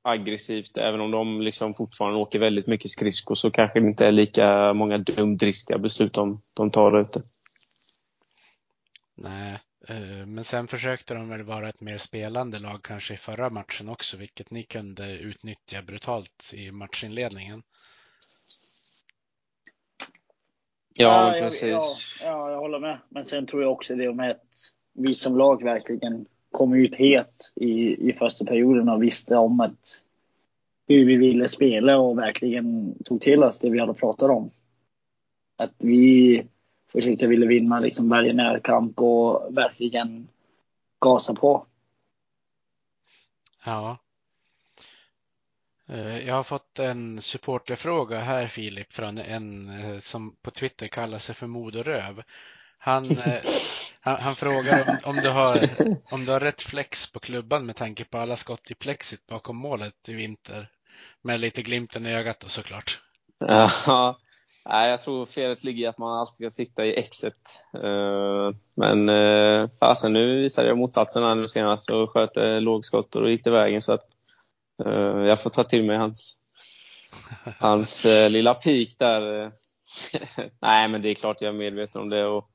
aggressivt. 0.08 0.76
Även 0.76 1.00
om 1.00 1.10
de 1.10 1.40
liksom 1.40 1.74
fortfarande 1.74 2.18
åker 2.18 2.38
väldigt 2.38 2.66
mycket 2.66 2.90
skridskor 2.90 3.34
så 3.34 3.50
kanske 3.50 3.80
det 3.80 3.86
inte 3.86 4.06
är 4.06 4.12
lika 4.12 4.72
många 4.72 4.98
dumdristiga 4.98 5.78
beslut 5.78 6.12
de, 6.12 6.42
de 6.54 6.70
tar 6.70 6.90
där 6.90 7.00
ute. 7.00 7.22
Nej, 9.14 9.58
eh, 9.88 10.26
men 10.26 10.44
sen 10.44 10.66
försökte 10.66 11.14
de 11.14 11.28
väl 11.28 11.42
vara 11.42 11.68
ett 11.68 11.80
mer 11.80 11.96
spelande 11.96 12.58
lag 12.58 12.82
kanske 12.82 13.14
i 13.14 13.16
förra 13.16 13.50
matchen 13.50 13.88
också, 13.88 14.16
vilket 14.16 14.50
ni 14.50 14.62
kunde 14.62 15.18
utnyttja 15.18 15.82
brutalt 15.82 16.50
i 16.54 16.72
matchinledningen. 16.72 17.62
Ja, 20.94 21.36
ja 21.36 21.40
precis. 21.40 21.62
Ja, 21.62 21.82
ja, 22.22 22.50
jag 22.50 22.58
håller 22.58 22.78
med. 22.78 22.98
Men 23.08 23.26
sen 23.26 23.46
tror 23.46 23.62
jag 23.62 23.72
också 23.72 23.94
det 23.94 24.14
med 24.14 24.30
att 24.30 24.72
vi 24.94 25.14
som 25.14 25.36
lag 25.36 25.64
verkligen 25.64 26.26
kom 26.50 26.74
ut 26.74 26.94
het 26.94 27.52
i, 27.54 28.08
i 28.10 28.12
första 28.12 28.44
perioden 28.44 28.88
och 28.88 29.02
visste 29.02 29.36
om 29.36 29.60
att 29.60 30.00
hur 30.88 31.04
vi 31.04 31.16
ville 31.16 31.48
spela 31.48 31.98
och 31.98 32.18
verkligen 32.18 32.94
tog 33.04 33.20
till 33.20 33.42
oss 33.42 33.58
det 33.58 33.70
vi 33.70 33.80
hade 33.80 33.94
pratat 33.94 34.30
om. 34.30 34.50
Att 35.56 35.74
vi 35.78 36.42
försökte 36.92 37.26
ville 37.26 37.46
vinna 37.46 37.80
liksom 37.80 38.08
varje 38.08 38.32
närkamp 38.32 39.00
och 39.00 39.56
verkligen 39.56 40.28
gasa 41.00 41.34
på. 41.34 41.66
Ja. 43.64 43.98
Eh, 45.88 46.26
jag 46.28 46.34
har 46.34 46.42
fått 46.42 46.78
en 46.78 47.20
supporterfråga 47.20 48.18
här 48.18 48.46
Filip 48.46 48.92
från 48.92 49.18
en 49.18 49.68
eh, 49.68 49.98
som 49.98 50.36
på 50.42 50.50
Twitter 50.50 50.86
kallar 50.86 51.18
sig 51.18 51.34
för 51.34 51.46
Modoröv. 51.46 52.22
Han, 52.78 53.04
eh, 53.10 53.42
han, 54.00 54.16
han, 54.20 54.34
frågar 54.34 54.88
om, 54.88 55.16
om, 55.16 55.22
du 55.22 55.28
har, 55.30 55.70
om 56.10 56.24
du 56.24 56.32
har 56.32 56.40
rätt 56.40 56.62
flex 56.62 57.12
på 57.12 57.20
klubban 57.20 57.66
med 57.66 57.76
tanke 57.76 58.04
på 58.04 58.18
alla 58.18 58.36
skott 58.36 58.70
i 58.70 58.74
plexit 58.74 59.26
bakom 59.26 59.56
målet 59.56 60.08
i 60.08 60.14
vinter. 60.14 60.70
Med 61.22 61.40
lite 61.40 61.62
glimten 61.62 62.06
i 62.06 62.14
ögat 62.14 62.40
då 62.40 62.48
såklart. 62.48 63.00
Ja, 64.64 64.88
jag 64.88 65.00
tror 65.00 65.26
felet 65.26 65.64
ligger 65.64 65.84
i 65.84 65.86
att 65.86 65.98
man 65.98 66.18
alltid 66.18 66.34
ska 66.34 66.50
sikta 66.50 66.84
i 66.84 66.98
exet. 66.98 67.62
Eh, 67.74 68.50
men 68.76 69.08
eh, 69.08 69.68
fasen, 69.80 70.12
nu 70.12 70.42
visade 70.42 70.68
jag 70.68 70.78
motsatsen 70.78 71.22
här 71.22 71.34
nu 71.34 71.48
senast 71.48 71.90
och 71.90 72.10
sköt 72.10 72.62
lågskott 72.62 73.16
och 73.16 73.22
då 73.22 73.28
gick 73.28 73.44
det 73.44 73.50
vägen 73.50 73.82
så 73.82 73.92
att 73.92 74.08
jag 75.26 75.42
får 75.42 75.50
ta 75.50 75.64
till 75.64 75.84
mig 75.84 75.96
hans, 75.96 76.36
hans 77.58 78.04
lilla 78.04 78.54
pik 78.54 78.98
där. 78.98 79.52
Nej, 80.60 80.88
men 80.88 81.02
det 81.02 81.08
är 81.08 81.14
klart 81.14 81.40
jag 81.40 81.48
är 81.48 81.58
medveten 81.58 82.00
om 82.00 82.08
det. 82.08 82.26
Och 82.26 82.50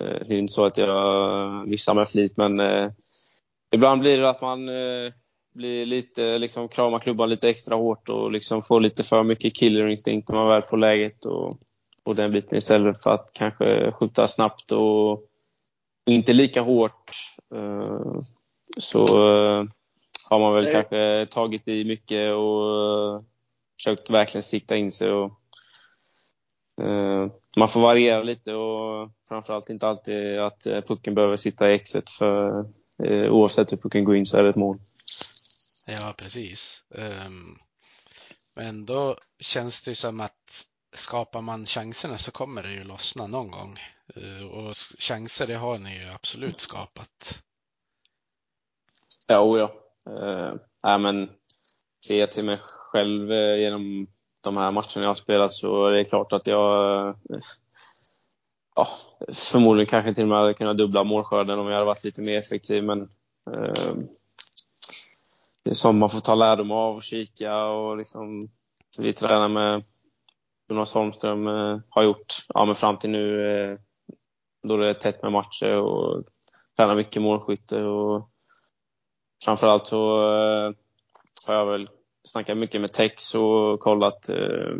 det 0.00 0.34
är 0.34 0.38
inte 0.38 0.52
så 0.52 0.64
att 0.64 0.76
jag 0.76 1.68
missar 1.68 1.94
med 1.94 2.08
flit, 2.08 2.36
men 2.36 2.60
eh, 2.60 2.90
ibland 3.74 4.00
blir 4.00 4.18
det 4.18 4.30
att 4.30 4.40
man 4.40 4.68
eh, 4.68 5.12
blir 5.54 5.86
lite, 5.86 6.38
liksom 6.38 6.68
kramar 6.68 6.98
klubban 6.98 7.28
lite 7.28 7.48
extra 7.48 7.76
hårt 7.76 8.08
och 8.08 8.32
liksom 8.32 8.62
får 8.62 8.80
lite 8.80 9.02
för 9.02 9.22
mycket 9.22 9.54
killerinstinkt 9.56 10.28
när 10.28 10.36
man 10.36 10.48
väl 10.48 10.62
får 10.62 10.76
läget 10.76 11.24
och, 11.24 11.58
och 12.02 12.16
den 12.16 12.32
biten 12.32 12.58
istället 12.58 13.02
för 13.02 13.10
att 13.10 13.30
kanske 13.32 13.92
skjuta 13.92 14.28
snabbt 14.28 14.72
och 14.72 15.22
inte 16.06 16.32
lika 16.32 16.62
hårt. 16.62 17.10
Så 18.78 19.06
har 20.28 20.40
man 20.40 20.54
väl 20.54 20.72
kanske 20.72 21.26
tagit 21.30 21.68
i 21.68 21.84
mycket 21.84 22.34
och 22.34 23.24
försökt 23.76 24.10
verkligen 24.10 24.42
sikta 24.42 24.76
in 24.76 24.92
sig. 24.92 25.12
Och, 25.12 25.32
man 27.56 27.68
får 27.68 27.80
variera 27.80 28.22
lite 28.22 28.54
och 28.54 29.10
framförallt 29.28 29.70
inte 29.70 29.86
alltid 29.86 30.38
att 30.38 30.66
eh, 30.66 30.80
pucken 30.80 31.14
behöver 31.14 31.36
sitta 31.36 31.70
i 31.70 31.74
exet 31.74 32.10
för 32.10 32.64
eh, 33.04 33.32
oavsett 33.32 33.72
hur 33.72 33.76
pucken 33.76 34.04
går 34.04 34.16
in 34.16 34.26
så 34.26 34.36
är 34.36 34.42
det 34.42 34.48
ett 34.48 34.56
mål. 34.56 34.78
Ja, 35.86 36.14
precis. 36.16 36.82
Um, 36.88 37.58
men 38.54 38.86
då 38.86 39.18
känns 39.40 39.84
det 39.84 39.94
som 39.94 40.20
att 40.20 40.66
skapar 40.94 41.42
man 41.42 41.66
chanserna 41.66 42.18
så 42.18 42.30
kommer 42.32 42.62
det 42.62 42.72
ju 42.72 42.84
lossna 42.84 43.26
någon 43.26 43.50
gång. 43.50 43.78
Uh, 44.16 44.46
och 44.46 44.74
chanser, 44.98 45.46
det 45.46 45.56
har 45.56 45.78
ni 45.78 45.98
ju 45.98 46.08
absolut 46.10 46.60
skapat. 46.60 47.42
Ja, 49.26 49.40
oh 49.40 49.58
ja. 49.58 49.72
Uh, 50.12 50.54
äh, 50.92 50.98
men 50.98 51.30
ser 52.06 52.20
jag 52.20 52.32
till 52.32 52.44
mig 52.44 52.58
själv 52.62 53.30
genom 53.58 54.06
de 54.46 54.56
här 54.56 54.70
matcherna 54.70 54.92
jag 54.94 55.06
har 55.06 55.14
spelat 55.14 55.52
så 55.52 55.86
är 55.86 55.92
det 55.92 56.04
klart 56.04 56.32
att 56.32 56.46
jag 56.46 57.14
ja, 58.76 58.88
förmodligen 59.28 59.86
kanske 59.86 60.14
till 60.14 60.22
och 60.22 60.28
med 60.28 60.38
hade 60.38 60.54
kunnat 60.54 60.78
dubbla 60.78 61.04
målskörden 61.04 61.58
om 61.58 61.66
jag 61.66 61.74
hade 61.74 61.86
varit 61.86 62.04
lite 62.04 62.22
mer 62.22 62.38
effektiv. 62.38 62.84
Men 62.84 63.00
ehm, 63.50 64.08
det 65.62 65.70
är 65.70 65.74
sånt 65.74 65.98
man 65.98 66.10
får 66.10 66.20
ta 66.20 66.34
lärdom 66.34 66.70
av 66.70 66.96
och 66.96 67.02
kika 67.02 67.64
och 67.64 67.96
liksom 67.96 68.50
vi 68.98 69.12
tränar 69.12 69.48
med 69.48 69.84
Jonas 70.68 70.92
Holmström 70.92 71.46
eh, 71.46 71.78
har 71.88 72.02
gjort 72.02 72.34
ja, 72.48 72.64
men 72.64 72.74
fram 72.74 72.98
till 72.98 73.10
nu 73.10 73.50
eh, 73.50 73.78
då 74.62 74.76
det 74.76 74.88
är 74.88 74.94
tätt 74.94 75.22
med 75.22 75.32
matcher 75.32 75.76
och 75.76 76.24
tränar 76.76 76.94
mycket 76.94 77.22
målskytte 77.22 77.82
och 77.82 78.30
framförallt 79.44 79.86
så 79.86 80.18
eh, 80.32 80.72
har 81.46 81.54
jag 81.54 81.66
väl 81.66 81.88
snackat 82.26 82.56
mycket 82.56 82.80
med 82.80 82.92
Tex 82.92 83.34
och 83.34 83.80
kollat 83.80 84.28
eh, 84.28 84.74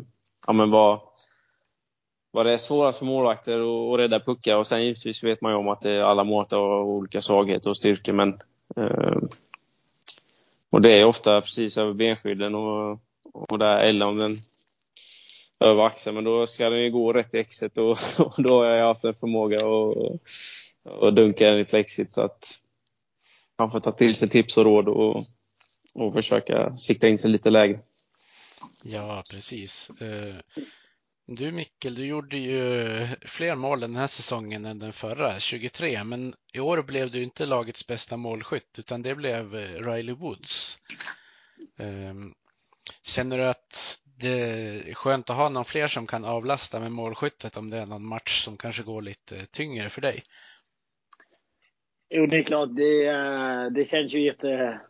ja, 0.47 0.53
men 0.53 0.71
vad, 0.71 1.01
vad 2.31 2.47
det 2.47 2.53
är 2.53 2.57
svårast 2.59 2.99
för 2.99 3.07
målvakter 3.07 3.93
att 3.95 4.01
rädda 4.01 4.21
puckar 4.21 4.57
och 4.57 4.67
sen 4.67 4.85
givetvis 4.85 5.25
vet 5.25 5.41
man 5.41 5.53
ju 5.53 5.59
om 5.59 5.69
att 5.69 5.81
det, 5.81 6.07
alla 6.07 6.25
målvakter 6.25 6.57
har 6.57 6.83
olika 6.83 7.21
svagheter 7.21 7.71
och 7.71 7.77
styrkor 7.77 8.13
men 8.13 8.41
eh, 8.77 9.19
och 10.71 10.81
det 10.81 10.93
är 10.93 11.05
ofta 11.05 11.41
precis 11.41 11.79
över 11.79 11.93
benskydden 11.93 12.55
och, 12.55 13.01
och 13.33 13.59
där, 13.59 13.79
eller 13.79 14.07
om 14.07 14.19
den 14.19 14.39
över 15.61 15.87
axeln. 15.87 16.15
Men 16.15 16.25
då 16.25 16.47
ska 16.47 16.71
den 16.71 16.83
ju 16.83 16.91
gå 16.91 17.13
rätt 17.13 17.35
i 17.35 17.39
exet 17.39 17.79
och, 17.79 17.91
och 18.19 18.35
då 18.43 18.59
har 18.59 18.65
jag 18.65 18.87
haft 18.87 19.05
en 19.05 19.15
förmåga 19.15 19.57
att 19.57 20.21
och 20.87 21.15
dunka 21.15 21.51
den 21.51 21.61
i 21.61 21.65
plexit 21.65 22.13
så 22.13 22.21
att 22.21 22.61
man 23.59 23.71
får 23.71 23.81
ta 23.81 23.93
till 23.93 24.15
sig 24.15 24.29
tips 24.29 24.59
och 24.59 24.65
råd 24.65 24.89
och, 24.89 25.17
och 25.97 26.13
försöka 26.13 26.77
sikta 26.77 27.09
in 27.09 27.19
sig 27.19 27.31
lite 27.31 27.51
lägre. 27.51 27.81
Ja, 28.83 29.23
precis. 29.33 29.91
Eh, 30.01 30.35
du 31.27 31.53
Mikkel, 31.53 31.95
du 31.95 32.07
gjorde 32.07 32.39
ju 32.39 33.07
fler 33.21 33.55
mål 33.55 33.81
den 33.81 33.97
här 33.97 34.07
säsongen 34.07 34.65
än 34.65 34.79
den 34.79 34.93
förra, 34.93 35.39
23, 35.39 36.05
men 36.05 36.35
i 36.53 36.61
år 36.61 36.83
blev 36.83 37.11
du 37.11 37.23
inte 37.23 37.47
lagets 37.47 37.87
bästa 37.87 38.17
målskytt 38.17 38.79
utan 38.79 39.03
det 39.03 39.15
blev 39.15 39.55
eh, 39.55 39.91
Riley 39.91 40.15
Woods. 40.15 40.79
Ehm, 41.79 42.35
känner 43.03 43.39
du 43.39 43.45
att 43.45 43.99
det 44.19 44.41
är 44.91 44.95
skönt 44.95 45.31
att 45.31 45.37
ha 45.37 45.49
någon 45.49 45.65
fler 45.65 45.89
som 45.89 46.07
kan 46.07 46.25
avlasta 46.25 46.81
med 46.81 46.93
målskyttet 46.93 47.57
om 47.57 47.71
det 47.71 47.79
är 47.79 47.87
någon 47.87 48.07
match 48.07 48.45
som 48.45 48.57
kanske 48.57 48.83
går 48.83 49.03
lite 49.03 49.47
tyngre 49.47 49.91
för 49.91 50.01
dig? 50.01 50.23
Jo, 52.11 52.27
det 52.27 52.37
är 52.37 52.43
klart. 52.43 52.69
Det, 52.77 53.11
det 53.71 53.85
känns 53.85 54.15
ju 54.15 54.25
jätte, 54.25 54.81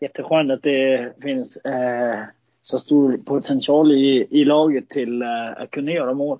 jätteskönt 0.00 0.52
att 0.52 0.62
det 0.62 1.12
finns 1.22 1.56
eh, 1.56 2.24
så 2.62 2.78
stor 2.78 3.16
potential 3.16 3.92
i, 3.92 4.26
i 4.30 4.44
laget 4.44 4.88
till 4.88 5.22
eh, 5.22 5.62
att 5.62 5.70
kunna 5.70 5.90
göra 5.90 6.14
mål. 6.14 6.38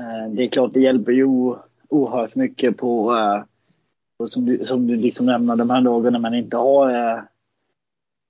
Eh, 0.00 0.32
det 0.32 0.44
är 0.44 0.48
klart, 0.48 0.74
det 0.74 0.80
hjälper 0.80 1.12
ju 1.12 1.26
oerhört 1.88 2.34
mycket 2.34 2.76
på, 2.76 3.14
på 4.18 4.28
som, 4.28 4.46
du, 4.46 4.64
som 4.66 4.86
du 4.86 4.96
liksom 4.96 5.26
nämner, 5.26 5.56
de 5.56 5.70
här 5.70 5.80
dagarna 5.80 6.18
när 6.18 6.22
man 6.22 6.34
inte 6.34 6.56
har, 6.56 6.90
eh, 6.90 7.22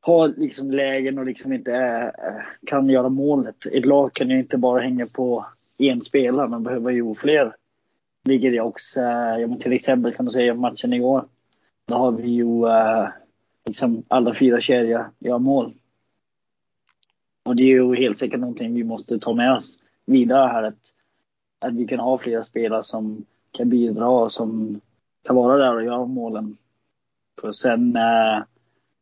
har 0.01 0.29
liksom 0.29 0.71
lägen 0.71 1.19
och 1.19 1.27
liksom 1.27 1.53
inte 1.53 1.75
eh, 1.75 2.67
kan 2.67 2.89
göra 2.89 3.09
målet. 3.09 3.67
Ett 3.73 3.87
lag 3.87 4.13
kan 4.13 4.31
ju 4.31 4.39
inte 4.39 4.57
bara 4.57 4.81
hänga 4.81 5.07
på 5.07 5.47
en 5.79 6.05
spelare, 6.05 6.49
man 6.49 6.63
behöver 6.63 6.91
ju 6.91 7.15
fler. 7.15 7.55
Vilket 8.25 8.55
jag 8.55 8.67
också, 8.67 9.01
ja, 9.01 9.57
till 9.61 9.73
exempel 9.73 10.15
kan 10.15 10.25
du 10.27 10.31
säga 10.33 10.55
matchen 10.55 10.93
igår. 10.93 11.25
Då 11.87 11.95
har 11.95 12.13
vi 12.13 12.29
ju 12.29 12.67
liksom 13.69 14.03
alla 14.09 14.35
fyra 14.35 14.61
kedjor 14.61 15.11
gör 15.19 15.39
mål. 15.39 15.75
Och 17.45 17.57
det 17.57 17.63
är 17.63 17.67
ju 17.67 17.97
helt 17.97 18.19
säkert 18.19 18.41
någonting 18.41 18.75
vi 18.75 18.85
måste 18.85 19.19
ta 19.19 19.35
med 19.35 19.53
oss 19.53 19.79
vidare 20.07 20.49
här. 20.49 20.63
Att, 20.63 20.79
att 21.61 21.75
vi 21.75 21.87
kan 21.87 21.99
ha 21.99 22.19
flera 22.19 22.45
spelare 22.45 22.83
som 22.83 23.25
kan 23.51 23.69
bidra 23.69 24.09
och 24.09 24.33
som 24.33 24.81
kan 25.25 25.37
vara 25.37 25.57
där 25.57 25.75
och 25.75 25.85
göra 25.85 26.07
målen. 26.07 26.57
För 27.41 27.53
sen 27.53 27.97
äh, 27.97 28.43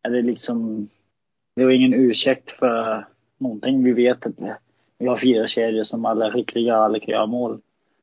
är 0.02 0.10
det 0.10 0.22
liksom, 0.22 0.88
det 1.54 1.62
är 1.62 1.70
ingen 1.70 1.94
ursäkt 1.94 2.50
för 2.50 3.06
någonting. 3.38 3.84
Vi 3.84 3.92
vet 3.92 4.26
att 4.26 4.34
vi 4.98 5.06
har 5.06 5.16
fyra 5.16 5.46
kedjor 5.46 5.84
som 5.84 6.04
alla 6.04 6.26
är 6.26 6.30
skickliga, 6.30 6.76
alla 6.76 7.00
kan 7.00 7.08
göra 7.12 7.26
mål. 7.26 7.60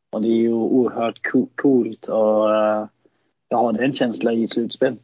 Och 0.10 0.22
det 0.22 0.28
är 0.28 0.42
ju 0.42 0.54
oerhört 0.54 1.20
coolt 1.56 2.08
och 2.08 2.56
äh, 2.56 2.88
jag 3.50 3.58
har 3.58 3.74
den 3.74 3.94
känslan 3.94 4.34
i 4.34 4.48
slutspel. 4.48 4.98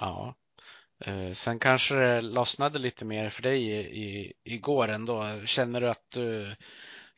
Ja, 0.00 0.34
Eh, 1.00 1.32
sen 1.32 1.58
kanske 1.58 1.94
det 1.94 2.20
lossnade 2.20 2.78
lite 2.78 3.04
mer 3.04 3.28
för 3.28 3.42
dig 3.42 3.62
i, 3.62 3.78
i, 3.78 4.32
igår 4.44 4.88
ändå. 4.88 5.22
Känner 5.46 5.80
du 5.80 5.90
att 5.90 6.10
du 6.14 6.54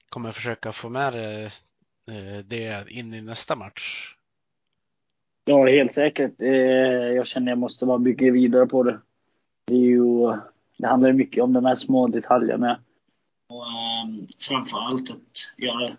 kommer 0.08 0.32
försöka 0.32 0.72
få 0.72 0.88
med 0.88 1.12
det, 1.12 1.44
eh, 2.14 2.44
det 2.44 2.90
in 2.90 3.14
i 3.14 3.20
nästa 3.20 3.56
match? 3.56 4.14
Ja, 5.44 5.66
helt 5.66 5.94
säkert. 5.94 6.40
Eh, 6.40 6.48
jag 7.16 7.26
känner 7.26 7.46
att 7.46 7.52
jag 7.52 7.58
måste 7.58 7.86
bara 7.86 7.98
bygga 7.98 8.32
vidare 8.32 8.66
på 8.66 8.82
det. 8.82 9.00
Det, 9.66 9.74
är 9.74 9.78
ju, 9.78 10.26
det 10.76 10.86
handlar 10.86 11.12
mycket 11.12 11.42
om 11.42 11.52
de 11.52 11.64
här 11.64 11.74
små 11.74 12.06
detaljerna. 12.08 12.80
Och 13.48 13.66
ehm, 13.66 14.08
um, 14.08 14.28
framför 14.38 14.78
allt 14.78 15.10
att 15.10 15.52
göra, 15.56 15.96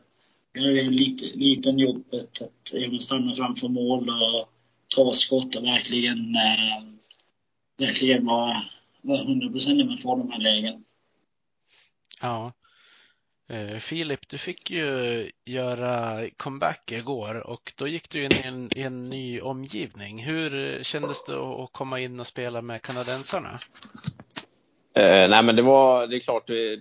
göra 0.53 0.73
det 0.73 0.81
lite, 0.81 1.25
liten 1.25 1.79
jobbet. 1.79 2.41
Att 2.41 3.01
stanna 3.01 3.33
framför 3.33 3.67
mål 3.67 4.09
och 4.09 4.49
ta 4.95 5.11
skott 5.13 5.55
och 5.55 5.63
verkligen 5.63 6.17
um, 6.17 6.99
verkligen 7.81 8.25
vara, 8.25 8.63
vara 9.01 9.21
100 9.21 9.49
procent 9.49 9.77
när 9.77 9.85
man 9.85 9.97
får 9.97 10.17
de 10.17 10.31
här 10.31 10.39
lägen. 10.39 10.83
Ja. 12.21 12.53
Eh, 13.49 13.77
Filip, 13.77 14.27
du 14.27 14.37
fick 14.37 14.71
ju 14.71 15.29
göra 15.45 16.25
comeback 16.37 16.91
igår 16.91 17.47
och 17.47 17.73
då 17.77 17.87
gick 17.87 18.09
du 18.09 18.23
in 18.25 18.31
i 18.31 18.47
en, 18.47 18.69
i 18.75 18.81
en 18.81 19.09
ny 19.09 19.41
omgivning. 19.41 20.23
Hur 20.23 20.79
kändes 20.83 21.25
det 21.25 21.37
att 21.37 21.71
komma 21.71 21.99
in 21.99 22.19
och 22.19 22.27
spela 22.27 22.61
med 22.61 22.81
kanadensarna? 22.81 23.49
Eh, 24.95 25.29
nej, 25.29 25.45
men 25.45 25.55
det 25.55 25.61
var, 25.61 26.07
det 26.07 26.15
är 26.15 26.19
klart, 26.19 26.47
det, 26.47 26.79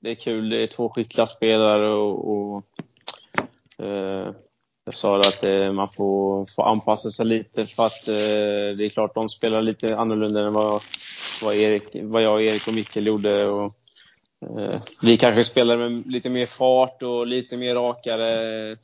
det 0.00 0.10
är 0.10 0.14
kul. 0.14 0.48
Det 0.48 0.62
är 0.62 0.66
två 0.66 0.88
skickliga 0.88 1.26
spelare 1.26 1.88
och, 1.88 2.30
och 2.30 2.64
eh, 3.84 4.34
jag 4.84 4.94
sa 4.94 5.18
att 5.18 5.44
eh, 5.44 5.72
man 5.72 5.88
får, 5.88 6.46
får 6.46 6.68
anpassa 6.68 7.10
sig 7.10 7.26
lite 7.26 7.66
för 7.66 7.86
att 7.86 8.08
eh, 8.08 8.76
det 8.76 8.84
är 8.84 8.88
klart 8.88 9.14
de 9.14 9.28
spelar 9.28 9.62
lite 9.62 9.96
annorlunda 9.96 10.40
än 10.40 10.52
vad, 10.52 10.82
vad, 11.42 11.54
Erik, 11.54 11.84
vad 12.02 12.22
jag, 12.22 12.42
Erik 12.42 12.68
och 12.68 12.74
Mikkel 12.74 13.06
gjorde. 13.06 13.48
Och, 13.48 13.74
eh, 14.58 14.80
vi 15.02 15.16
kanske 15.16 15.44
spelar 15.44 15.76
med 15.76 16.06
lite 16.06 16.30
mer 16.30 16.46
fart 16.46 17.02
och 17.02 17.26
lite 17.26 17.56
mer 17.56 17.74
rakare 17.74 18.76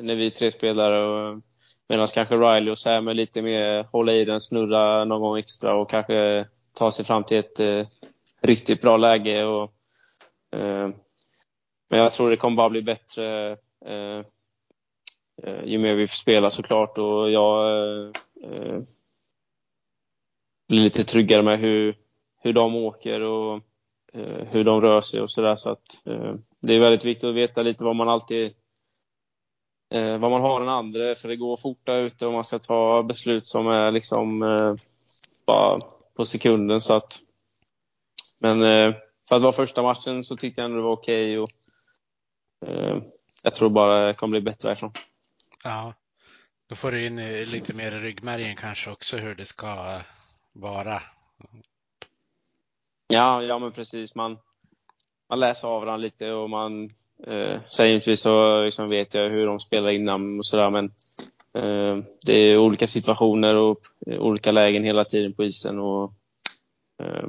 när 0.00 0.14
vi 0.14 0.30
tre 0.30 0.50
spelare. 0.50 1.40
Medan 1.88 2.06
kanske 2.06 2.34
Riley 2.34 2.70
och 2.70 2.78
Sam 2.78 3.08
är 3.08 3.14
lite 3.14 3.42
mer 3.42 3.82
hålla 3.92 4.12
i 4.12 4.24
den, 4.24 4.40
snurra 4.40 5.04
någon 5.04 5.20
gång 5.20 5.38
extra 5.38 5.74
och 5.74 5.90
kanske 5.90 6.46
ta 6.72 6.90
sig 6.90 7.04
fram 7.04 7.24
till 7.24 7.36
ett 7.36 7.60
eh, 7.60 7.86
riktigt 8.42 8.80
bra 8.80 8.96
läge. 8.96 9.44
Och, 9.44 9.72
eh, 10.56 10.88
men 11.90 12.00
jag 12.00 12.12
tror 12.12 12.30
det 12.30 12.36
kommer 12.36 12.56
bara 12.56 12.70
bli 12.70 12.82
bättre. 12.82 13.52
Eh, 13.86 14.24
Eh, 15.42 15.64
ju 15.64 15.78
mer 15.78 15.94
vi 15.94 16.06
får 16.06 16.16
spela 16.16 16.50
såklart 16.50 16.98
och 16.98 17.30
jag 17.30 17.78
eh, 17.78 18.10
eh, 18.42 18.80
blir 20.68 20.80
lite 20.80 21.04
tryggare 21.04 21.42
med 21.42 21.58
hur, 21.58 21.96
hur 22.42 22.52
de 22.52 22.76
åker 22.76 23.20
och 23.20 23.54
eh, 24.12 24.44
hur 24.52 24.64
de 24.64 24.80
rör 24.80 25.00
sig 25.00 25.20
och 25.20 25.30
sådär. 25.30 25.54
Så 25.54 25.70
att 25.70 26.06
eh, 26.06 26.34
det 26.60 26.74
är 26.74 26.80
väldigt 26.80 27.04
viktigt 27.04 27.24
att 27.24 27.34
veta 27.34 27.62
lite 27.62 27.84
vad 27.84 27.96
man 27.96 28.08
alltid 28.08 28.54
eh, 29.94 30.18
vad 30.18 30.30
man 30.30 30.40
har 30.40 30.60
den 30.60 30.68
andra 30.68 31.14
för 31.14 31.28
det 31.28 31.36
går 31.36 31.56
fort 31.56 31.86
där 31.86 31.98
ute 31.98 32.26
och 32.26 32.32
man 32.32 32.44
ska 32.44 32.58
ta 32.58 33.02
beslut 33.02 33.46
som 33.46 33.68
är 33.68 33.90
liksom 33.90 34.42
eh, 34.42 34.74
bara 35.46 35.80
på 36.14 36.24
sekunden 36.24 36.80
så 36.80 36.94
att 36.94 37.20
men 38.38 38.62
eh, 38.62 38.94
för 39.28 39.36
att 39.36 39.42
vara 39.42 39.52
första 39.52 39.82
matchen 39.82 40.24
så 40.24 40.36
tyckte 40.36 40.60
jag 40.60 40.64
ändå 40.64 40.76
det 40.76 40.82
var 40.82 40.92
okej 40.92 41.38
okay 41.38 41.56
och 42.62 42.68
eh, 42.68 43.02
jag 43.42 43.54
tror 43.54 43.70
bara 43.70 44.06
det 44.06 44.14
kommer 44.14 44.30
bli 44.30 44.40
bättre 44.40 44.68
därifrån. 44.68 44.92
Ja, 45.68 45.94
då 46.68 46.76
får 46.76 46.90
du 46.90 47.06
in 47.06 47.18
eh, 47.18 47.46
lite 47.46 47.74
mer 47.74 47.92
i 47.92 47.98
ryggmärgen 47.98 48.56
kanske 48.56 48.90
också 48.90 49.16
hur 49.16 49.34
det 49.34 49.44
ska 49.44 50.00
vara. 50.52 51.02
Ja, 53.08 53.42
ja 53.42 53.58
men 53.58 53.72
precis. 53.72 54.14
Man, 54.14 54.38
man 55.28 55.40
läser 55.40 55.68
av 55.68 55.80
varandra 55.80 55.96
lite 55.96 56.32
och 56.32 56.50
man 56.50 56.84
eh, 57.26 57.60
sen 57.68 57.88
givetvis 57.88 58.20
så 58.20 58.64
liksom 58.64 58.88
vet 58.88 59.14
jag 59.14 59.30
hur 59.30 59.46
de 59.46 59.60
spelar 59.60 59.90
innan 59.90 60.38
och 60.38 60.46
sådär 60.46 60.70
men 60.70 60.84
eh, 61.54 62.04
det 62.26 62.32
är 62.32 62.58
olika 62.58 62.86
situationer 62.86 63.54
och 63.54 63.80
eh, 64.06 64.18
olika 64.18 64.52
lägen 64.52 64.84
hela 64.84 65.04
tiden 65.04 65.32
på 65.32 65.44
isen 65.44 65.78
och 65.78 66.12
Eh, 67.02 67.28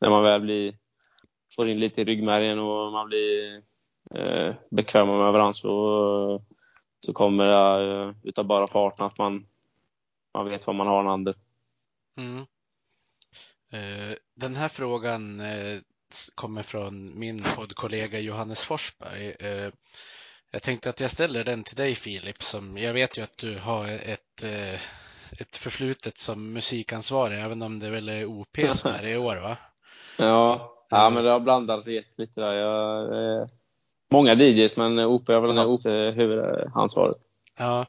när 0.00 0.10
man 0.10 0.22
väl 0.22 0.40
blir, 0.40 0.74
får 1.56 1.68
in 1.68 1.80
lite 1.80 2.00
i 2.00 2.04
ryggmärgen 2.04 2.58
och 2.58 2.92
man 2.92 3.06
blir 3.06 3.62
eh, 4.14 4.54
bekväma 4.70 5.18
med 5.18 5.32
varandra 5.32 5.54
så, 5.54 6.42
så 7.00 7.12
kommer 7.12 7.44
det 7.44 8.02
eh, 8.02 8.12
utav 8.22 8.44
bara 8.44 8.66
farten 8.66 9.06
att 9.06 9.18
man, 9.18 9.46
man 10.34 10.48
vet 10.48 10.66
vad 10.66 10.76
man 10.76 10.86
har 10.86 11.00
en 11.00 11.08
andra. 11.08 11.34
Mm. 12.16 12.46
Eh, 13.72 14.16
den 14.34 14.56
här 14.56 14.68
frågan 14.68 15.40
eh, 15.40 15.78
kommer 16.34 16.62
från 16.62 17.18
min 17.18 17.44
poddkollega 17.56 18.20
Johannes 18.20 18.64
Forsberg. 18.64 19.34
Jag 20.50 20.62
tänkte 20.62 20.90
att 20.90 21.00
jag 21.00 21.10
ställer 21.10 21.44
den 21.44 21.64
till 21.64 21.76
dig 21.76 21.94
Filip, 21.94 22.42
som 22.42 22.78
jag 22.78 22.92
vet 22.92 23.18
ju 23.18 23.22
att 23.22 23.38
du 23.38 23.58
har 23.58 23.88
ett, 23.88 24.44
ett 25.40 25.56
förflutet 25.56 26.18
som 26.18 26.52
musikansvarig, 26.52 27.40
även 27.40 27.62
om 27.62 27.78
det 27.78 27.90
väl 27.90 28.08
är 28.08 28.24
OP 28.24 28.56
som 28.72 28.90
är 28.90 29.06
i 29.06 29.16
år 29.26 29.36
va? 29.36 29.56
Ja, 30.18 30.72
ja 30.90 31.10
men 31.10 31.24
det 31.24 31.30
har 31.30 31.40
blandat 31.40 31.86
lite 31.86 32.40
där. 32.40 32.52
Jag, 32.52 33.48
många 34.12 34.34
DJs, 34.34 34.76
men 34.76 34.98
OP 34.98 35.28
har 35.28 35.40
väl 35.40 35.56
haft 35.56 35.86
huvudansvaret. 36.16 37.16
Ja, 37.58 37.86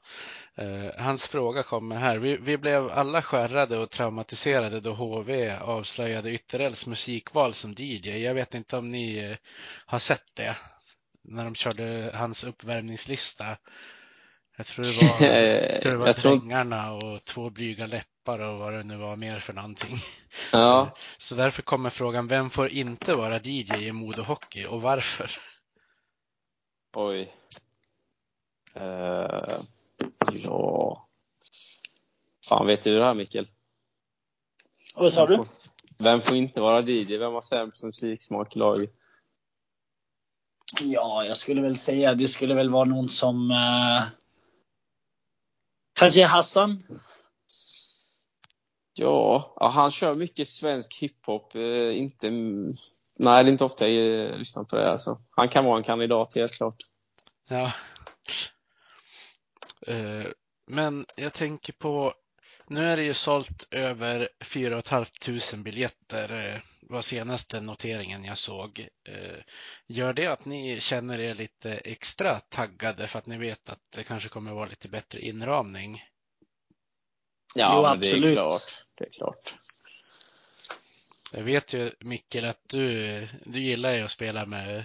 Eh, 0.58 0.92
hans 0.98 1.28
fråga 1.28 1.64
kommer 1.64 1.96
här. 1.96 2.18
Vi, 2.18 2.38
vi, 2.38 2.58
blev 2.58 2.90
alla 2.90 3.22
skärrade 3.22 3.78
och 3.78 3.90
traumatiserade 3.90 4.80
då 4.80 4.94
HV 4.94 5.58
avslöjade 5.62 6.32
Ytterells 6.32 6.88
musikval 6.88 7.54
som 7.54 7.76
DJ. 7.78 8.24
Jag 8.24 8.34
vet 8.34 8.54
inte 8.54 8.78
om 8.78 8.92
ni 8.92 9.18
eh, 9.18 9.38
har 9.86 10.00
sett 10.00 10.26
det 10.34 10.56
när 11.24 11.44
de 11.44 11.56
körde 11.56 12.12
hans 12.14 12.44
uppvärmningslista. 12.44 13.46
Jag 14.58 14.66
tror 14.66 14.86
det 14.86 15.02
var, 15.02 15.28
jag 15.74 15.82
tror 15.82 15.92
det 15.92 15.98
var 15.98 16.14
Drängarna 16.14 16.94
och 16.94 17.24
Två 17.26 17.50
blyga 17.50 17.86
läppar 17.86 18.40
och 18.40 18.60
vad 18.60 18.74
det 18.74 18.84
nu 18.84 18.98
var 18.98 19.16
mer 19.16 19.40
för 19.40 19.54
någonting. 19.54 19.98
Ja. 20.52 20.98
Så 21.18 21.36
därför 21.36 21.62
kommer 21.62 21.90
frågan, 21.90 22.28
vem 22.28 22.50
får 22.50 22.70
inte 22.70 23.14
vara 23.14 23.40
DJ 23.44 23.88
i 23.88 23.92
Modo 23.92 24.24
Hockey 24.24 24.66
och 24.66 24.82
varför? 24.82 25.32
Oj. 27.00 27.34
Uh... 28.76 29.62
Ja. 30.34 31.08
Fan, 32.48 32.68
vet 32.68 32.84
du 32.84 32.98
det 32.98 33.06
här 33.06 33.14
Mikkel? 33.14 33.48
Vad 34.96 35.14
sa 35.14 35.28
du? 35.28 35.42
Vem 35.98 36.22
får 36.22 36.38
inte 36.38 36.62
vara 36.62 36.82
DJ? 36.82 37.18
Vem 37.18 37.34
har 37.34 37.42
sämst 37.42 37.84
musiksmak 37.84 38.56
i 38.56 38.60
laget? 38.60 38.94
Ja, 40.82 41.26
jag 41.26 41.38
skulle 41.38 41.62
väl 41.62 41.78
säga 41.78 42.14
det 42.14 42.28
skulle 42.28 42.54
väl 42.54 42.70
vara 42.70 42.86
någon 42.86 43.10
som 43.10 43.52
eh, 43.52 44.04
Kanske 46.00 46.26
Hassan? 46.26 46.84
Ja, 48.94 49.54
ja, 49.56 49.68
han 49.68 49.92
kör 49.92 50.16
mycket 50.16 50.48
svensk 50.48 50.98
hiphop. 50.98 51.56
Eh, 51.56 51.98
inte, 51.98 52.32
nej, 53.18 53.44
det 53.44 53.50
är 53.50 53.52
inte 53.52 53.66
ofta 53.66 53.88
jag 53.88 54.40
lyssnar 54.40 54.64
på 54.64 54.76
det. 54.76 54.92
Alltså. 54.92 55.22
Han 55.30 55.50
kan 55.50 55.66
vara 55.66 55.78
en 55.78 55.84
kandidat, 55.84 56.36
helt 56.36 56.54
klart. 56.54 56.76
Ja, 57.50 57.72
Eh, 59.88 60.28
men 60.68 61.06
jag 61.16 61.34
tänker 61.34 61.74
på, 61.74 62.14
nu 62.68 62.86
är 62.86 62.98
det 62.98 63.04
ju 63.04 63.14
sålt 63.14 63.68
över 63.72 64.30
4 64.44 64.82
500 64.82 65.64
biljetter 65.64 66.54
eh, 66.54 66.62
var 66.82 67.02
senaste 67.02 67.62
noteringen 67.62 68.24
jag 68.24 68.38
såg. 68.38 68.88
Eh, 69.10 69.44
gör 69.88 70.14
det 70.14 70.28
att 70.28 70.46
ni 70.46 70.80
känner 70.80 71.20
er 71.20 71.34
lite 71.34 71.74
extra 71.74 72.40
taggade 72.40 73.08
för 73.08 73.20
att 73.20 73.26
ni 73.26 73.38
vet 73.38 73.70
att 73.70 73.92
det 73.96 74.04
kanske 74.04 74.30
kommer 74.30 74.54
vara 74.54 74.70
lite 74.70 74.90
bättre 74.90 75.20
inramning? 75.20 76.04
Ja, 77.56 77.78
jo, 77.78 77.86
absolut. 77.86 78.24
det 78.24 78.32
är 78.32 78.36
klart. 78.36 78.86
Det 78.96 79.06
är 79.06 79.12
klart. 79.12 79.56
Jag 81.32 81.44
vet 81.44 81.74
ju 81.74 81.92
Mikkel 82.00 82.46
att 82.46 82.62
du, 82.70 83.28
du 83.46 83.60
gillar 83.60 83.94
ju 83.94 84.02
att 84.02 84.12
spela 84.12 84.46
med 84.46 84.84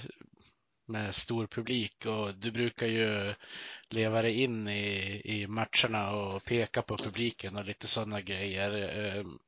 med 0.87 1.15
stor 1.15 1.47
publik 1.47 2.07
och 2.07 2.35
du 2.35 2.51
brukar 2.51 2.87
ju 2.87 3.35
leva 3.91 4.23
dig 4.23 4.43
in 4.43 4.69
i, 4.69 5.21
i 5.25 5.47
matcherna 5.47 6.11
och 6.11 6.45
peka 6.45 6.83
på 6.83 6.97
publiken 6.97 7.57
och 7.57 7.65
lite 7.65 7.87
sådana 7.87 8.21
grejer. 8.21 8.73
Ehm, 8.73 9.39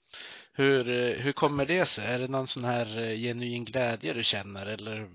hur, 0.53 0.85
hur 1.19 1.33
kommer 1.33 1.67
det 1.67 1.85
sig? 1.85 2.07
Är 2.07 2.19
det 2.19 2.29
någon 2.29 2.47
sån 2.47 2.65
här 2.65 3.17
genuin 3.17 3.65
glädje 3.65 4.13
du 4.13 4.25
känner 4.25 4.67
eller? 4.67 5.09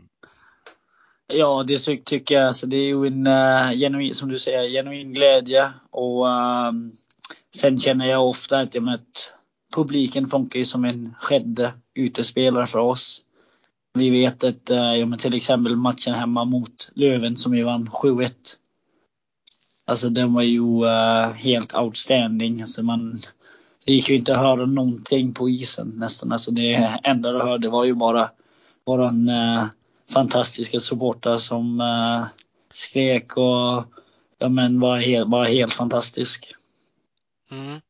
Ja, 1.28 1.64
det 1.68 2.06
tycker 2.06 2.36
jag. 2.36 2.48
Alltså, 2.48 2.68
det 2.68 2.78
är 2.78 2.88
ju 2.88 3.08
en 3.08 3.28
eh, 3.28 3.72
uh, 3.72 3.78
genuin, 3.78 4.16
som 4.16 4.30
du 4.30 4.40
säger, 4.40 4.70
genuin 4.70 5.14
glädje 5.14 5.72
och 5.90 6.28
um, 6.28 6.92
sen 7.56 7.80
känner 7.80 8.06
jag 8.06 8.30
ofta 8.30 8.60
att, 8.60 8.76
jag 8.76 8.90
att 8.90 9.34
publiken 9.76 10.26
funkar 10.26 10.60
ju 10.60 10.66
som 10.66 10.86
en 10.86 11.16
sjätte 11.20 11.74
utespelare 11.94 12.68
för 12.68 12.80
oss. 12.80 13.24
Vi 13.94 14.10
vet 14.10 14.44
att, 14.44 14.70
eh, 14.70 14.78
ja, 14.78 15.06
men 15.06 15.20
till 15.20 15.34
exempel 15.34 15.76
matchen 15.76 16.14
hemma 16.14 16.46
mot 16.46 16.92
Löven 16.94 17.36
som 17.36 17.52
vi 17.52 17.64
vann 17.64 17.90
7-1. 17.90 18.32
Alltså 19.86 20.10
den 20.10 20.34
var 20.34 20.42
ju 20.42 20.62
uh, 20.62 21.32
helt 21.32 21.76
outstanding. 21.76 22.62
Alltså 22.62 22.84
man, 22.84 23.16
det 23.86 23.94
gick 23.94 24.10
ju 24.10 24.16
inte 24.16 24.34
att 24.34 24.40
höra 24.40 24.66
någonting 24.66 25.34
på 25.34 25.50
isen 25.50 25.94
nästan. 25.96 26.32
Alltså 26.32 26.52
det 26.52 27.00
enda 27.04 27.32
du 27.32 27.40
hörde 27.40 27.70
var 27.70 27.86
ju 27.86 27.94
bara 27.94 28.30
våran 28.86 29.30
uh, 29.30 29.66
fantastiska 30.10 30.80
supportrar 30.80 31.38
som 31.38 31.82
uh, 31.82 32.26
skrek 32.74 33.38
och 33.38 33.86
ja, 34.38 34.50
men 34.50 34.80
var, 34.80 34.98
helt, 34.98 35.30
var 35.30 35.46
helt 35.46 35.74
fantastisk. 35.74 36.54
Mm. 37.52 37.82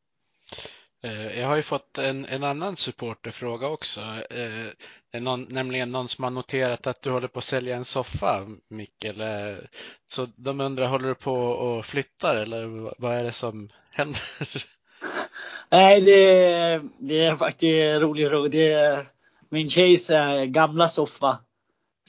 Eh, 1.04 1.39
jag 1.39 1.47
har 1.47 1.56
ju 1.56 1.62
fått 1.62 1.97
en, 1.97 2.26
en 2.26 2.43
annan 2.43 2.76
supporterfråga 2.76 3.68
också. 3.68 4.02
Eh, 4.30 5.22
någon, 5.22 5.47
nämligen 5.50 5.91
någon 5.91 6.08
som 6.08 6.24
har 6.24 6.32
noterat 6.32 6.88
att 6.88 7.02
du 7.02 7.12
håller 7.12 7.28
på 7.28 7.39
att 7.39 7.45
sälja 7.45 7.76
en 7.76 7.86
soffa, 7.86 8.45
Mikkel. 8.70 9.24
Så 10.08 10.28
de 10.36 10.62
undrar, 10.62 10.88
håller 10.88 11.08
du 11.08 11.16
på 11.16 11.34
och 11.34 11.86
flyttar 11.86 12.36
eller 12.36 12.93
vad 13.02 13.14
är 13.14 13.24
det 13.24 13.32
som 13.32 13.70
händer? 13.91 14.22
Nej, 15.70 16.02
det, 16.02 16.82
det 17.00 17.26
är 17.26 17.36
faktiskt 17.36 17.64
en 17.64 18.00
rolig 18.00 18.30
fråga. 18.30 18.50
Det 18.50 18.72
är 18.72 19.06
min 19.50 19.70
tjejs 19.70 20.10
eh, 20.10 20.43
gamla 20.43 20.88
soffa 20.88 21.38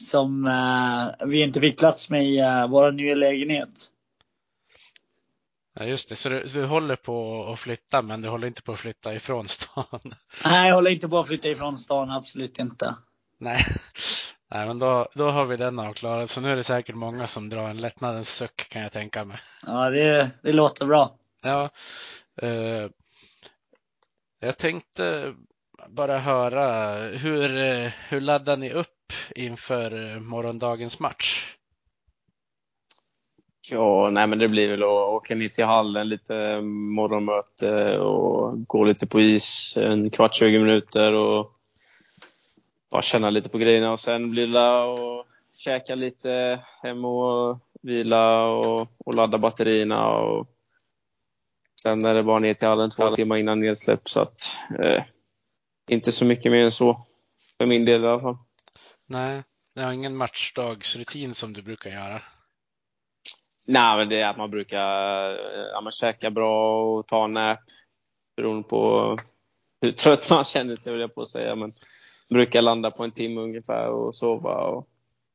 som 0.00 0.46
eh, 0.46 1.26
vi 1.26 1.42
inte 1.42 1.60
fick 1.60 1.78
plats 1.78 2.10
med 2.10 2.24
i 2.24 2.40
vår 2.70 2.92
nya 2.92 3.14
lägenhet. 3.14 3.70
Ja, 5.74 5.84
just 5.84 6.08
det. 6.08 6.16
Så 6.16 6.28
du, 6.28 6.48
så 6.48 6.58
du 6.58 6.66
håller 6.66 6.96
på 6.96 7.46
att 7.52 7.60
flytta, 7.60 8.02
men 8.02 8.22
du 8.22 8.28
håller 8.28 8.46
inte 8.46 8.62
på 8.62 8.72
att 8.72 8.80
flytta 8.80 9.14
ifrån 9.14 9.48
stan? 9.48 10.00
Nej, 10.44 10.68
jag 10.68 10.74
håller 10.74 10.90
inte 10.90 11.08
på 11.08 11.18
att 11.18 11.26
flytta 11.26 11.48
ifrån 11.48 11.76
stan. 11.76 12.10
Absolut 12.10 12.58
inte. 12.58 12.94
Nej, 13.38 13.64
Nej 14.50 14.66
men 14.66 14.78
då, 14.78 15.08
då 15.14 15.30
har 15.30 15.44
vi 15.44 15.56
den 15.56 15.78
avklarad. 15.78 16.30
Så 16.30 16.40
nu 16.40 16.52
är 16.52 16.56
det 16.56 16.64
säkert 16.64 16.94
många 16.94 17.26
som 17.26 17.48
drar 17.48 17.68
en 17.68 17.80
lättnadens 17.80 18.36
suck 18.36 18.68
kan 18.68 18.82
jag 18.82 18.92
tänka 18.92 19.24
mig. 19.24 19.38
Ja, 19.66 19.90
det, 19.90 20.30
det 20.42 20.52
låter 20.52 20.86
bra. 20.86 21.16
Ja. 21.42 21.70
Eh, 22.42 22.88
jag 24.40 24.58
tänkte 24.58 25.34
bara 25.88 26.18
höra, 26.18 26.94
hur, 27.08 27.48
hur 28.08 28.20
laddar 28.20 28.56
ni 28.56 28.72
upp 28.72 29.12
inför 29.36 30.18
morgondagens 30.18 31.00
match? 31.00 31.56
Ja, 33.72 34.10
nej 34.10 34.26
men 34.26 34.38
det 34.38 34.48
blir 34.48 34.68
väl 34.68 34.82
att 34.82 34.88
åka 34.88 35.34
ner 35.34 35.48
till 35.48 35.64
hallen, 35.64 36.08
lite 36.08 36.36
eh, 36.36 36.60
morgonmöte 36.62 37.98
och 37.98 38.66
gå 38.66 38.84
lite 38.84 39.06
på 39.06 39.20
is 39.20 39.76
en 39.76 40.10
kvart, 40.10 40.34
20 40.34 40.58
minuter 40.58 41.12
och 41.12 41.52
bara 42.90 43.02
känna 43.02 43.30
lite 43.30 43.48
på 43.48 43.58
grejerna 43.58 43.92
och 43.92 44.00
sen 44.00 44.30
blir 44.30 44.46
det 44.46 44.80
och 44.80 45.26
käka 45.56 45.94
lite 45.94 46.60
hem 46.82 47.04
och 47.04 47.58
vila 47.82 48.46
och, 48.46 48.88
och 49.04 49.14
ladda 49.14 49.38
batterierna 49.38 50.08
och 50.08 50.46
sen 51.82 52.04
är 52.04 52.14
det 52.14 52.22
bara 52.22 52.38
ner 52.38 52.54
till 52.54 52.68
hallen 52.68 52.90
två 52.90 53.14
timmar 53.14 53.36
innan 53.36 53.60
nedsläpp 53.60 54.08
så 54.08 54.20
att 54.20 54.56
eh, 54.78 55.04
inte 55.88 56.12
så 56.12 56.24
mycket 56.24 56.52
mer 56.52 56.64
än 56.64 56.70
så 56.70 57.06
för 57.58 57.66
min 57.66 57.84
del 57.84 58.04
i 58.04 58.06
alla 58.06 58.20
fall. 58.20 58.36
Nej, 59.06 59.42
det 59.74 59.82
har 59.82 59.92
ingen 59.92 60.16
matchdagsrutin 60.16 61.34
som 61.34 61.52
du 61.52 61.62
brukar 61.62 61.90
göra? 61.90 62.22
Nej, 63.70 63.96
men 63.96 64.08
det 64.08 64.20
är 64.20 64.30
att 64.30 64.36
man 64.36 64.50
brukar 64.50 64.86
ja, 65.72 65.80
man 65.80 65.92
käka 65.92 66.30
bra 66.30 66.84
och 66.84 67.06
ta 67.06 67.24
en 67.24 67.32
nap 67.32 67.58
beroende 68.36 68.68
på 68.68 69.16
hur 69.80 69.90
trött 69.90 70.30
man 70.30 70.44
känner 70.44 70.76
sig, 70.76 70.92
vill 70.92 71.00
jag 71.00 71.14
på 71.14 71.22
att 71.22 71.28
säga. 71.28 71.56
Men 71.56 71.70
brukar 72.28 72.62
landa 72.62 72.90
på 72.90 73.04
en 73.04 73.12
timme 73.12 73.40
ungefär 73.40 73.88
och 73.88 74.16
sova 74.16 74.54
och 74.54 74.88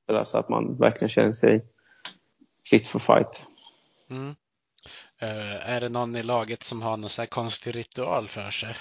sådär, 0.05 0.23
så 0.23 0.37
att 0.37 0.49
man 0.49 0.77
verkligen 0.77 1.09
känner 1.09 1.31
sig 1.31 1.65
fit 2.69 2.87
for 2.87 2.99
fight. 2.99 3.45
Mm. 4.09 4.35
Uh, 5.23 5.69
är 5.69 5.81
det 5.81 5.89
någon 5.89 6.15
i 6.15 6.23
laget 6.23 6.63
som 6.63 6.81
har 6.81 6.97
någon 6.97 7.09
så 7.09 7.27
konstig 7.27 7.75
ritual 7.75 8.27
för 8.27 8.51
sig? 8.51 8.75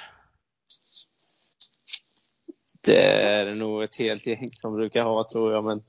Det 2.81 3.13
är 3.13 3.55
nog 3.55 3.83
ett 3.83 3.95
helt 3.95 4.27
gäng 4.27 4.51
som 4.51 4.75
brukar 4.75 5.05
ha, 5.05 5.29
tror 5.29 5.53
jag. 5.53 5.65
Men 5.65 5.83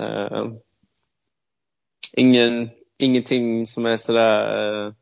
uh, 0.00 0.52
ingen, 2.12 2.70
ingenting 2.98 3.66
som 3.66 3.86
är 3.86 3.96
sådär 3.96 4.86
eh, 4.86 4.92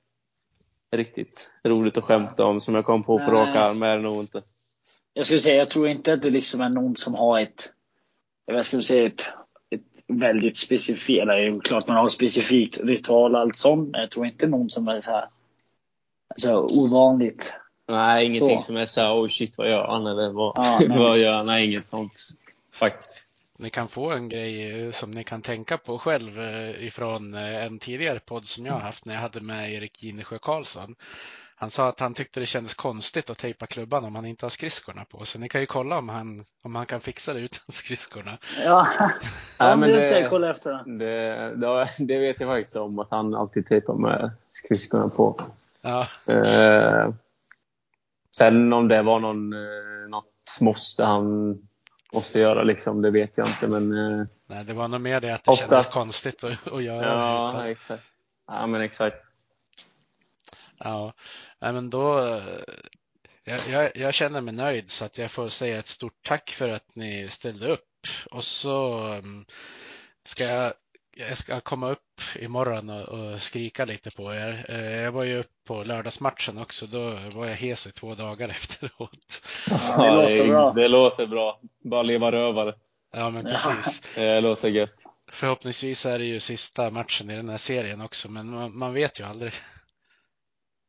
riktigt 0.97 1.51
roligt 1.65 1.97
att 1.97 2.05
skämta 2.05 2.45
om 2.45 2.61
som 2.61 2.75
jag 2.75 2.85
kom 2.85 3.03
på 3.03 3.19
på 3.19 3.31
rak 3.31 3.57
arm 3.57 3.83
är 3.83 3.97
det 3.97 4.03
nog 4.03 4.21
inte. 4.21 4.43
jag 5.13 5.27
skulle 5.27 5.41
säga, 5.41 5.57
jag 5.57 5.71
tror 5.71 5.89
inte 5.89 6.13
att 6.13 6.23
det 6.23 6.31
liksom 6.31 6.61
är 6.61 6.69
någon 6.69 6.97
som 6.97 7.15
har 7.15 7.41
ett, 7.41 7.73
jag 8.47 8.67
ska 8.67 8.83
säga 8.83 9.07
ett, 9.07 9.29
ett 9.71 9.81
väldigt 10.07 10.57
specifikt, 10.57 11.23
eller 11.23 11.61
klart 11.61 11.89
man 11.89 11.97
har 11.97 12.09
specifikt 12.09 12.81
ritual 12.81 13.35
och 13.35 13.41
allt 13.41 13.57
sånt, 13.57 13.91
men 13.91 14.01
jag 14.01 14.11
tror 14.11 14.27
inte 14.27 14.47
någon 14.47 14.71
som 14.71 14.89
är 14.89 15.01
så 15.01 15.11
här, 15.11 15.29
alltså 16.29 16.67
ovanligt. 16.81 17.53
Nej, 17.89 18.27
ingenting 18.27 18.61
Så. 18.61 18.67
som 18.67 18.77
är 18.77 18.87
så 18.87 19.01
här, 19.01 19.15
oh 19.15 19.29
shit 19.29 19.59
vad 19.59 19.69
gör 19.71 19.87
han 19.87 20.07
eller 20.07 20.31
vad, 20.31 20.53
Ja, 20.57 20.81
vad 20.89 21.19
gör 21.19 21.33
han? 21.33 21.47
Nej, 21.47 21.67
inget 21.67 21.87
sånt 21.87 22.29
faktiskt. 22.73 23.28
Ni 23.61 23.71
kan 23.71 23.89
få 23.89 24.11
en 24.13 24.29
grej 24.29 24.83
eh, 24.87 24.91
som 24.93 25.11
ni 25.11 25.25
kan 25.25 25.43
tänka 25.43 25.79
på 25.79 25.99
själv 25.99 26.41
eh, 26.41 26.87
ifrån 26.87 27.35
eh, 27.35 27.65
en 27.65 27.79
tidigare 27.79 28.19
podd 28.21 28.45
som 28.45 28.67
jag 28.67 28.73
har 28.73 28.81
haft 28.81 29.05
när 29.05 29.15
jag 29.15 29.21
hade 29.21 29.41
med 29.41 29.73
Erik 29.73 30.03
Ginesjö 30.03 30.39
Karlsson. 30.39 30.95
Han 31.57 31.71
sa 31.71 31.89
att 31.89 32.01
han 32.01 32.15
tyckte 32.15 32.41
det 32.41 32.47
kändes 32.47 32.75
konstigt 32.75 33.31
att 33.31 33.39
tejpa 33.39 33.67
klubban 33.67 34.05
om 34.05 34.15
han 34.15 34.27
inte 34.27 34.45
har 34.45 34.51
skridskorna 34.51 35.05
på. 35.05 35.25
Så 35.25 35.39
ni 35.39 35.49
kan 35.49 35.61
ju 35.61 35.67
kolla 35.67 35.99
om 35.99 36.09
han, 36.09 36.45
om 36.63 36.75
han 36.75 36.87
kan 36.87 37.01
fixa 37.01 37.35
det 37.35 37.41
utan 37.41 37.61
skridskorna. 37.69 38.39
Ja, 38.65 38.89
ja 39.59 39.77
men 39.77 39.91
det 39.91 39.97
det- 39.97 40.05
ska 40.07 40.21
jag 40.21 40.31
kolla 40.31 40.51
efter. 40.51 40.99
Det, 40.99 41.55
det, 41.57 41.89
det 41.99 42.19
vet 42.19 42.41
jag 42.41 42.49
faktiskt 42.49 42.77
om, 42.77 42.99
att 42.99 43.11
han 43.11 43.35
alltid 43.35 43.67
tejpar 43.67 43.95
med 43.95 44.31
skridskorna 44.51 45.09
på. 45.09 45.41
Ja, 45.83 46.07
Eh, 46.27 47.11
sen 48.37 48.73
om 48.73 48.89
det 48.89 49.03
var 49.03 49.21
någon, 49.21 49.51
något 50.11 50.59
måste 50.61 51.05
han 51.05 51.55
måste 52.13 52.39
göra, 52.39 52.63
liksom, 52.63 53.03
det 53.03 53.11
vet 53.11 53.39
jag 53.39 53.47
inte. 53.49 53.69
Men 53.69 53.93
eh, 54.21 54.27
nej, 54.47 54.65
det 54.65 54.75
var 54.75 54.89
nog 54.89 55.01
mer 55.01 55.21
det 55.21 55.35
att 55.35 55.45
det 55.45 55.51
Oftast- 55.51 55.71
kändes 55.71 55.87
konstigt 55.93 56.45
att, 56.45 56.67
att 56.73 56.83
göra 56.83 57.01
det. 57.01 57.07
ja, 57.07 57.49
Utan, 57.51 57.67
exakt. 57.67 58.05
Ja, 58.47 58.67
men 58.67 58.81
exakt. 58.81 59.17
ja, 60.79 61.13
nej, 61.61 61.73
men 61.73 61.91
då. 61.91 62.19
eh, 62.25 62.43
Jag, 63.45 63.61
jag, 63.71 63.97
jag 63.97 64.15
känner 64.15 64.41
mig 64.41 64.55
nöjd 64.55 64.91
så 64.91 65.05
att 65.05 65.19
jag 65.19 65.31
får 65.31 65.49
säga 65.49 65.79
ett 65.79 65.87
stort 65.87 66.19
tack 66.23 66.51
för 66.51 66.69
att 66.69 66.95
ni 66.97 67.29
ställde 67.29 67.69
upp. 67.69 67.85
Och 68.31 68.45
så 68.45 68.99
mm, 69.07 69.45
ska 70.25 70.45
jag, 70.45 70.73
jag 71.17 71.39
ska 71.39 71.61
komma 71.61 71.91
upp 71.91 72.03
imorgon 72.37 72.91
och, 72.91 73.09
och 73.09 73.43
skrika 73.43 73.85
lite 73.85 74.11
på 74.11 74.35
er. 74.35 74.67
Eh, 74.69 74.97
Jag 75.01 75.13
var 75.13 75.25
ju 75.25 75.39
upp 75.39 75.51
på 75.67 75.85
lördagsmatchen 75.85 76.59
också. 76.59 76.87
Då 76.87 77.11
var 77.35 77.47
jag 77.47 77.55
hes 77.57 77.87
i 77.87 77.93
två 77.93 78.15
dagar 78.15 78.49
efteråt. 78.59 79.43
Ja, 79.71 80.27
det 80.27 80.39
låter 80.39 80.49
bra. 80.49 80.73
det 80.73 80.89
låter 80.89 81.27
bra. 81.27 81.61
Bara 81.85 82.03
leva 82.03 82.33
rövare. 82.33 82.75
Ja, 83.13 83.31
men 83.31 83.47
Ja. 83.47 83.53
precis. 83.53 84.03
Det 84.15 84.41
låter 84.41 84.69
gött. 84.69 85.05
Förhoppningsvis 85.31 86.07
är 86.07 86.19
det 86.19 86.25
ju 86.25 86.41
sista 86.41 86.91
matchen 86.91 87.31
i 87.31 87.37
den 87.37 87.49
här 87.49 87.59
serien 87.59 88.01
också, 88.01 88.31
men 88.31 88.51
man, 88.51 88.79
man 88.79 88.95
vet 88.95 89.21
ju 89.21 89.25
aldrig. 89.25 89.53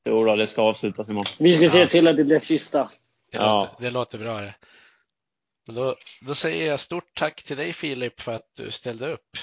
Jo 0.09 0.23
då, 0.25 0.35
det 0.35 0.47
ska 0.47 0.61
avslutas 0.61 1.09
imorgon. 1.09 1.33
Vi 1.39 1.53
ska 1.53 1.69
se 1.69 1.79
Ja. 1.79 1.87
till 1.87 2.07
att 2.07 2.17
det 2.17 2.23
blir 2.23 2.39
sista. 2.39 2.89
Det, 3.31 3.37
Ja. 3.37 3.59
låter, 3.59 3.83
det 3.83 3.89
låter 3.89 4.17
bra 4.17 4.41
det. 4.41 4.55
Men 5.67 5.75
då, 5.75 5.95
då 6.21 6.35
säger 6.35 6.67
jag 6.67 6.79
stort 6.79 7.13
tack 7.13 7.43
till 7.43 7.57
dig 7.57 7.73
Filip 7.73 8.21
för 8.21 8.31
att 8.31 8.55
du 8.57 8.71
ställde 8.71 9.13
upp. 9.13 9.37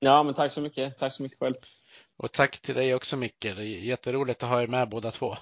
Ja, 0.00 0.22
men 0.22 0.34
tack 0.34 0.52
så 0.52 0.60
mycket. 0.60 0.98
Tack 0.98 1.12
så 1.12 1.22
mycket 1.22 1.38
själv. 1.38 1.54
Och 2.16 2.32
tack 2.32 2.58
till 2.58 2.74
dig 2.74 2.94
också 2.94 3.16
Micke. 3.16 3.40
Det 3.40 3.48
är 3.48 3.62
Jätteroligt 3.62 4.42
att 4.42 4.48
ha 4.48 4.62
er 4.62 4.66
med 4.66 4.88
båda 4.88 5.10
två. 5.10 5.36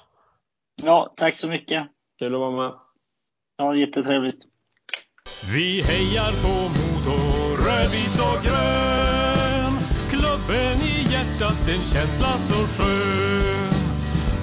Ja, 0.83 1.15
tack 1.17 1.37
så 1.37 1.49
mycket. 1.49 1.89
Kul 2.19 2.35
att 2.35 2.41
vara 2.41 2.51
med. 2.51 2.79
Ja, 3.57 3.77
jättetrevligt. 3.77 4.43
Vi 5.55 5.83
hejar 5.83 6.33
på 6.43 6.55
Modo, 6.77 7.17
rödvit 7.67 8.19
och 8.29 8.45
grön. 8.45 9.73
Klubben 10.11 10.77
i 10.93 10.97
hjärtat, 11.13 11.69
en 11.69 11.87
känsla 11.87 12.33
så 12.49 12.55
skön. 12.55 13.77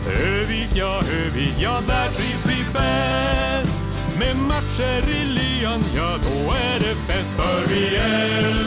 Övik, 0.07 0.69
ja, 0.75 1.01
Övik, 1.21 1.55
ja, 1.61 1.79
där 1.87 2.09
trivs 2.17 2.45
vi 2.45 2.63
bäst. 2.73 3.81
Med 4.19 4.35
matcher 4.35 5.03
i 5.15 5.25
lyan, 5.25 5.81
ja, 5.95 6.17
då 6.25 6.51
är 6.51 6.79
det 6.79 6.95
fest. 7.07 7.33
För 7.37 7.69
vi 7.69 7.95
älskar 7.95 8.62